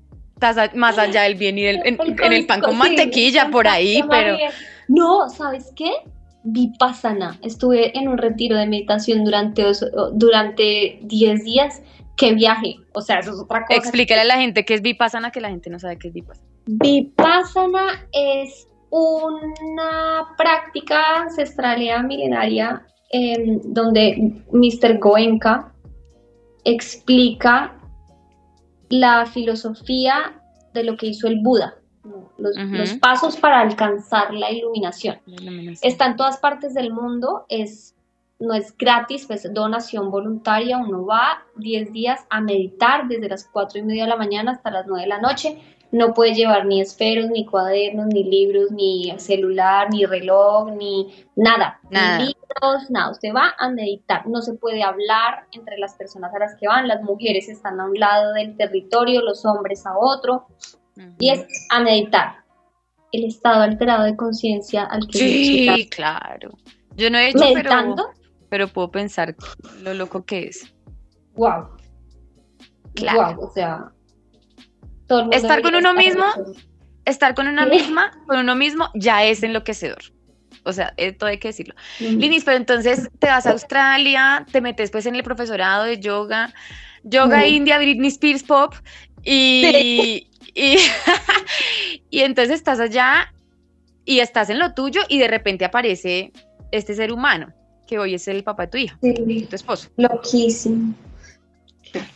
más 0.76 0.98
allá 0.98 1.24
del 1.24 1.36
bien 1.36 1.58
y 1.58 1.64
del, 1.64 1.82
en, 1.86 1.98
el 2.32 2.46
pan 2.46 2.62
con 2.62 2.78
mantequilla 2.78 3.50
por 3.50 3.68
ahí, 3.68 4.04
pero... 4.10 4.38
No, 4.88 5.30
¿sabes 5.30 5.72
qué? 5.76 5.92
Vipassana. 6.44 7.40
Estuve 7.42 7.98
en 7.98 8.08
un 8.08 8.18
retiro 8.18 8.58
de 8.58 8.66
meditación 8.66 9.24
durante, 9.24 9.64
durante 10.14 11.00
10 11.02 11.44
días. 11.44 11.82
¡Qué 12.18 12.34
viaje! 12.34 12.76
O 12.94 13.02
sea, 13.02 13.20
eso 13.20 13.32
es 13.32 13.40
otra 13.40 13.66
cosa. 13.66 13.80
Explícale 13.80 14.22
a 14.22 14.26
la 14.26 14.36
gente 14.36 14.66
qué 14.66 14.76
es 14.76 14.82
Vipassana, 14.82 15.32
que 15.32 15.42
la 15.42 15.50
gente 15.50 15.70
no 15.70 15.80
sabe 15.80 15.98
qué 15.98 16.10
es 16.10 16.14
Vipassana. 16.14 16.48
Vipassana 16.66 18.08
es 18.12 18.68
una 18.90 20.28
práctica 20.38 21.22
ancestral 21.22 21.80
milenaria 22.06 22.86
em, 23.12 23.60
donde 23.66 24.34
Mr. 24.52 25.00
Goenka 25.00 25.74
explica 26.64 27.74
la 29.00 29.26
filosofía 29.26 30.40
de 30.74 30.84
lo 30.84 30.98
que 30.98 31.08
hizo 31.08 31.28
el 31.28 31.40
Buda, 31.40 31.76
los, 32.38 32.94
pasos 33.00 33.38
para 33.38 33.60
alcanzar 33.60 34.32
la 34.34 34.52
iluminación. 34.52 35.18
Está 35.82 36.06
en 36.06 36.16
todas 36.16 36.38
partes 36.38 36.76
del 36.76 36.94
mundo, 36.94 37.46
es, 37.50 37.96
no 38.40 38.54
es 38.54 38.78
gratis, 38.78 39.26
pues 39.26 39.52
donación 39.52 40.12
voluntaria, 40.12 40.78
uno 40.78 41.08
va 41.08 41.44
10 41.56 41.92
días 41.92 42.20
a 42.30 42.40
meditar 42.40 43.08
desde 43.08 43.30
las 43.30 43.50
4 43.52 43.80
y 43.80 43.82
media 43.82 44.04
de 44.04 44.10
la 44.10 44.16
mañana 44.16 44.52
hasta 44.52 44.70
las 44.70 44.86
9 44.86 45.02
de 45.02 45.10
la 45.10 45.20
noche, 45.20 45.60
no 45.94 46.12
puede 46.16 46.34
llevar 46.34 46.66
ni 46.66 46.82
esferos, 46.82 47.30
ni 47.30 47.46
cuadernos, 47.46 48.08
ni 48.08 48.24
libros, 48.24 48.72
ni 48.72 49.14
celular, 49.20 49.90
ni 49.92 50.06
reloj, 50.06 50.72
ni 50.72 51.14
nada, 51.36 51.80
nada. 51.92 52.18
Ni 52.18 52.26
libros, 52.26 52.90
nada. 52.90 53.12
Usted 53.12 53.30
va 53.32 53.54
a 53.60 53.70
meditar. 53.70 54.26
No 54.28 54.42
se 54.42 54.56
puede 54.56 54.82
hablar 54.82 55.46
entre 55.52 55.78
las 55.78 55.94
personas 55.94 56.34
a 56.34 56.40
las 56.40 56.56
que 56.56 56.68
van. 56.68 56.88
Las 56.88 57.04
mujeres 57.04 57.48
están 57.48 57.80
a 57.80 57.86
un 57.86 57.94
lado 57.94 58.34
del 58.34 58.58
territorio, 58.58 59.22
los 59.22 59.46
hombres 59.46 59.86
a 59.86 59.96
otro. 59.96 60.48
Y 61.20 61.30
es 61.30 61.46
a 61.70 61.80
meditar. 61.80 62.38
El 63.12 63.26
estado 63.26 63.62
alterado 63.62 64.06
de 64.06 64.16
conciencia 64.16 64.86
al 64.86 65.08
que 65.08 65.20
Sí, 65.20 65.90
claro. 65.92 66.58
Yo 66.96 67.12
no 67.12 67.20
he 67.20 67.30
hecho, 67.30 67.38
Meditando. 67.38 68.10
Pero, 68.50 68.68
puedo 68.68 68.90
pensar 68.90 69.36
lo 69.84 69.94
loco 69.94 70.26
que 70.26 70.48
es. 70.48 70.74
Wow. 71.36 71.68
Claro. 72.96 73.36
Wow, 73.36 73.46
o 73.48 73.52
sea, 73.52 73.93
estar 75.32 75.62
con 75.62 75.76
uno 75.76 75.94
mismo, 75.94 76.26
estar 77.06 77.36
con 77.36 77.48
una 77.48 77.66
misma, 77.66 78.12
con 78.28 78.40
uno 78.40 78.56
mismo, 78.56 78.90
ya 78.94 79.24
es 79.24 79.44
enloquecedor. 79.44 80.02
O 80.66 80.72
sea, 80.72 80.94
esto 80.98 81.26
hay 81.26 81.38
que 81.38 81.50
decirlo. 81.50 81.76
Linis, 82.00 82.44
pero 82.44 82.58
entonces 82.58 83.10
te 83.20 83.28
vas 83.28 83.46
a 83.46 83.52
Australia, 83.52 84.46
te 84.52 84.62
metes 84.62 84.92
pues 84.92 85.06
en 85.06 85.16
el 85.16 85.24
profesorado 85.24 85.84
de 85.84 86.00
yoga, 86.00 86.54
yoga 87.04 87.46
india, 87.46 87.78
Britney 87.78 88.08
Spears 88.08 88.44
pop, 88.44 88.74
y, 89.24 90.28
y, 90.54 90.78
y 92.10 92.20
entonces 92.22 92.56
estás 92.56 92.80
allá 92.80 93.34
y 94.06 94.20
estás 94.20 94.50
en 94.50 94.60
lo 94.60 94.74
tuyo 94.74 95.02
y 95.10 95.20
de 95.20 95.28
repente 95.28 95.66
aparece 95.66 96.32
este 96.72 96.96
ser 96.96 97.12
humano, 97.12 97.54
que 97.88 98.00
hoy 98.00 98.16
es 98.16 98.28
el 98.28 98.44
papá 98.44 98.64
de 98.64 98.72
tu 98.72 98.78
hija, 98.78 98.98
tu 99.00 99.56
esposo. 99.56 99.90
Loquísimo. 99.98 100.94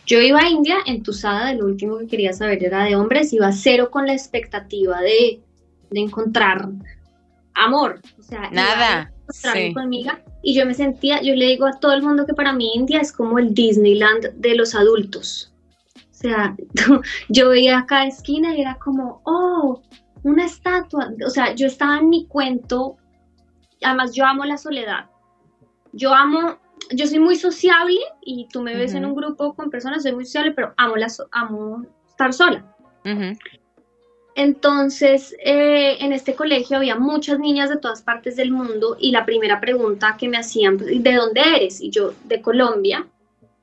Yo 0.06 0.20
iba 0.20 0.40
a 0.40 0.50
India 0.50 0.78
entusada, 0.86 1.48
de 1.48 1.56
lo 1.56 1.66
último 1.66 1.98
que 2.00 2.08
quería 2.08 2.34
saber 2.34 2.64
era 2.64 2.86
de 2.86 2.96
hombres, 2.96 3.34
iba 3.34 3.52
cero 3.52 3.90
con 3.92 4.08
la 4.08 4.14
expectativa 4.14 5.02
de, 5.02 5.42
encontrar 5.92 6.68
amor, 7.54 8.02
o 8.20 8.22
sea, 8.22 8.50
nada. 8.52 9.12
conmigo 9.74 10.12
y 10.48 10.54
yo 10.54 10.66
me 10.66 10.74
sentía, 10.74 11.22
yo 11.22 11.36
le 11.36 11.48
digo 11.48 11.66
a 11.66 11.80
todo 11.80 11.92
el 11.92 12.02
mundo 12.02 12.26
que 12.26 12.34
para 12.34 12.54
mí 12.54 12.72
India 12.74 13.02
es 13.02 13.12
como 13.12 13.38
el 13.38 13.54
Disneyland 13.54 14.34
de 14.36 14.56
los 14.56 14.76
adultos. 14.76 15.52
O 15.96 16.14
sea, 16.14 16.56
yo 17.30 17.50
veía 17.50 17.86
cada 17.86 18.08
esquina 18.08 18.56
y 18.56 18.62
era 18.62 18.76
como, 18.76 19.22
oh, 19.26 19.82
una 20.24 20.46
estatua. 20.46 21.12
O 21.26 21.30
sea, 21.30 21.54
yo 21.54 21.68
estaba 21.68 21.98
en 21.98 22.10
mi 22.10 22.28
cuento. 22.28 22.96
Además, 23.84 24.16
yo 24.16 24.26
amo 24.26 24.46
la 24.46 24.58
soledad. 24.58 25.10
Yo 25.92 26.14
amo, 26.14 26.58
yo 26.92 27.08
soy 27.08 27.20
muy 27.20 27.36
sociable 27.36 28.00
y 28.22 28.48
tú 28.50 28.62
me 28.62 28.76
ves 28.76 28.94
en 28.94 29.06
un 29.06 29.16
grupo 29.16 29.54
con 29.54 29.70
personas, 29.70 30.04
soy 30.04 30.14
muy 30.14 30.26
sociable, 30.26 30.52
pero 30.52 30.74
amo, 30.78 30.96
la, 30.96 31.08
amo 31.32 31.86
estar 32.08 32.34
sola. 32.34 32.76
Entonces, 34.36 35.36
eh, 35.44 35.98
en 36.00 36.14
este 36.14 36.36
colegio 36.36 36.78
había 36.78 36.98
muchas 36.98 37.40
niñas 37.40 37.70
de 37.70 37.78
todas 37.78 38.02
partes 38.02 38.36
del 38.36 38.52
mundo 38.52 38.96
y 39.00 39.12
la 39.12 39.26
primera 39.26 39.60
pregunta 39.60 40.16
que 40.20 40.30
me 40.30 40.38
hacían, 40.38 40.78
¿de 40.78 41.14
dónde 41.14 41.42
eres? 41.56 41.82
Y 41.82 41.90
yo, 41.90 42.14
de 42.26 42.42
Colombia 42.42 43.08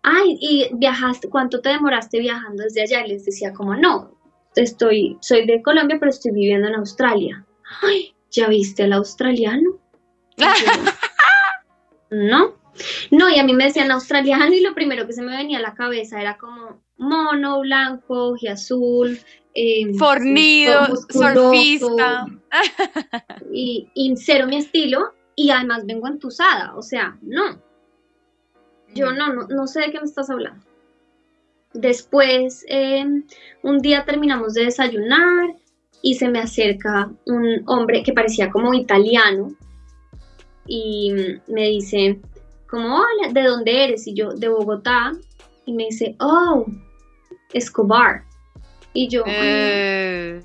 ay, 0.04 0.38
¿y 0.40 0.68
viajaste? 0.74 1.28
¿Cuánto 1.28 1.60
te 1.60 1.70
demoraste 1.70 2.20
viajando 2.20 2.62
desde 2.62 2.82
allá? 2.82 3.04
Y 3.04 3.08
les 3.08 3.24
decía 3.24 3.52
como, 3.52 3.74
no, 3.74 4.12
estoy, 4.54 5.16
soy 5.20 5.46
de 5.46 5.62
Colombia, 5.62 5.96
pero 5.98 6.10
estoy 6.10 6.30
viviendo 6.30 6.68
en 6.68 6.76
Australia. 6.76 7.44
Ay, 7.82 8.14
¿ya 8.30 8.46
viste 8.48 8.84
al 8.84 8.92
australiano? 8.92 9.78
no. 12.10 12.63
No, 13.10 13.28
y 13.28 13.38
a 13.38 13.44
mí 13.44 13.52
me 13.52 13.64
decían 13.64 13.90
australiano 13.90 14.52
y 14.52 14.60
lo 14.60 14.74
primero 14.74 15.06
que 15.06 15.12
se 15.12 15.22
me 15.22 15.36
venía 15.36 15.58
a 15.58 15.62
la 15.62 15.74
cabeza 15.74 16.20
era 16.20 16.36
como 16.36 16.82
mono, 16.96 17.60
blanco, 17.60 18.34
y 18.40 18.48
azul. 18.48 19.18
Em, 19.54 19.94
Fornido, 19.94 20.86
surfista. 21.08 22.26
y, 23.52 23.88
y 23.94 24.16
cero 24.16 24.46
mi 24.48 24.56
estilo, 24.56 25.12
y 25.36 25.50
además 25.50 25.86
vengo 25.86 26.08
entusada, 26.08 26.74
o 26.76 26.82
sea, 26.82 27.16
no. 27.22 27.62
Yo 28.94 29.12
no, 29.12 29.32
no, 29.32 29.66
sé 29.66 29.80
de 29.80 29.90
qué 29.90 29.98
me 29.98 30.06
estás 30.06 30.30
hablando. 30.30 30.64
Después, 31.72 32.64
em, 32.68 33.24
un 33.62 33.78
día 33.80 34.04
terminamos 34.04 34.54
de 34.54 34.64
desayunar 34.66 35.54
y 36.02 36.14
se 36.14 36.28
me 36.28 36.38
acerca 36.38 37.10
un 37.26 37.62
hombre 37.66 38.02
que 38.04 38.12
parecía 38.12 38.50
como 38.50 38.74
italiano 38.74 39.56
y 40.66 41.12
me 41.48 41.68
dice, 41.68 42.20
como, 42.74 42.96
hola, 42.96 43.32
¿de 43.32 43.42
dónde 43.42 43.84
eres? 43.84 44.06
Y 44.06 44.14
yo, 44.14 44.30
de 44.30 44.48
Bogotá. 44.48 45.12
Y 45.64 45.72
me 45.72 45.84
dice, 45.84 46.16
oh, 46.18 46.66
Escobar. 47.52 48.24
Y 48.92 49.08
yo, 49.08 49.22
eh. 49.26 50.42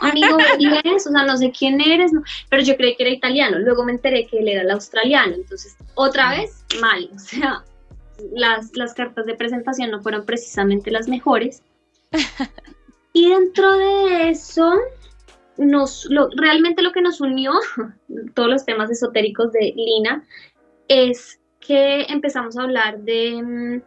amigo, 0.00 0.36
o 0.96 0.98
sea, 0.98 1.24
no 1.24 1.36
sé 1.36 1.50
quién 1.58 1.80
eres, 1.80 2.12
pero 2.50 2.62
yo 2.62 2.76
creí 2.76 2.94
que 2.96 3.04
era 3.04 3.12
italiano. 3.12 3.58
Luego 3.58 3.84
me 3.84 3.92
enteré 3.92 4.26
que 4.26 4.38
él 4.38 4.48
era 4.48 4.62
el 4.62 4.70
australiano. 4.70 5.34
Entonces, 5.34 5.76
otra 5.94 6.30
vez, 6.30 6.62
mal. 6.80 7.08
O 7.14 7.18
sea, 7.18 7.64
las, 8.32 8.76
las 8.76 8.92
cartas 8.92 9.24
de 9.24 9.34
presentación 9.34 9.90
no 9.90 10.02
fueron 10.02 10.26
precisamente 10.26 10.90
las 10.90 11.08
mejores. 11.08 11.62
y 13.14 13.30
dentro 13.30 13.72
de 13.78 14.28
eso, 14.28 14.74
nos, 15.56 16.04
lo, 16.10 16.28
realmente 16.36 16.82
lo 16.82 16.92
que 16.92 17.00
nos 17.00 17.20
unió, 17.20 17.52
todos 18.34 18.48
los 18.50 18.64
temas 18.66 18.90
esotéricos 18.90 19.52
de 19.52 19.72
Lina, 19.74 20.22
es 20.88 21.40
que 21.66 22.02
empezamos 22.08 22.56
a 22.56 22.62
hablar 22.62 22.98
de, 23.00 23.42
mm, 23.42 23.82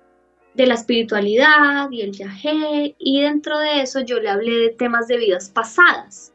de 0.56 0.66
la 0.66 0.74
espiritualidad 0.74 1.90
y 1.92 2.02
el 2.02 2.12
viaje, 2.12 2.96
y 2.98 3.22
dentro 3.22 3.60
de 3.60 3.82
eso 3.82 4.02
yo 4.02 4.20
le 4.20 4.30
hablé 4.30 4.52
de 4.52 4.70
temas 4.70 5.08
de 5.08 5.18
vidas 5.18 5.50
pasadas. 5.50 6.34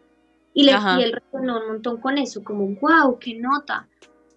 Y, 0.54 0.62
le, 0.62 0.72
y 0.72 1.02
él 1.02 1.12
resonó 1.12 1.60
un 1.60 1.66
montón 1.66 2.00
con 2.00 2.16
eso, 2.16 2.42
como, 2.44 2.66
wow, 2.80 3.18
qué 3.18 3.34
nota. 3.34 3.88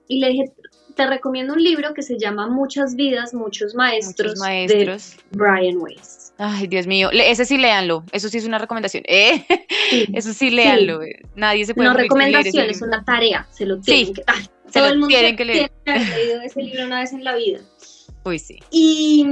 Y 0.07 0.19
le 0.19 0.29
dije, 0.29 0.51
te 0.95 1.05
recomiendo 1.05 1.53
un 1.53 1.63
libro 1.63 1.93
que 1.93 2.01
se 2.01 2.17
llama 2.17 2.47
Muchas 2.47 2.95
vidas, 2.95 3.33
muchos 3.33 3.75
maestros, 3.75 4.39
maestros. 4.39 5.15
de 5.31 5.37
Brian 5.37 5.77
Weiss. 5.77 6.33
Ay, 6.39 6.67
Dios 6.67 6.87
mío, 6.87 7.09
ese 7.13 7.45
sí 7.45 7.57
léanlo, 7.57 8.03
eso 8.11 8.29
sí 8.29 8.39
es 8.39 8.45
una 8.45 8.57
recomendación. 8.57 9.03
¿eh? 9.07 9.45
Eso 10.13 10.33
sí 10.33 10.49
léanlo, 10.49 10.99
nadie 11.35 11.65
se 11.65 11.73
puede... 11.73 11.89
No 11.89 11.95
recomendación, 11.95 12.69
es 12.69 12.81
una 12.81 13.03
tarea, 13.05 13.47
se 13.51 13.65
lo 13.65 13.79
tienen 13.79 14.13
que 14.13 14.23
dar. 14.25 14.37
Todo 14.73 14.87
el 14.87 14.99
mundo 14.99 15.07
tienen 15.07 15.35
que 15.35 15.45
leer. 15.45 15.71
Tiene 15.83 15.83
que 15.85 15.91
haber 15.91 16.17
leído 16.17 16.41
ese 16.41 16.61
libro 16.61 16.85
una 16.85 16.99
vez 16.99 17.13
en 17.13 17.23
la 17.23 17.35
vida. 17.35 17.59
Uy, 18.23 18.39
sí. 18.39 18.59
Y, 18.71 19.25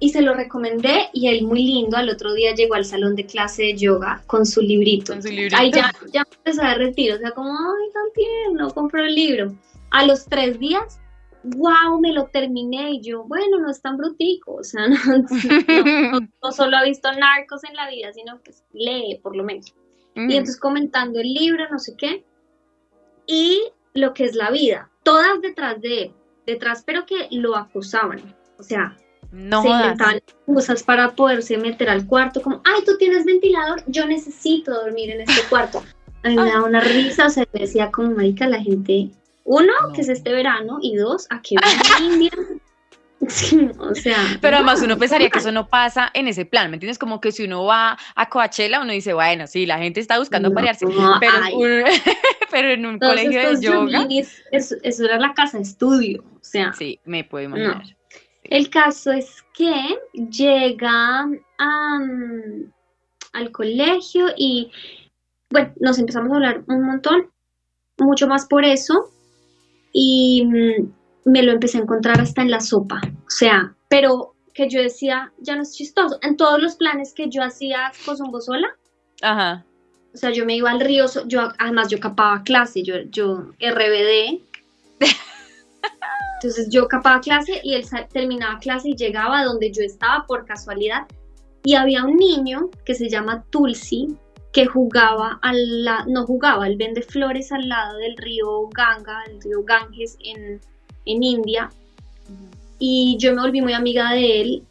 y, 0.00 0.10
se 0.10 0.20
lo 0.20 0.34
recomendé 0.34 1.08
y 1.12 1.28
él 1.28 1.46
muy 1.46 1.62
lindo, 1.62 1.96
al 1.96 2.10
otro 2.10 2.34
día 2.34 2.52
llegó 2.52 2.74
al 2.74 2.84
salón 2.84 3.14
de 3.14 3.26
clase 3.26 3.62
de 3.62 3.76
yoga 3.76 4.24
con 4.26 4.44
su 4.44 4.60
librito. 4.60 5.12
Con 5.12 5.22
su 5.22 5.28
librito. 5.28 5.56
Ahí 5.56 5.70
ya, 5.70 5.92
ya 6.12 6.24
empezó 6.38 6.62
a 6.62 6.70
derretir, 6.70 7.12
o 7.12 7.18
sea, 7.18 7.30
como, 7.30 7.50
ay, 7.50 7.92
tan 7.92 8.12
tierno, 8.12 8.74
compró 8.74 9.04
el 9.04 9.14
libro. 9.14 9.54
A 9.90 10.04
los 10.04 10.24
tres 10.26 10.58
días, 10.58 10.98
wow, 11.44 12.00
me 12.00 12.12
lo 12.12 12.26
terminé. 12.26 12.92
Y 12.92 13.00
yo, 13.02 13.24
bueno, 13.24 13.60
no 13.60 13.70
es 13.70 13.80
tan 13.80 13.96
brutico, 13.96 14.54
o 14.54 14.64
sea, 14.64 14.88
no, 16.42 16.52
solo 16.52 16.76
ha 16.76 16.84
visto 16.84 17.12
narcos 17.12 17.62
en 17.64 17.76
la 17.76 17.88
vida, 17.88 18.12
sino 18.12 18.40
que 18.42 18.52
lee, 18.72 19.20
por 19.22 19.36
lo 19.36 19.44
menos. 19.44 19.72
Y 20.16 20.20
mm. 20.20 20.30
entonces 20.30 20.58
comentando 20.58 21.20
el 21.20 21.32
libro, 21.32 21.64
no 21.70 21.78
sé 21.78 21.94
qué. 21.96 22.24
Y 23.26 23.62
lo 23.94 24.12
que 24.12 24.24
es 24.24 24.34
la 24.34 24.50
vida, 24.50 24.90
todas 25.02 25.40
detrás 25.40 25.80
de 25.80 26.02
él, 26.02 26.12
detrás, 26.46 26.82
pero 26.84 27.06
que 27.06 27.28
lo 27.30 27.56
acosaban. 27.56 28.20
O 28.58 28.62
sea, 28.62 28.96
no 29.32 29.62
se 29.62 29.68
inventaban 29.68 30.20
cosas 30.46 30.82
para 30.82 31.12
poderse 31.12 31.56
meter 31.56 31.88
al 31.88 32.06
cuarto, 32.06 32.42
como, 32.42 32.60
ay, 32.64 32.82
tú 32.84 32.96
tienes 32.98 33.24
ventilador, 33.24 33.82
yo 33.86 34.06
necesito 34.06 34.72
dormir 34.72 35.10
en 35.10 35.22
este 35.22 35.42
cuarto. 35.48 35.82
A 36.22 36.28
mí 36.28 36.36
me 36.36 36.50
da 36.50 36.62
una 36.62 36.80
risa, 36.80 37.26
o 37.26 37.30
sea, 37.30 37.46
me 37.52 37.60
decía 37.60 37.90
como, 37.90 38.10
marica, 38.10 38.46
la 38.46 38.60
gente 38.60 39.10
uno, 39.44 39.72
que 39.94 40.00
es 40.00 40.08
este 40.08 40.32
verano, 40.32 40.78
y 40.80 40.96
dos, 40.96 41.26
a 41.30 41.40
que 41.42 41.56
en 41.56 42.12
India. 42.12 42.30
O 43.78 43.94
sea. 43.94 44.16
Pero 44.40 44.56
además 44.56 44.82
uno 44.82 44.98
pensaría 44.98 45.30
que 45.30 45.38
eso 45.38 45.52
no 45.52 45.68
pasa 45.68 46.10
en 46.14 46.28
ese 46.28 46.44
plan, 46.44 46.70
¿me 46.70 46.76
entiendes? 46.76 46.98
Como 46.98 47.20
que 47.20 47.32
si 47.32 47.44
uno 47.44 47.64
va 47.64 47.98
a 48.14 48.28
Coachella, 48.28 48.80
uno 48.80 48.92
dice, 48.92 49.12
bueno, 49.12 49.46
sí, 49.46 49.66
la 49.66 49.78
gente 49.78 50.00
está 50.00 50.18
buscando 50.18 50.52
parearse, 50.52 50.86
pero, 52.50 52.70
en 52.70 52.86
un 52.86 52.98
colegio 52.98 53.50
de 53.50 53.60
yoga. 53.60 54.06
eso, 54.52 55.04
era 55.04 55.18
la 55.18 55.34
casa 55.34 55.58
de 55.58 55.64
estudio, 55.64 56.24
o 56.34 56.38
sea. 56.42 56.72
Sí, 56.72 57.00
me 57.04 57.24
puedo 57.24 57.44
imaginar. 57.44 57.82
El 58.44 58.68
caso 58.68 59.10
es 59.12 59.42
que 59.54 59.98
llega 60.30 61.26
al 61.58 63.50
colegio 63.52 64.26
y, 64.36 64.70
bueno, 65.50 65.72
nos 65.80 65.98
empezamos 65.98 66.30
a 66.30 66.34
hablar 66.34 66.64
un 66.68 66.82
montón, 66.82 67.30
mucho 67.98 68.26
más 68.26 68.46
por 68.46 68.64
eso, 68.64 69.10
y 69.92 70.44
mm, 70.44 70.92
me 71.24 71.42
lo 71.42 71.52
empecé 71.52 71.78
a 71.78 71.82
encontrar 71.82 72.20
hasta 72.20 72.42
en 72.42 72.50
la 72.50 72.60
sopa, 72.60 73.00
o 73.26 73.30
sea, 73.30 73.74
pero 73.88 74.34
que 74.54 74.68
yo 74.68 74.80
decía, 74.80 75.32
ya 75.38 75.56
no 75.56 75.62
es 75.62 75.72
chistoso. 75.72 76.18
En 76.22 76.36
todos 76.36 76.62
los 76.62 76.76
planes 76.76 77.12
que 77.12 77.28
yo 77.28 77.42
hacía 77.42 77.92
con 78.06 78.16
sola, 78.40 78.68
Ajá. 79.20 79.64
o 80.14 80.16
sea, 80.16 80.30
yo 80.30 80.46
me 80.46 80.56
iba 80.56 80.70
al 80.70 80.80
río, 80.80 81.06
yo 81.26 81.50
además 81.58 81.88
yo 81.88 81.98
capaba 81.98 82.42
clase, 82.44 82.82
yo, 82.82 82.94
yo 83.10 83.50
RBD. 83.60 84.40
Entonces 86.36 86.68
yo 86.70 86.86
capaba 86.88 87.20
clase 87.20 87.60
y 87.64 87.74
él 87.74 87.84
terminaba 88.12 88.58
clase 88.58 88.90
y 88.90 88.96
llegaba 88.96 89.40
a 89.40 89.44
donde 89.44 89.72
yo 89.72 89.82
estaba 89.82 90.24
por 90.26 90.44
casualidad. 90.44 91.06
Y 91.64 91.74
había 91.74 92.04
un 92.04 92.16
niño 92.16 92.70
que 92.84 92.94
se 92.94 93.08
llama 93.08 93.44
Tulsi, 93.50 94.14
que 94.52 94.66
jugaba, 94.66 95.40
al 95.42 95.84
la, 95.84 96.04
no 96.06 96.26
jugaba, 96.26 96.68
él 96.68 96.76
vende 96.76 97.02
flores 97.02 97.50
al 97.50 97.68
lado 97.68 97.98
del 97.98 98.16
río 98.16 98.68
Ganga, 98.68 99.24
el 99.26 99.40
río 99.40 99.64
Ganges 99.64 100.16
en, 100.20 100.60
India. 101.04 101.70
Y 102.78 103.16
yo 103.18 103.34
me 103.34 103.42
volví 103.42 103.60
muy 103.60 103.72
amiga 103.72 104.12
de 104.12 104.40
él. 104.40 104.62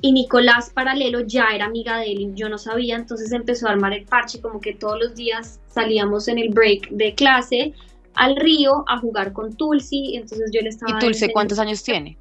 Y 0.00 0.12
Nicolás 0.12 0.70
Paralelo 0.70 1.20
ya 1.20 1.46
era 1.54 1.64
amiga 1.64 1.96
de 1.98 2.12
él 2.12 2.20
y 2.20 2.32
yo 2.34 2.50
no 2.50 2.58
sabía, 2.58 2.94
entonces 2.94 3.32
empezó 3.32 3.68
a 3.68 3.70
armar 3.70 3.94
el 3.94 4.04
parche, 4.04 4.38
como 4.38 4.60
que 4.60 4.74
todos 4.74 4.98
los 4.98 5.14
días 5.14 5.60
salíamos 5.68 6.28
en 6.28 6.38
el 6.38 6.50
break 6.50 6.90
de 6.90 7.14
clase 7.14 7.72
al 8.14 8.36
río 8.36 8.84
a 8.86 8.98
jugar 8.98 9.32
con 9.32 9.54
Tulsi, 9.54 10.14
entonces 10.14 10.50
yo 10.52 10.60
le 10.60 10.68
estaba... 10.68 10.92
¿Y 10.92 10.98
Tulsi 10.98 11.30
cuántos 11.30 11.58
años 11.58 11.82
tiene? 11.82 12.18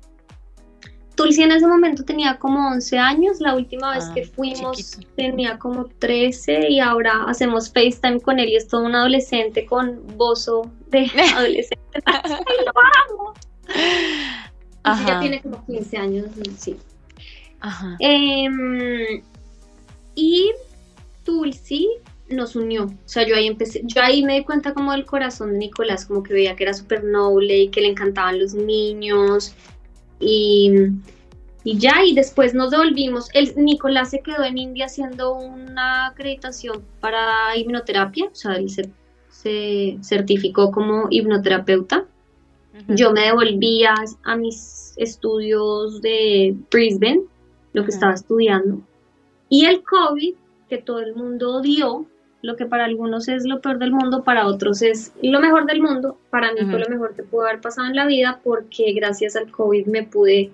Tulsi 1.16 1.44
en 1.44 1.52
ese 1.52 1.68
momento 1.68 2.04
tenía 2.04 2.38
como 2.38 2.68
11 2.70 2.98
años, 2.98 3.40
la 3.40 3.56
última 3.56 3.94
vez 3.96 4.06
que 4.16 4.24
ah, 4.24 4.32
fuimos 4.36 5.00
tenía 5.16 5.60
como 5.60 5.86
13 5.86 6.70
y 6.70 6.80
ahora 6.80 7.26
hacemos 7.28 7.72
FaceTime 7.72 8.20
con 8.20 8.40
él 8.40 8.50
y 8.50 8.56
es 8.56 8.68
todo 8.68 8.84
un 8.84 8.96
adolescente 8.96 9.66
con 9.66 10.02
bozo 10.18 10.72
de 10.88 11.06
adolescente. 11.36 11.84
¡Ay, 12.06 12.56
lo 12.66 12.72
amo! 13.14 13.34
ya 15.08 15.20
tiene 15.20 15.42
como 15.42 15.66
15 15.66 15.98
años, 15.98 16.28
sí. 16.58 16.78
Ajá. 17.60 17.96
Em, 18.00 19.22
y 20.16 20.52
Tulsi 21.24 21.88
nos 22.30 22.56
unió. 22.56 22.86
O 22.86 22.94
sea, 23.06 23.26
yo 23.26 23.36
ahí 23.36 23.48
empecé, 23.48 23.82
yo 23.86 24.02
ahí 24.02 24.24
me 24.24 24.36
di 24.36 24.44
cuenta 24.44 24.74
como 24.74 24.92
del 24.92 25.06
corazón 25.06 25.54
de 25.54 25.60
Nicolás, 25.60 26.06
como 26.06 26.24
que 26.24 26.34
veía 26.34 26.56
que 26.56 26.64
era 26.64 26.74
súper 26.74 27.04
noble 27.04 27.58
y 27.58 27.70
que 27.70 27.82
le 27.82 27.90
encantaban 27.90 28.40
los 28.40 28.54
niños. 28.54 29.56
Y, 30.24 30.72
y 31.64 31.78
ya, 31.78 32.04
y 32.04 32.14
después 32.14 32.54
nos 32.54 32.72
devolvimos. 32.72 33.30
El, 33.34 33.54
Nicolás 33.58 34.12
se 34.12 34.22
quedó 34.22 34.44
en 34.44 34.58
India 34.58 34.86
haciendo 34.86 35.34
una 35.34 36.08
acreditación 36.08 36.84
para 37.00 37.56
hipnoterapia, 37.56 38.26
o 38.26 38.36
sea, 38.36 38.54
él 38.56 38.70
se, 38.70 38.90
se 39.30 39.98
certificó 40.02 40.72
como 40.72 41.08
hipnoterapeuta. 41.10 42.06
Yo 42.88 43.12
me 43.12 43.22
devolví 43.22 43.84
a, 43.84 43.94
a, 44.24 44.36
mis 44.36 44.94
estudios 44.98 46.02
de 46.02 46.56
Brisbane, 46.72 47.22
lo 47.74 47.84
que 47.84 47.92
estaba 47.92 48.14
estudiando. 48.14 48.82
Y 49.48 49.66
el 49.66 49.84
COVID, 49.84 50.34
que 50.70 50.80
todo 50.80 51.00
el 51.00 51.16
mundo 51.16 51.58
odió, 51.58 52.08
lo 52.44 52.58
que 52.58 52.66
para 52.66 52.84
algunos 52.84 53.30
es 53.30 53.46
lo 53.46 53.62
peor 53.62 53.80
del 53.80 53.94
mundo, 53.94 54.24
para 54.24 54.46
otros 54.46 54.82
es 54.82 55.14
lo 55.22 55.40
mejor 55.40 55.66
del 55.66 55.82
mundo, 55.82 56.18
para 56.30 56.52
mí 56.52 56.60
fue 56.70 56.78
lo 56.78 56.90
mejor 56.90 57.16
que 57.16 57.24
pudo 57.24 57.48
haber 57.48 57.62
pasado 57.62 57.88
en 57.88 57.96
la 57.96 58.06
vida 58.06 58.42
porque 58.44 58.92
gracias 58.92 59.38
al 59.38 59.50
COVID 59.50 59.88
me 59.88 60.04
pude 60.04 60.52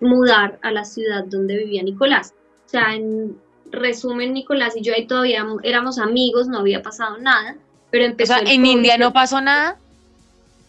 mudar 0.00 0.58
a 0.62 0.72
la 0.72 0.84
ciudad 0.84 1.24
donde 1.24 1.56
vivía 1.56 1.84
Nicolás. 1.84 2.34
O 2.66 2.68
sea, 2.68 2.96
en 2.96 3.36
resumen, 3.70 4.34
Nicolás 4.34 4.76
y 4.76 4.82
yo 4.82 4.92
ahí 4.92 5.06
todavía 5.06 5.46
éramos 5.62 6.00
amigos, 6.00 6.48
no 6.48 6.58
había 6.58 6.82
pasado 6.82 7.16
nada, 7.18 7.56
pero 7.92 8.06
empezó... 8.06 8.34
O 8.34 8.38
sea, 8.38 8.52
en 8.52 8.66
India 8.66 8.98
no 8.98 9.12
pasó 9.12 9.40
nada. 9.40 9.78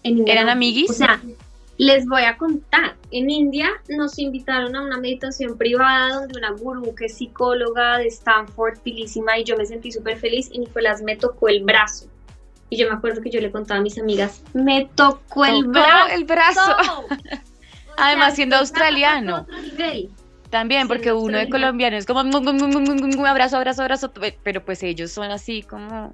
En 0.04 0.28
¿Eran 0.28 0.48
amiguis? 0.48 0.92
O 0.92 0.94
sea, 0.94 1.20
les 1.82 2.06
voy 2.06 2.22
a 2.26 2.38
contar. 2.38 2.96
En 3.10 3.32
India 3.32 3.68
nos 3.90 4.20
invitaron 4.20 4.76
a 4.76 4.84
una 4.84 5.00
meditación 5.00 5.58
privada 5.58 6.20
donde 6.20 6.38
una 6.38 6.52
gurú 6.52 6.94
que 6.94 7.06
es 7.06 7.18
psicóloga 7.18 7.98
de 7.98 8.06
Stanford, 8.06 8.78
pilísima, 8.84 9.40
y 9.40 9.46
yo 9.46 9.58
me 9.58 9.66
sentí 9.66 9.92
súper 9.92 10.20
feliz 10.20 10.48
y 10.52 10.60
Nicolás 10.60 11.02
me 11.02 11.16
tocó 11.16 11.48
el 11.48 11.64
brazo. 11.64 12.06
Y 12.70 12.78
yo 12.78 12.88
me 12.88 12.94
acuerdo 12.94 13.24
que 13.24 13.32
yo 13.32 13.42
le 13.42 13.52
contaba 13.52 13.80
a 13.80 13.84
mis 13.84 13.98
amigas, 13.98 14.44
me 14.54 14.92
tocó 14.94 15.44
el 15.44 15.66
brazo. 15.66 16.14
el 16.14 16.26
brazo. 16.26 16.76
Además, 17.98 18.36
siendo 18.36 18.58
australiano. 18.58 19.48
También, 20.52 20.88
porque 20.88 21.12
uno 21.12 21.40
de 21.40 21.50
colombiano 21.50 21.98
es 21.98 22.06
como 22.06 22.20
abrazo, 23.26 23.58
abrazo, 23.58 23.82
abrazo, 23.82 24.12
pero 24.44 24.64
pues 24.64 24.84
ellos 24.84 25.12
son 25.12 25.32
así 25.32 25.64
como... 25.64 26.14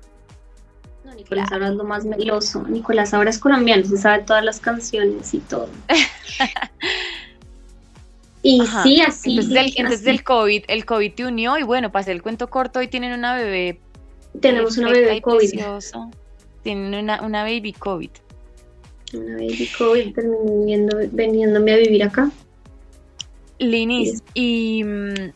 No, 1.08 1.16
Nicolás 1.16 1.50
lo 1.52 1.84
más 1.86 2.04
meloso. 2.04 2.64
Nicolás 2.68 3.14
ahora 3.14 3.30
es 3.30 3.40
colombiano, 3.40 3.86
se 3.86 3.98
sabe 3.98 4.24
todas 4.24 4.44
las 4.44 4.60
canciones 4.60 5.34
y 5.34 5.40
todo. 5.40 5.70
y 8.44 8.62
sí, 8.84 9.02
así. 9.02 9.40
Entonces, 9.78 10.06
el, 10.06 10.24
COVID, 10.24 10.66
el 10.68 10.86
COVID 10.86 11.14
te 11.14 11.26
unió 11.26 11.58
y 11.58 11.64
bueno, 11.64 11.94
pasé 11.94 12.12
el 12.12 12.22
cuento 12.22 12.50
corto 12.50 12.82
y 12.82 12.90
tienen 12.90 13.14
una 13.14 13.36
bebé. 13.36 13.80
Tenemos 14.42 14.78
una 14.78 14.92
bebé 14.92 15.22
COVID. 15.22 15.62
Tienen 16.64 16.94
una, 16.94 17.22
una 17.22 17.44
baby 17.44 17.72
COVID 17.72 18.10
una 19.14 19.36
baby 19.36 19.70
COVID, 19.78 20.14
terminé 20.14 20.88
veniéndome 21.12 21.74
a 21.74 21.78
vivir 21.78 22.04
acá. 22.04 22.30
Linis, 23.60 24.22
y 24.34 24.84
mm, 24.84 25.32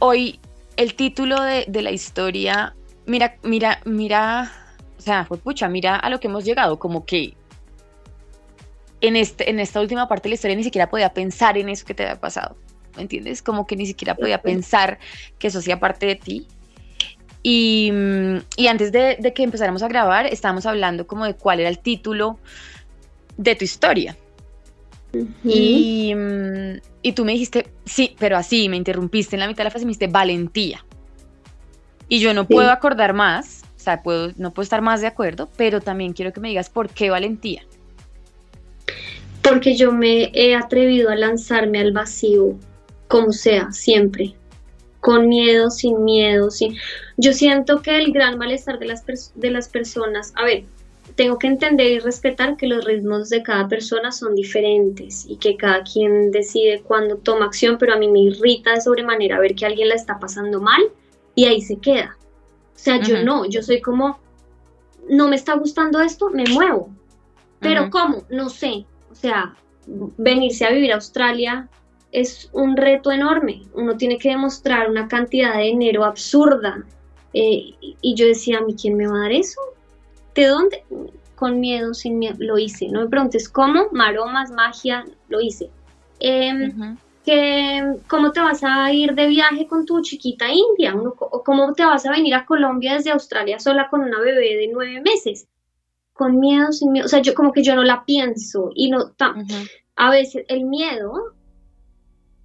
hoy 0.00 0.38
el 0.76 0.94
título 0.94 1.40
de, 1.42 1.82
la 1.82 1.90
historia, 1.90 2.74
mira, 3.06 3.36
mira, 3.42 3.80
mira, 3.84 4.52
o 4.98 5.00
sea, 5.00 5.24
pues 5.28 5.40
pucha, 5.40 5.68
mira 5.68 5.96
a 5.96 6.10
lo 6.10 6.20
que 6.20 6.28
hemos 6.28 6.44
llegado, 6.44 6.78
como 6.78 7.04
que 7.04 7.34
en, 9.00 9.16
este, 9.16 9.50
en 9.50 9.60
esta 9.60 9.80
última 9.80 10.08
parte 10.08 10.24
de 10.24 10.30
la 10.30 10.34
historia 10.34 10.56
ni 10.56 10.64
siquiera 10.64 10.90
podía 10.90 11.12
pensar 11.12 11.56
en 11.58 11.68
eso 11.68 11.86
que 11.86 11.94
te 11.94 12.04
había 12.04 12.20
pasado, 12.20 12.56
¿me 12.96 13.02
entiendes? 13.02 13.42
Como 13.42 13.66
que 13.66 13.76
ni 13.76 13.86
siquiera 13.86 14.14
podía 14.14 14.42
pensar 14.42 14.98
que 15.38 15.48
eso 15.48 15.58
hacía 15.58 15.80
parte 15.80 16.06
de 16.06 16.16
ti. 16.16 16.46
Y, 17.42 17.90
antes 18.68 18.92
de, 18.92 19.32
que 19.34 19.42
empezáramos 19.42 19.82
a 19.82 19.88
grabar, 19.88 20.26
estábamos 20.26 20.66
hablando 20.66 21.06
como 21.06 21.24
de 21.24 21.34
cuál 21.34 21.60
era 21.60 21.70
el 21.70 21.78
título 21.78 22.38
de 23.38 23.56
tu 23.56 23.64
historia. 23.64 24.16
y, 25.44 26.14
y, 27.02 27.12
tú 27.12 27.24
me 27.24 27.32
dijiste, 27.32 27.70
sí, 27.86 28.14
pero 28.18 28.36
así, 28.36 28.68
me 28.68 28.76
interrumpiste 28.76 29.36
en 29.36 29.40
la 29.40 29.46
mitad 29.46 29.58
de 29.58 29.64
la 29.64 29.70
frase, 29.70 29.86
me 29.86 29.90
dijiste 29.90 30.08
valentía. 30.08 30.84
Y 32.10 32.18
yo 32.18 32.34
no 32.34 32.44
puedo 32.46 32.70
acordar 32.70 33.14
más, 33.14 33.62
o 33.76 33.78
sea, 33.78 34.02
puedo, 34.02 34.32
no 34.36 34.50
puedo 34.50 34.64
estar 34.64 34.82
más 34.82 35.00
de 35.00 35.06
acuerdo, 35.06 35.48
pero 35.56 35.80
también 35.80 36.12
quiero 36.12 36.32
que 36.32 36.40
me 36.40 36.48
digas 36.48 36.68
por 36.68 36.90
qué 36.90 37.08
valentía. 37.08 37.62
Porque 39.42 39.76
yo 39.76 39.92
me 39.92 40.32
he 40.34 40.56
atrevido 40.56 41.08
a 41.08 41.14
lanzarme 41.14 41.78
al 41.78 41.92
vacío, 41.92 42.56
como 43.06 43.32
sea, 43.32 43.70
siempre 43.70 44.34
con 44.98 45.28
miedo, 45.28 45.70
sin 45.70 46.04
miedo, 46.04 46.50
sin... 46.50 46.76
Yo 47.16 47.32
siento 47.32 47.80
que 47.80 47.96
el 47.96 48.12
gran 48.12 48.38
malestar 48.38 48.78
de 48.80 48.86
las, 48.86 49.04
de 49.34 49.50
las 49.50 49.68
personas, 49.68 50.32
a 50.36 50.44
ver, 50.44 50.64
tengo 51.14 51.38
que 51.38 51.46
entender 51.46 51.86
y 51.86 51.98
respetar 52.00 52.56
que 52.56 52.66
los 52.66 52.84
ritmos 52.84 53.30
de 53.30 53.42
cada 53.42 53.68
persona 53.68 54.12
son 54.12 54.34
diferentes 54.34 55.26
y 55.28 55.36
que 55.36 55.56
cada 55.56 55.84
quien 55.84 56.32
decide 56.32 56.82
cuándo 56.82 57.16
toma 57.16 57.46
acción, 57.46 57.78
pero 57.78 57.94
a 57.94 57.98
mí 57.98 58.08
me 58.08 58.20
irrita 58.20 58.74
de 58.74 58.80
sobremanera 58.80 59.38
ver 59.38 59.54
que 59.54 59.64
alguien 59.64 59.88
la 59.88 59.94
está 59.94 60.18
pasando 60.18 60.60
mal 60.60 60.82
y 61.34 61.44
ahí 61.46 61.60
se 61.60 61.76
queda. 61.76 62.16
O 62.74 62.78
sea, 62.78 63.00
yo 63.00 63.22
no, 63.22 63.44
yo 63.44 63.62
soy 63.62 63.80
como, 63.80 64.18
no 65.08 65.28
me 65.28 65.36
está 65.36 65.54
gustando 65.54 66.00
esto, 66.00 66.30
me 66.30 66.44
muevo. 66.44 66.90
Pero 67.58 67.90
¿cómo? 67.90 68.24
No 68.30 68.48
sé. 68.48 68.86
O 69.10 69.14
sea, 69.14 69.54
venirse 69.86 70.64
a 70.64 70.70
vivir 70.70 70.92
a 70.92 70.94
Australia 70.94 71.68
es 72.12 72.48
un 72.52 72.76
reto 72.76 73.12
enorme. 73.12 73.62
Uno 73.74 73.96
tiene 73.96 74.18
que 74.18 74.30
demostrar 74.30 74.88
una 74.90 75.08
cantidad 75.08 75.56
de 75.56 75.64
dinero 75.64 76.04
absurda. 76.04 76.84
Eh, 77.32 77.74
y 78.00 78.14
yo 78.14 78.26
decía, 78.26 78.58
¿a 78.58 78.62
mí 78.62 78.74
quién 78.80 78.96
me 78.96 79.06
va 79.06 79.16
a 79.16 79.22
dar 79.22 79.32
eso? 79.32 79.60
¿De 80.34 80.46
dónde? 80.46 80.84
Con 81.36 81.60
miedo, 81.60 81.94
sin 81.94 82.18
miedo, 82.18 82.36
lo 82.38 82.58
hice. 82.58 82.88
No 82.88 83.00
me 83.00 83.08
preguntes 83.08 83.48
cómo, 83.48 83.88
maromas, 83.92 84.50
magia, 84.50 85.04
lo 85.28 85.40
hice. 85.40 85.70
Em, 86.18 86.96
que, 87.24 87.96
¿Cómo 88.08 88.32
te 88.32 88.40
vas 88.40 88.62
a 88.64 88.92
ir 88.92 89.14
de 89.14 89.26
viaje 89.26 89.66
con 89.66 89.84
tu 89.84 90.00
chiquita 90.00 90.46
india? 90.48 90.94
¿O 90.94 91.42
cómo 91.44 91.72
te 91.74 91.84
vas 91.84 92.06
a 92.06 92.12
venir 92.12 92.34
a 92.34 92.46
Colombia 92.46 92.94
desde 92.94 93.10
Australia 93.10 93.58
sola 93.58 93.88
con 93.88 94.00
una 94.00 94.20
bebé 94.20 94.56
de 94.56 94.70
nueve 94.72 95.00
meses? 95.00 95.46
Con 96.12 96.38
miedo, 96.38 96.72
sin 96.72 96.92
miedo. 96.92 97.06
O 97.06 97.08
sea, 97.08 97.20
yo 97.20 97.34
como 97.34 97.52
que 97.52 97.62
yo 97.62 97.74
no 97.74 97.82
la 97.82 98.04
pienso. 98.04 98.70
Y 98.74 98.90
no, 98.90 99.12
a 99.96 100.10
veces 100.10 100.44
el 100.48 100.64
miedo 100.64 101.34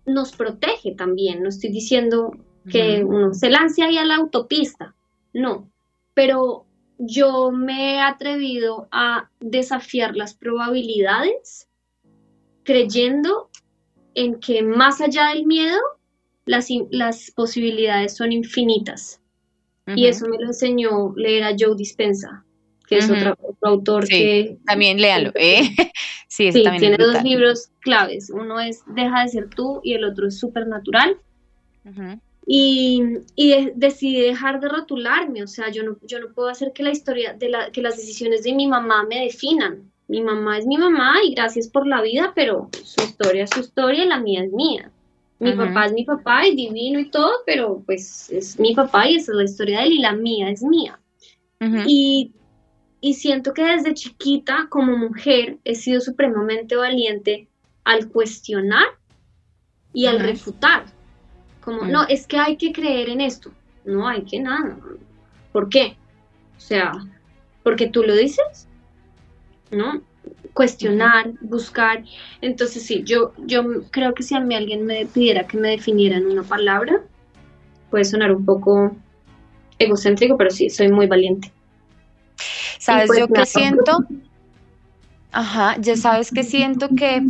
nos 0.05 0.33
protege 0.33 0.91
también. 0.91 1.41
No 1.41 1.49
estoy 1.49 1.71
diciendo 1.71 2.31
que 2.69 3.03
uno 3.03 3.33
se 3.33 3.49
lance 3.49 3.83
ahí 3.83 3.97
a 3.97 4.05
la 4.05 4.15
autopista, 4.15 4.95
no, 5.33 5.69
pero 6.13 6.65
yo 6.97 7.51
me 7.51 7.95
he 7.95 7.99
atrevido 7.99 8.87
a 8.91 9.29
desafiar 9.39 10.15
las 10.15 10.33
probabilidades 10.33 11.69
creyendo 12.63 13.49
en 14.15 14.39
que 14.39 14.63
más 14.63 15.01
allá 15.01 15.29
del 15.29 15.45
miedo, 15.45 15.77
las, 16.45 16.69
las 16.89 17.31
posibilidades 17.31 18.15
son 18.15 18.31
infinitas. 18.31 19.21
Y 19.87 20.07
eso 20.07 20.27
me 20.27 20.39
lo 20.39 20.47
enseñó 20.47 21.13
leer 21.15 21.43
a 21.43 21.55
Joe 21.57 21.75
Dispensa, 21.75 22.43
que 22.87 22.97
es 22.97 23.09
otro, 23.09 23.37
autor 23.61 24.07
que... 24.07 24.57
También 24.65 24.99
léalo, 24.99 25.31
¿eh? 25.35 25.61
sí, 26.27 26.49
tiene 26.51 26.97
dos 26.97 27.21
libros 27.21 27.69
claves. 27.81 28.31
Uno 28.31 28.59
es 28.59 28.81
Deja 28.87 29.21
de 29.21 29.27
ser 29.27 29.49
tú 29.49 29.81
y 29.83 29.93
el 29.93 30.03
otro 30.05 30.27
es 30.27 30.39
Supernatural. 30.39 31.17
Y, 32.47 33.03
y 33.35 33.71
decidí 33.75 34.21
dejar 34.21 34.59
de 34.59 34.69
rotularme, 34.69 35.43
o 35.43 35.47
sea, 35.47 35.69
yo 35.69 35.83
no, 35.83 35.97
yo 36.01 36.19
no 36.19 36.31
puedo 36.33 36.47
hacer 36.47 36.73
que 36.73 36.83
la 36.83 36.91
historia, 36.91 37.33
de 37.33 37.49
la, 37.49 37.71
que 37.71 37.81
las 37.81 37.97
decisiones 37.97 38.43
de 38.43 38.53
mi 38.53 38.67
mamá 38.67 39.03
me 39.03 39.21
definan. 39.21 39.91
Mi 40.07 40.21
mamá 40.21 40.57
es 40.57 40.65
mi 40.65 40.77
mamá 40.77 41.15
y 41.23 41.33
gracias 41.33 41.67
por 41.67 41.87
la 41.87 42.01
vida, 42.01 42.33
pero 42.35 42.69
su 42.83 43.01
historia 43.01 43.43
es 43.45 43.49
su 43.49 43.61
historia 43.61 44.03
y 44.03 44.07
la 44.07 44.19
mía 44.19 44.43
es 44.43 44.51
mía. 44.51 44.91
Mi 45.39 45.51
papá 45.51 45.87
es 45.87 45.93
mi 45.93 46.05
papá 46.05 46.47
y 46.47 46.55
divino 46.55 46.99
y 46.99 47.09
todo, 47.09 47.31
pero 47.45 47.81
pues 47.85 48.29
es 48.31 48.57
mi 48.59 48.73
papá 48.73 49.09
y 49.09 49.15
esa 49.15 49.33
es 49.33 49.37
la 49.37 49.43
historia 49.43 49.79
de 49.79 49.87
él 49.87 49.93
y 49.93 49.99
la 49.99 50.13
mía 50.13 50.49
es 50.49 50.63
mía. 50.63 50.99
Y 51.87 52.31
y 53.05 53.13
siento 53.13 53.53
que 53.53 53.63
desde 53.63 53.93
chiquita 53.93 54.65
como 54.67 54.97
mujer 54.97 55.59
he 55.63 55.75
sido 55.75 56.01
supremamente 56.01 56.75
valiente 56.75 57.47
al 57.83 58.09
cuestionar 58.09 58.87
y 59.93 60.07
al 60.07 60.21
refutar. 60.21 60.85
Como, 61.61 61.85
no, 61.85 62.07
es 62.07 62.25
que 62.25 62.39
hay 62.39 62.57
que 62.57 62.73
creer 62.73 63.09
en 63.09 63.21
esto. 63.21 63.51
No 63.83 64.07
hay 64.07 64.23
que 64.23 64.39
nada. 64.39 64.75
¿Por 65.51 65.69
qué? 65.69 65.95
O 66.57 66.59
sea, 66.59 66.93
porque 67.61 67.87
tú 67.87 68.01
lo 68.01 68.15
dices, 68.15 68.67
¿no? 69.71 70.01
Cuestionar, 70.53 71.31
buscar. 71.41 72.03
Entonces 72.41 72.83
sí, 72.83 73.03
yo, 73.03 73.33
yo 73.45 73.63
creo 73.91 74.13
que 74.13 74.23
si 74.23 74.35
a 74.35 74.39
mí 74.39 74.55
alguien 74.55 74.85
me 74.85 75.05
pidiera 75.05 75.45
que 75.47 75.57
me 75.57 75.69
definiera 75.69 76.17
en 76.17 76.27
una 76.27 76.43
palabra, 76.43 77.01
puede 77.89 78.05
sonar 78.05 78.33
un 78.33 78.45
poco 78.45 78.95
egocéntrico, 79.79 80.37
pero 80.37 80.49
sí, 80.49 80.69
soy 80.69 80.89
muy 80.89 81.07
valiente. 81.07 81.51
¿Sabes 82.79 83.07
pues 83.07 83.19
yo 83.19 83.27
qué 83.27 83.45
siento? 83.45 83.99
Ajá, 85.31 85.75
ya 85.79 85.97
sabes 85.97 86.31
que 86.31 86.43
siento 86.43 86.89
que 86.95 87.21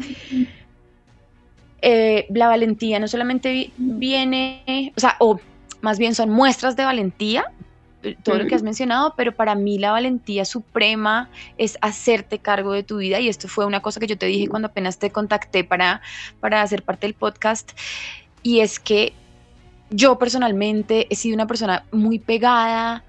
eh, 1.81 2.27
la 2.29 2.47
valentía 2.47 2.99
no 2.99 3.07
solamente 3.07 3.71
viene, 3.77 4.93
o 4.95 4.99
sea, 4.99 5.15
o 5.19 5.39
más 5.81 5.97
bien 5.97 6.13
son 6.15 6.29
muestras 6.29 6.75
de 6.75 6.83
valentía, 6.83 7.45
todo 8.23 8.37
lo 8.37 8.47
que 8.47 8.55
has 8.55 8.63
mencionado, 8.63 9.13
pero 9.15 9.35
para 9.35 9.55
mí 9.55 9.77
la 9.77 9.91
valentía 9.91 10.45
suprema 10.45 11.29
es 11.57 11.77
hacerte 11.81 12.39
cargo 12.39 12.73
de 12.73 12.83
tu 12.83 12.97
vida 12.97 13.19
y 13.19 13.29
esto 13.29 13.47
fue 13.47 13.65
una 13.65 13.81
cosa 13.81 13.99
que 13.99 14.07
yo 14.07 14.17
te 14.17 14.25
dije 14.25 14.47
cuando 14.47 14.67
apenas 14.67 14.99
te 14.99 15.09
contacté 15.11 15.63
para, 15.63 16.01
para 16.39 16.61
hacer 16.61 16.83
parte 16.83 17.07
del 17.07 17.13
podcast 17.13 17.71
y 18.43 18.59
es 18.59 18.79
que 18.79 19.13
yo 19.89 20.17
personalmente 20.17 21.07
he 21.09 21.15
sido 21.15 21.35
una 21.35 21.47
persona 21.47 21.85
muy 21.91 22.19
pegada 22.19 23.03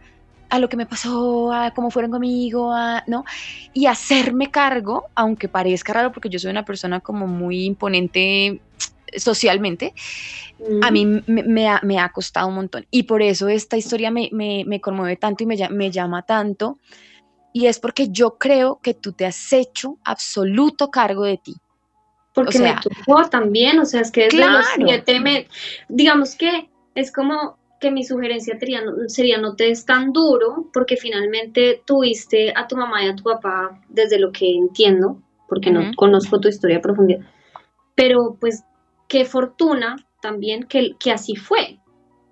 a 0.48 0.58
lo 0.58 0.68
que 0.68 0.76
me 0.76 0.86
pasó, 0.86 1.52
a 1.52 1.72
cómo 1.72 1.90
fueron 1.90 2.10
conmigo, 2.10 2.72
¿no? 3.06 3.24
Y 3.72 3.86
hacerme 3.86 4.50
cargo, 4.50 5.06
aunque 5.14 5.48
parezca 5.48 5.92
raro 5.92 6.12
porque 6.12 6.28
yo 6.28 6.38
soy 6.38 6.50
una 6.50 6.64
persona 6.64 7.00
como 7.00 7.26
muy 7.26 7.64
imponente 7.64 8.60
socialmente, 9.16 9.94
a 10.82 10.90
mí 10.90 11.06
me, 11.26 11.68
ha, 11.68 12.12
costado 12.12 12.48
un 12.48 12.54
montón. 12.54 12.86
Y 12.90 13.04
por 13.04 13.22
eso 13.22 13.48
esta 13.48 13.76
historia 13.76 14.10
me, 14.10 14.80
conmueve 14.80 15.16
tanto 15.16 15.44
y 15.44 15.46
me, 15.46 15.90
llama 15.90 16.22
tanto. 16.22 16.78
Y 17.52 17.66
es 17.66 17.78
porque 17.78 18.08
yo 18.10 18.36
creo 18.38 18.80
que 18.82 18.94
tú 18.94 19.12
te 19.12 19.26
has 19.26 19.52
hecho 19.52 19.98
absoluto 20.04 20.90
cargo 20.90 21.24
de 21.24 21.38
ti. 21.38 21.54
Porque 22.34 22.58
me 22.58 22.74
tocó 22.82 23.28
también, 23.30 23.78
o 23.78 23.86
sea, 23.86 24.02
es 24.02 24.10
que 24.10 24.24
desde 24.24 24.46
los 24.46 24.66
siete 24.76 25.20
me, 25.20 25.48
digamos 25.88 26.34
que 26.34 26.68
es 26.94 27.10
como 27.10 27.56
que 27.80 27.90
mi 27.90 28.04
sugerencia 28.04 28.58
sería, 28.58 28.82
sería 29.06 29.38
no 29.38 29.56
te 29.56 29.70
es 29.70 29.86
tan 29.86 30.12
duro, 30.12 30.68
porque 30.72 30.96
finalmente 30.96 31.82
tuviste 31.86 32.52
a 32.54 32.66
tu 32.66 32.76
mamá 32.76 33.04
y 33.04 33.08
a 33.08 33.16
tu 33.16 33.22
papá, 33.22 33.80
desde 33.88 34.18
lo 34.18 34.32
que 34.32 34.54
entiendo, 34.54 35.22
porque 35.48 35.70
no 35.70 35.92
conozco 35.96 36.40
tu 36.40 36.48
historia 36.48 36.78
a 36.78 36.82
profundidad, 36.82 37.20
pero 37.94 38.36
pues 38.40 38.64
qué 39.08 39.24
fortuna 39.24 39.96
también 40.20 40.64
que, 40.64 40.94
que 40.98 41.12
así 41.12 41.36
fue. 41.36 41.78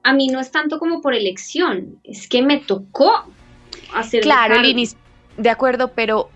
A 0.03 0.13
mí 0.13 0.29
no 0.29 0.41
es 0.41 0.51
tanto 0.51 0.79
como 0.79 1.01
por 1.01 1.15
elección, 1.15 1.99
es 2.05 2.29
que 2.29 2.43
me 2.43 2.59
tocó 2.59 3.25
hacer. 3.95 4.23
Claro, 4.23 4.61
Linis, 4.61 4.97
de 5.37 5.51
acuerdo, 5.51 5.93
pero, 5.93 6.29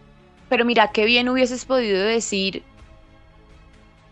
pero 0.49 0.65
mira, 0.65 0.89
qué 0.89 1.05
bien 1.05 1.29
hubieses 1.29 1.65
podido 1.65 2.03
decir. 2.03 2.63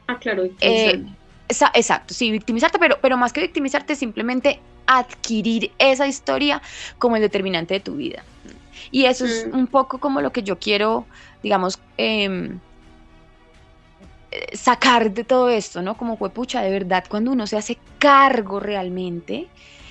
Ah, 0.08 0.18
claro. 0.18 0.44
Eh, 0.60 1.04
exacto, 1.48 2.14
sí, 2.14 2.30
victimizarte, 2.30 2.78
pero, 2.78 2.98
pero 3.00 3.16
más 3.16 3.32
que 3.32 3.40
victimizarte, 3.40 3.96
simplemente 3.96 4.60
adquirir 4.86 5.72
esa 5.78 6.06
historia 6.06 6.62
como 6.98 7.16
el 7.16 7.22
determinante 7.22 7.74
de 7.74 7.80
tu 7.80 7.96
vida. 7.96 8.22
Y 8.90 9.06
eso 9.06 9.24
es 9.24 9.46
mm. 9.46 9.56
un 9.56 9.66
poco 9.66 9.98
como 9.98 10.20
lo 10.20 10.32
que 10.32 10.42
yo 10.42 10.58
quiero, 10.58 11.06
digamos, 11.42 11.78
em, 11.96 12.60
sacar 14.52 15.12
de 15.12 15.24
todo 15.24 15.48
esto, 15.48 15.82
¿no? 15.82 15.96
Como 15.96 16.16
fue 16.16 16.30
pucha, 16.30 16.62
de 16.62 16.70
verdad, 16.70 17.04
cuando 17.08 17.32
uno 17.32 17.46
se 17.46 17.56
hace 17.56 17.78
cargo 17.98 18.60
realmente, 18.60 19.48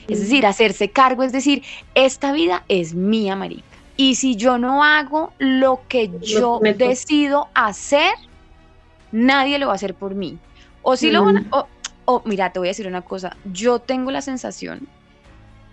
es 0.07 0.19
decir, 0.19 0.45
hacerse 0.45 0.89
cargo, 0.89 1.23
es 1.23 1.31
decir, 1.31 1.63
esta 1.95 2.31
vida 2.31 2.63
es 2.67 2.93
mía, 2.93 3.36
marica. 3.36 3.63
Y 3.97 4.15
si 4.15 4.36
yo 4.36 4.57
no 4.57 4.83
hago 4.83 5.33
lo 5.39 5.81
que 5.88 6.11
yo 6.21 6.59
decido 6.59 7.47
hacer, 7.53 8.13
nadie 9.11 9.57
lo 9.57 9.67
va 9.67 9.73
a 9.73 9.75
hacer 9.75 9.95
por 9.95 10.15
mí. 10.15 10.38
O 10.81 10.97
si 10.97 11.09
lo 11.09 11.23
van 11.23 11.38
a, 11.38 11.41
mm. 11.41 11.65
o, 12.05 12.21
mira, 12.25 12.51
te 12.51 12.59
voy 12.59 12.67
a 12.67 12.71
decir 12.71 12.88
una 12.88 13.01
cosa, 13.01 13.38
yo 13.51 13.79
tengo 13.79 14.11
la 14.11 14.21
sensación 14.21 14.88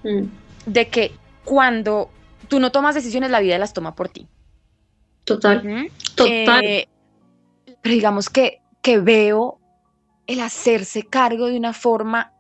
mm. 0.04 0.22
de 0.66 0.88
que 0.88 1.12
cuando 1.44 2.10
tú 2.48 2.60
no 2.60 2.70
tomas 2.70 2.94
decisiones, 2.94 3.30
la 3.30 3.40
vida 3.40 3.58
las 3.58 3.72
toma 3.72 3.94
por 3.94 4.08
ti. 4.08 4.28
Total. 5.24 5.90
Total. 6.14 6.64
Eh, 6.64 6.88
pero 7.82 7.94
digamos 7.94 8.30
que 8.30 8.62
que 8.82 8.98
veo 8.98 9.60
el 10.26 10.40
hacerse 10.40 11.04
cargo 11.04 11.46
de 11.46 11.56
una 11.56 11.72
forma 11.72 12.32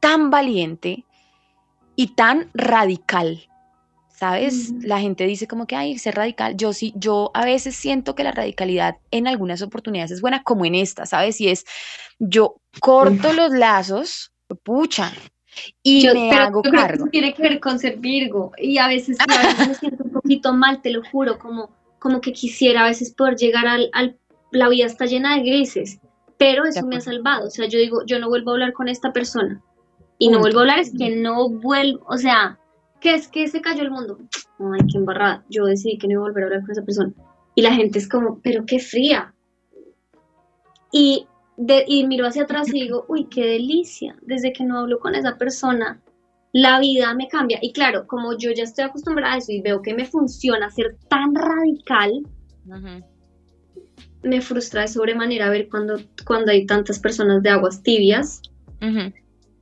tan 0.00 0.30
valiente 0.30 1.04
y 1.96 2.14
tan 2.14 2.50
radical. 2.54 3.48
¿Sabes? 4.08 4.72
La 4.80 5.00
gente 5.00 5.26
dice 5.26 5.48
como 5.48 5.66
que, 5.66 5.74
ay, 5.74 5.98
ser 5.98 6.14
radical. 6.14 6.56
Yo 6.56 6.72
sí, 6.72 6.94
yo 6.96 7.32
a 7.34 7.44
veces 7.44 7.74
siento 7.74 8.14
que 8.14 8.22
la 8.22 8.30
radicalidad 8.30 8.96
en 9.10 9.26
algunas 9.26 9.60
oportunidades 9.60 10.12
es 10.12 10.20
buena, 10.20 10.44
como 10.44 10.64
en 10.64 10.76
esta, 10.76 11.04
¿sabes? 11.04 11.40
Y 11.40 11.48
es, 11.48 11.66
yo 12.20 12.60
corto 12.80 13.32
los 13.32 13.50
lazos, 13.50 14.32
pucha, 14.62 15.12
y 15.82 16.08
me 16.08 16.30
hago 16.30 16.62
cargo. 16.62 17.08
tiene 17.08 17.34
que 17.34 17.42
ver 17.42 17.60
con 17.60 17.78
ser 17.80 17.98
Virgo. 17.98 18.52
Y 18.56 18.78
a 18.78 18.86
veces, 18.86 19.18
a 19.20 19.26
veces 19.26 19.68
me 19.68 19.74
siento 19.74 20.04
un 20.04 20.12
poquito 20.12 20.54
mal, 20.54 20.80
te 20.80 20.90
lo 20.90 21.02
juro, 21.10 21.38
como, 21.38 21.70
como 21.98 22.20
que 22.20 22.32
quisiera 22.32 22.82
a 22.82 22.88
veces 22.88 23.12
poder 23.12 23.36
llegar 23.36 23.66
al, 23.66 23.90
al 23.92 24.16
la 24.54 24.68
vida 24.68 24.86
está 24.86 25.06
llena 25.06 25.36
de 25.36 25.42
grises, 25.42 26.00
pero 26.38 26.64
eso 26.64 26.86
me 26.86 26.96
ha 26.96 27.00
salvado. 27.00 27.48
O 27.48 27.50
sea, 27.50 27.66
yo 27.68 27.78
digo, 27.78 28.04
yo 28.06 28.18
no 28.18 28.28
vuelvo 28.28 28.50
a 28.50 28.54
hablar 28.54 28.72
con 28.72 28.88
esta 28.88 29.12
persona. 29.12 29.60
Y 30.18 30.28
no 30.28 30.38
vuelvo 30.38 30.60
a 30.60 30.62
hablar, 30.62 30.78
es 30.78 30.92
que 30.96 31.16
no 31.16 31.48
vuelvo, 31.50 32.04
o 32.08 32.16
sea, 32.16 32.58
¿qué 33.00 33.14
es 33.14 33.28
que 33.28 33.48
se 33.48 33.60
cayó 33.60 33.82
el 33.82 33.90
mundo? 33.90 34.18
Ay, 34.58 34.80
qué 34.90 34.98
embarrada. 34.98 35.44
Yo 35.50 35.64
decidí 35.64 35.98
que 35.98 36.06
no 36.06 36.12
iba 36.12 36.22
a 36.22 36.28
volver 36.28 36.44
a 36.44 36.46
hablar 36.46 36.62
con 36.62 36.70
esa 36.70 36.84
persona. 36.84 37.12
Y 37.56 37.62
la 37.62 37.74
gente 37.74 37.98
es 37.98 38.08
como, 38.08 38.40
pero 38.40 38.64
qué 38.64 38.78
fría. 38.78 39.34
Y, 40.92 41.26
de, 41.56 41.84
y 41.86 42.06
miro 42.06 42.26
hacia 42.26 42.44
atrás 42.44 42.68
y 42.68 42.80
digo, 42.80 43.04
uy, 43.08 43.26
qué 43.26 43.44
delicia. 43.44 44.16
Desde 44.22 44.52
que 44.52 44.64
no 44.64 44.78
hablo 44.78 45.00
con 45.00 45.16
esa 45.16 45.36
persona, 45.36 46.00
la 46.52 46.78
vida 46.78 47.12
me 47.14 47.26
cambia. 47.26 47.58
Y 47.60 47.72
claro, 47.72 48.06
como 48.06 48.38
yo 48.38 48.52
ya 48.52 48.62
estoy 48.62 48.84
acostumbrada 48.84 49.34
a 49.34 49.38
eso 49.38 49.50
y 49.50 49.60
veo 49.60 49.82
que 49.82 49.94
me 49.94 50.06
funciona 50.06 50.70
ser 50.70 50.96
tan 51.08 51.34
radical, 51.34 52.22
me 54.24 54.40
frustra 54.40 54.82
de 54.82 54.88
sobremanera 54.88 55.50
ver 55.50 55.68
cuando, 55.68 56.00
cuando 56.26 56.50
hay 56.50 56.66
tantas 56.66 56.98
personas 56.98 57.42
de 57.42 57.50
aguas 57.50 57.82
tibias. 57.82 58.42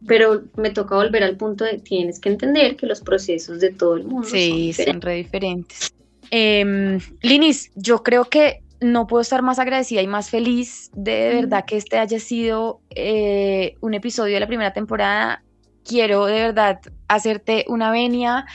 Pero 0.05 0.43
me 0.57 0.71
toca 0.71 0.97
volver 0.97 1.23
al 1.23 1.37
punto 1.37 1.65
de 1.65 1.79
tienes 1.79 2.19
que 2.19 2.29
entender 2.29 2.75
que 2.75 2.87
los 2.87 3.01
procesos 3.01 3.61
de 3.61 3.71
todo 3.71 3.97
el 3.97 4.05
mundo 4.05 4.29
sí, 4.29 4.73
son, 4.73 5.01
re 5.01 5.15
diferentes. 5.15 5.95
Em, 6.31 6.99
Linis, 7.21 7.71
yo 7.77 8.03
creo 8.03 8.25
que 8.25 8.63
no 8.81 9.07
puedo 9.07 9.21
estar 9.21 9.43
más 9.43 9.61
agradecida 9.61 10.03
y 10.03 10.09
más 10.09 10.29
feliz 10.29 10.91
de, 10.95 11.35
verdad 11.35 11.65
que 11.65 11.77
este 11.77 11.99
haya 11.99 12.19
sido 12.19 12.81
eh, 12.91 13.77
un 13.81 13.95
episodio 13.95 14.35
de 14.35 14.41
la 14.41 14.49
primera 14.49 14.73
temporada. 14.73 15.45
Quiero 15.85 16.27
de 16.27 16.35
verdad 16.35 16.81
hacerte 17.07 17.65
una 17.69 17.93
venia, 17.93 18.47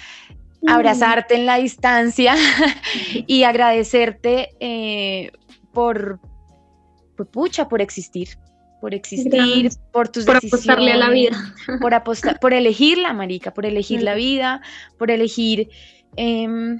abrazarte 0.67 1.35
en 1.35 1.45
la 1.45 1.57
distancia 1.57 2.35
y 3.27 3.43
agradecerte 3.43 4.49
eh, 4.59 5.31
por, 5.77 6.19
por 7.15 7.27
pucha, 7.27 7.69
por 7.69 7.83
existir, 7.83 8.29
por 8.81 8.95
existir, 8.95 9.69
por 9.93 10.09
tus 10.09 10.25
por 10.25 10.37
apostarle 10.37 10.91
a 10.91 10.97
la 10.97 11.11
vida. 11.11 11.37
Por 11.81 11.93
apostar, 11.93 12.39
por 12.39 12.51
elegir 12.51 12.97
la 12.97 13.13
marica, 13.13 13.53
por 13.53 13.63
elegir 13.63 14.01
la 14.01 14.15
vida, 14.15 14.61
por 14.97 15.11
elegir 15.11 15.69
em, 16.15 16.79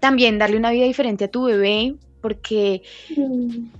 también 0.00 0.40
darle 0.40 0.56
una 0.56 0.72
vida 0.72 0.86
diferente 0.86 1.26
a 1.26 1.28
tu 1.28 1.44
bebé, 1.44 1.94
porque, 2.24 2.80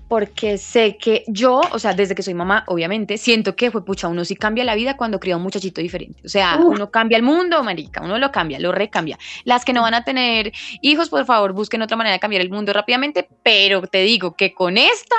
porque 0.06 0.58
sé 0.58 0.98
que 0.98 1.24
yo, 1.28 1.62
o 1.72 1.78
sea, 1.78 1.94
desde 1.94 2.14
que 2.14 2.22
soy 2.22 2.34
mamá, 2.34 2.62
obviamente, 2.66 3.16
siento 3.16 3.56
que 3.56 3.70
fue 3.70 3.86
pucha, 3.86 4.06
uno 4.06 4.22
sí 4.26 4.36
cambia 4.36 4.64
la 4.64 4.74
vida 4.74 4.98
cuando 4.98 5.18
cría 5.18 5.38
un 5.38 5.42
muchachito 5.42 5.80
diferente. 5.80 6.20
O 6.26 6.28
sea, 6.28 6.58
uno 6.62 6.90
cambia 6.90 7.16
el 7.16 7.22
mundo, 7.22 7.64
marica, 7.64 8.02
uno 8.02 8.18
lo 8.18 8.30
cambia, 8.30 8.60
lo 8.60 8.70
recambia. 8.70 9.18
Las 9.44 9.64
que 9.64 9.72
no 9.72 9.80
van 9.80 9.94
a 9.94 10.04
tener 10.04 10.52
hijos, 10.82 11.08
por 11.08 11.24
favor, 11.24 11.54
busquen 11.54 11.80
otra 11.80 11.96
manera 11.96 12.12
de 12.12 12.20
cambiar 12.20 12.42
el 12.42 12.50
mundo 12.50 12.74
rápidamente, 12.74 13.26
pero 13.42 13.80
te 13.86 14.02
digo 14.02 14.36
que 14.36 14.52
con 14.52 14.76
esta 14.76 15.16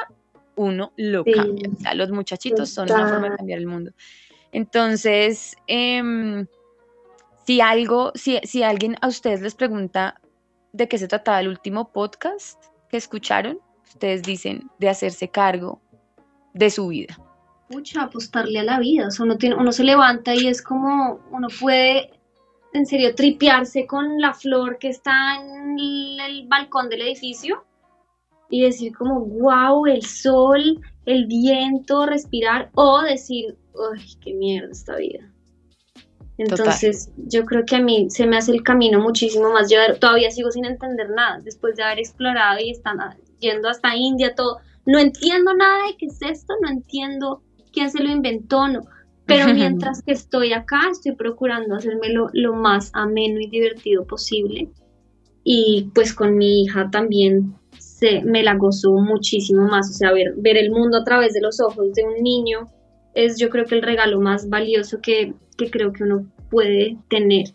uno 0.54 0.94
lo 0.96 1.26
cambia. 1.26 1.68
O 1.76 1.82
sea, 1.82 1.96
los 1.96 2.12
muchachitos 2.12 2.70
son 2.70 2.92
una 2.92 3.10
forma 3.10 3.32
de 3.32 3.38
cambiar 3.38 3.58
el 3.58 3.66
mundo. 3.66 3.92
Entonces, 4.52 5.56
em, 5.66 6.46
si 7.48 7.60
algo, 7.60 8.12
si, 8.14 8.38
si 8.44 8.62
alguien 8.62 8.98
a 9.02 9.08
ustedes 9.08 9.42
les 9.42 9.56
pregunta 9.56 10.22
de 10.74 10.88
qué 10.88 11.00
se 11.00 11.08
trataba 11.08 11.40
el 11.40 11.48
último 11.48 11.92
podcast, 11.92 12.75
que 12.90 12.98
escucharon, 12.98 13.60
ustedes 13.88 14.24
dicen, 14.24 14.70
de 14.80 14.90
hacerse 14.90 15.30
cargo 15.30 15.82
de 16.54 16.70
su 16.70 16.88
vida? 16.88 17.18
Mucha, 17.70 18.04
apostarle 18.04 18.60
a 18.60 18.64
la 18.64 18.80
vida. 18.80 19.08
O 19.08 19.12
sea, 19.12 19.26
uno, 19.26 19.38
tiene, 19.38 19.56
uno 19.56 19.72
se 19.72 19.84
levanta 19.84 20.36
y 20.36 20.48
es 20.48 20.62
como 20.62 21.20
uno 21.32 21.48
puede, 21.60 22.12
en 22.74 22.86
serio, 22.86 23.16
tripearse 23.16 23.88
con 23.88 24.20
la 24.20 24.34
flor 24.34 24.78
que 24.78 24.90
está 24.90 25.36
en 25.36 25.80
el 26.20 26.48
balcón 26.48 26.90
del 26.90 27.02
edificio 27.02 27.64
y 28.50 28.62
decir 28.62 28.96
como, 28.96 29.22
wow, 29.22 29.86
el 29.88 30.04
sol, 30.04 30.80
el 31.06 31.26
viento, 31.26 32.06
respirar, 32.06 32.70
o 32.76 33.02
decir, 33.02 33.58
uy, 33.74 34.18
qué 34.22 34.34
mierda 34.34 34.72
esta 34.72 34.96
vida. 34.98 35.32
Entonces, 36.38 37.12
yo 37.18 37.46
creo 37.46 37.64
que 37.66 37.78
a 37.78 37.82
mí 37.82 38.08
se 38.10 38.28
me 38.28 38.38
hace 38.38 38.52
el 38.52 38.62
camino 38.62 39.00
muchísimo 39.00 39.52
más 39.52 39.70
llevar. 39.70 39.98
Todavía 39.98 40.32
sigo 40.32 40.52
sin 40.52 40.66
entender 40.66 41.10
nada, 41.10 41.40
después 41.44 41.76
de 41.76 41.84
haber 41.84 42.00
explorado 42.00 42.60
y 42.60 42.72
están 42.72 42.98
yendo 43.40 43.70
hasta 43.70 43.96
India, 43.96 44.36
todo. 44.36 44.58
No 44.86 45.00
entiendo 45.00 45.54
nada 45.54 45.88
de 45.88 45.98
qué 45.98 46.08
es 46.08 46.22
esto, 46.22 46.54
no 46.62 46.70
entiendo 46.70 47.42
quién 47.72 47.90
se 47.90 48.04
lo 48.04 48.10
inventó, 48.10 48.68
no. 48.68 48.82
Pero 49.26 49.48
mientras 49.54 50.02
que 50.02 50.12
estoy 50.12 50.52
acá, 50.54 50.82
estoy 50.92 51.16
procurando 51.16 51.76
hacérmelo 51.76 52.30
lo 52.34 52.54
más 52.54 52.92
ameno 52.94 53.40
y 53.40 53.48
divertido 53.48 54.06
posible. 54.06 54.70
Y 55.44 55.90
pues 55.94 56.14
con 56.14 56.38
mi 56.38 56.64
hija 56.64 56.90
también 56.92 57.56
se, 57.78 58.24
me 58.24 58.44
la 58.44 58.56
gozó 58.56 58.92
muchísimo 58.92 59.68
más. 59.68 59.90
O 59.90 59.94
sea, 59.94 60.12
ver, 60.12 60.34
ver 60.36 60.58
el 60.58 60.72
mundo 60.72 60.98
a 60.98 61.04
través 61.06 61.34
de 61.34 61.42
los 61.42 61.62
ojos 61.62 61.94
de 61.94 62.04
un 62.04 62.22
niño 62.22 62.70
es 63.16 63.40
yo 63.40 63.50
creo 63.50 63.66
que 63.66 63.76
el 63.76 63.82
regalo 63.82 64.20
más 64.20 64.50
valioso 64.50 65.00
que, 65.02 65.34
que 65.58 65.72
creo 65.72 65.92
que 65.92 66.04
uno 66.04 66.26
puede 66.52 66.98
tener. 67.10 67.46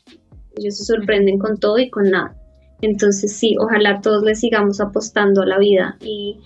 ellos 0.56 0.78
se 0.78 0.84
sorprenden 0.84 1.38
con 1.38 1.58
todo 1.58 1.78
y 1.78 1.90
con 1.90 2.11
nada. 2.11 2.34
Entonces 2.82 3.32
sí, 3.32 3.56
ojalá 3.58 4.00
todos 4.00 4.24
les 4.24 4.40
sigamos 4.40 4.80
apostando 4.80 5.42
a 5.42 5.46
la 5.46 5.58
vida 5.58 5.96
y 6.00 6.38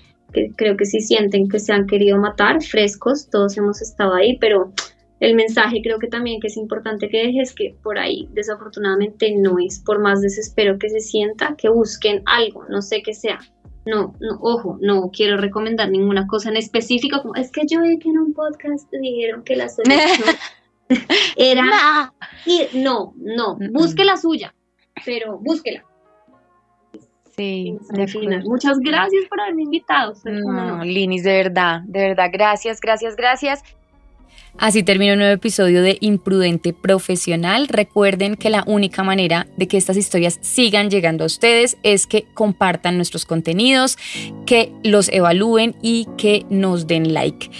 creo 0.57 0.77
que 0.77 0.85
si 0.85 1.01
sienten 1.01 1.49
que 1.49 1.61
se 1.61 1.73
han 1.73 1.87
querido 1.87 2.19
matar, 2.19 2.63
frescos, 2.63 3.31
todos 3.31 3.57
hemos 3.57 3.81
estado 3.81 4.15
ahí, 4.15 4.37
pero 4.39 4.73
el 5.21 5.37
mensaje 5.37 5.81
creo 5.83 5.99
que 5.99 6.09
también 6.09 6.41
que 6.41 6.49
es 6.49 6.57
importante 6.57 7.09
que 7.09 7.27
dejes 7.27 7.55
que 7.55 7.77
por 7.83 7.99
ahí 7.99 8.29
desafortunadamente 8.33 9.33
no 9.37 9.59
es 9.65 9.79
por 9.79 10.01
más 10.01 10.21
desespero 10.21 10.79
que 10.79 10.91
se 10.91 11.01
sienta, 11.01 11.55
que 11.57 11.69
busquen 11.69 12.23
algo, 12.27 12.65
no 12.69 12.83
sé 12.83 13.03
qué 13.03 13.15
sea. 13.15 13.39
No, 13.87 14.15
no, 14.19 14.39
ojo, 14.41 14.79
no 14.81 15.11
quiero 15.11 15.37
recomendar 15.37 15.91
ninguna 15.91 16.27
cosa 16.27 16.49
en 16.49 16.57
específico, 16.57 17.21
como 17.21 17.35
es 17.35 17.51
que 17.51 17.63
yo 17.67 17.83
vi 17.83 17.99
que 17.99 18.09
en 18.09 18.19
un 18.19 18.33
podcast 18.33 18.91
dijeron 18.93 19.45
que 19.45 19.57
la 19.57 19.69
solución 19.69 20.37
era 21.37 22.13
y 22.47 22.79
no, 22.79 23.13
no, 23.17 23.59
busque 23.73 24.05
la 24.05 24.17
suya, 24.17 24.55
pero 25.05 25.39
búsquela. 25.39 25.85
Sí, 27.37 27.77
Muchas 28.45 28.79
gracias 28.79 29.25
por 29.29 29.41
haberme 29.41 29.65
invitado. 29.65 30.15
No, 30.25 30.85
Linis, 30.85 31.25
de 31.25 31.33
verdad, 31.33 31.81
de 31.85 32.09
verdad, 32.09 32.31
gracias, 32.33 32.81
gracias, 32.81 33.17
gracias. 33.17 33.63
Así 34.59 34.83
termina 34.83 35.15
un 35.15 35.19
nuevo 35.19 35.35
episodio 35.35 35.83
de 35.83 35.99
Imprudente 36.01 36.73
Profesional. 36.73 37.67
Recuerden 37.69 38.37
que 38.37 38.51
la 38.51 38.63
única 38.67 39.03
manera 39.03 39.47
de 39.57 39.67
que 39.67 39.77
estas 39.77 39.97
historias 39.97 40.39
sigan 40.43 40.91
llegando 40.91 41.25
a 41.25 41.27
ustedes 41.27 41.77
es 41.83 42.07
que 42.07 42.25
compartan 42.35 42.97
nuestros 42.97 43.27
contenidos, 43.27 43.99
que 44.47 44.73
los 44.85 45.09
evalúen 45.09 45.75
y 45.83 46.07
que 46.17 46.47
nos 46.51 46.87
den 46.87 47.13
like. 47.13 47.51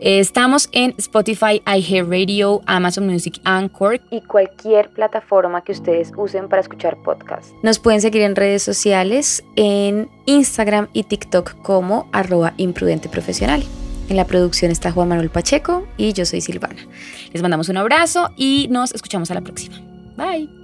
Estamos 0.00 0.70
en 0.72 0.94
Spotify, 0.96 1.62
iHeartRadio, 1.66 2.62
Amazon 2.66 3.06
Music, 3.06 3.38
Anchor 3.44 4.00
y 4.10 4.22
cualquier 4.22 4.90
plataforma 4.90 5.62
que 5.62 5.72
ustedes 5.72 6.10
usen 6.16 6.48
para 6.48 6.62
escuchar 6.62 6.96
podcasts. 7.02 7.54
Nos 7.62 7.78
pueden 7.78 8.00
seguir 8.00 8.22
en 8.22 8.34
redes 8.34 8.62
sociales, 8.62 9.44
en 9.56 10.08
Instagram 10.24 10.88
y 10.94 11.04
TikTok 11.04 11.60
como 11.62 12.08
arroba 12.12 12.54
imprudente 12.56 13.10
profesional. 13.10 13.62
En 14.10 14.16
la 14.16 14.26
producción 14.26 14.72
está 14.72 14.90
Juan 14.90 15.08
Manuel 15.08 15.30
Pacheco 15.30 15.86
y 15.96 16.12
yo 16.12 16.26
soy 16.26 16.40
Silvana. 16.40 16.84
Les 17.32 17.42
mandamos 17.42 17.68
un 17.68 17.76
abrazo 17.76 18.30
y 18.36 18.66
nos 18.68 18.92
escuchamos 18.92 19.30
a 19.30 19.34
la 19.34 19.40
próxima. 19.40 19.80
Bye. 20.16 20.59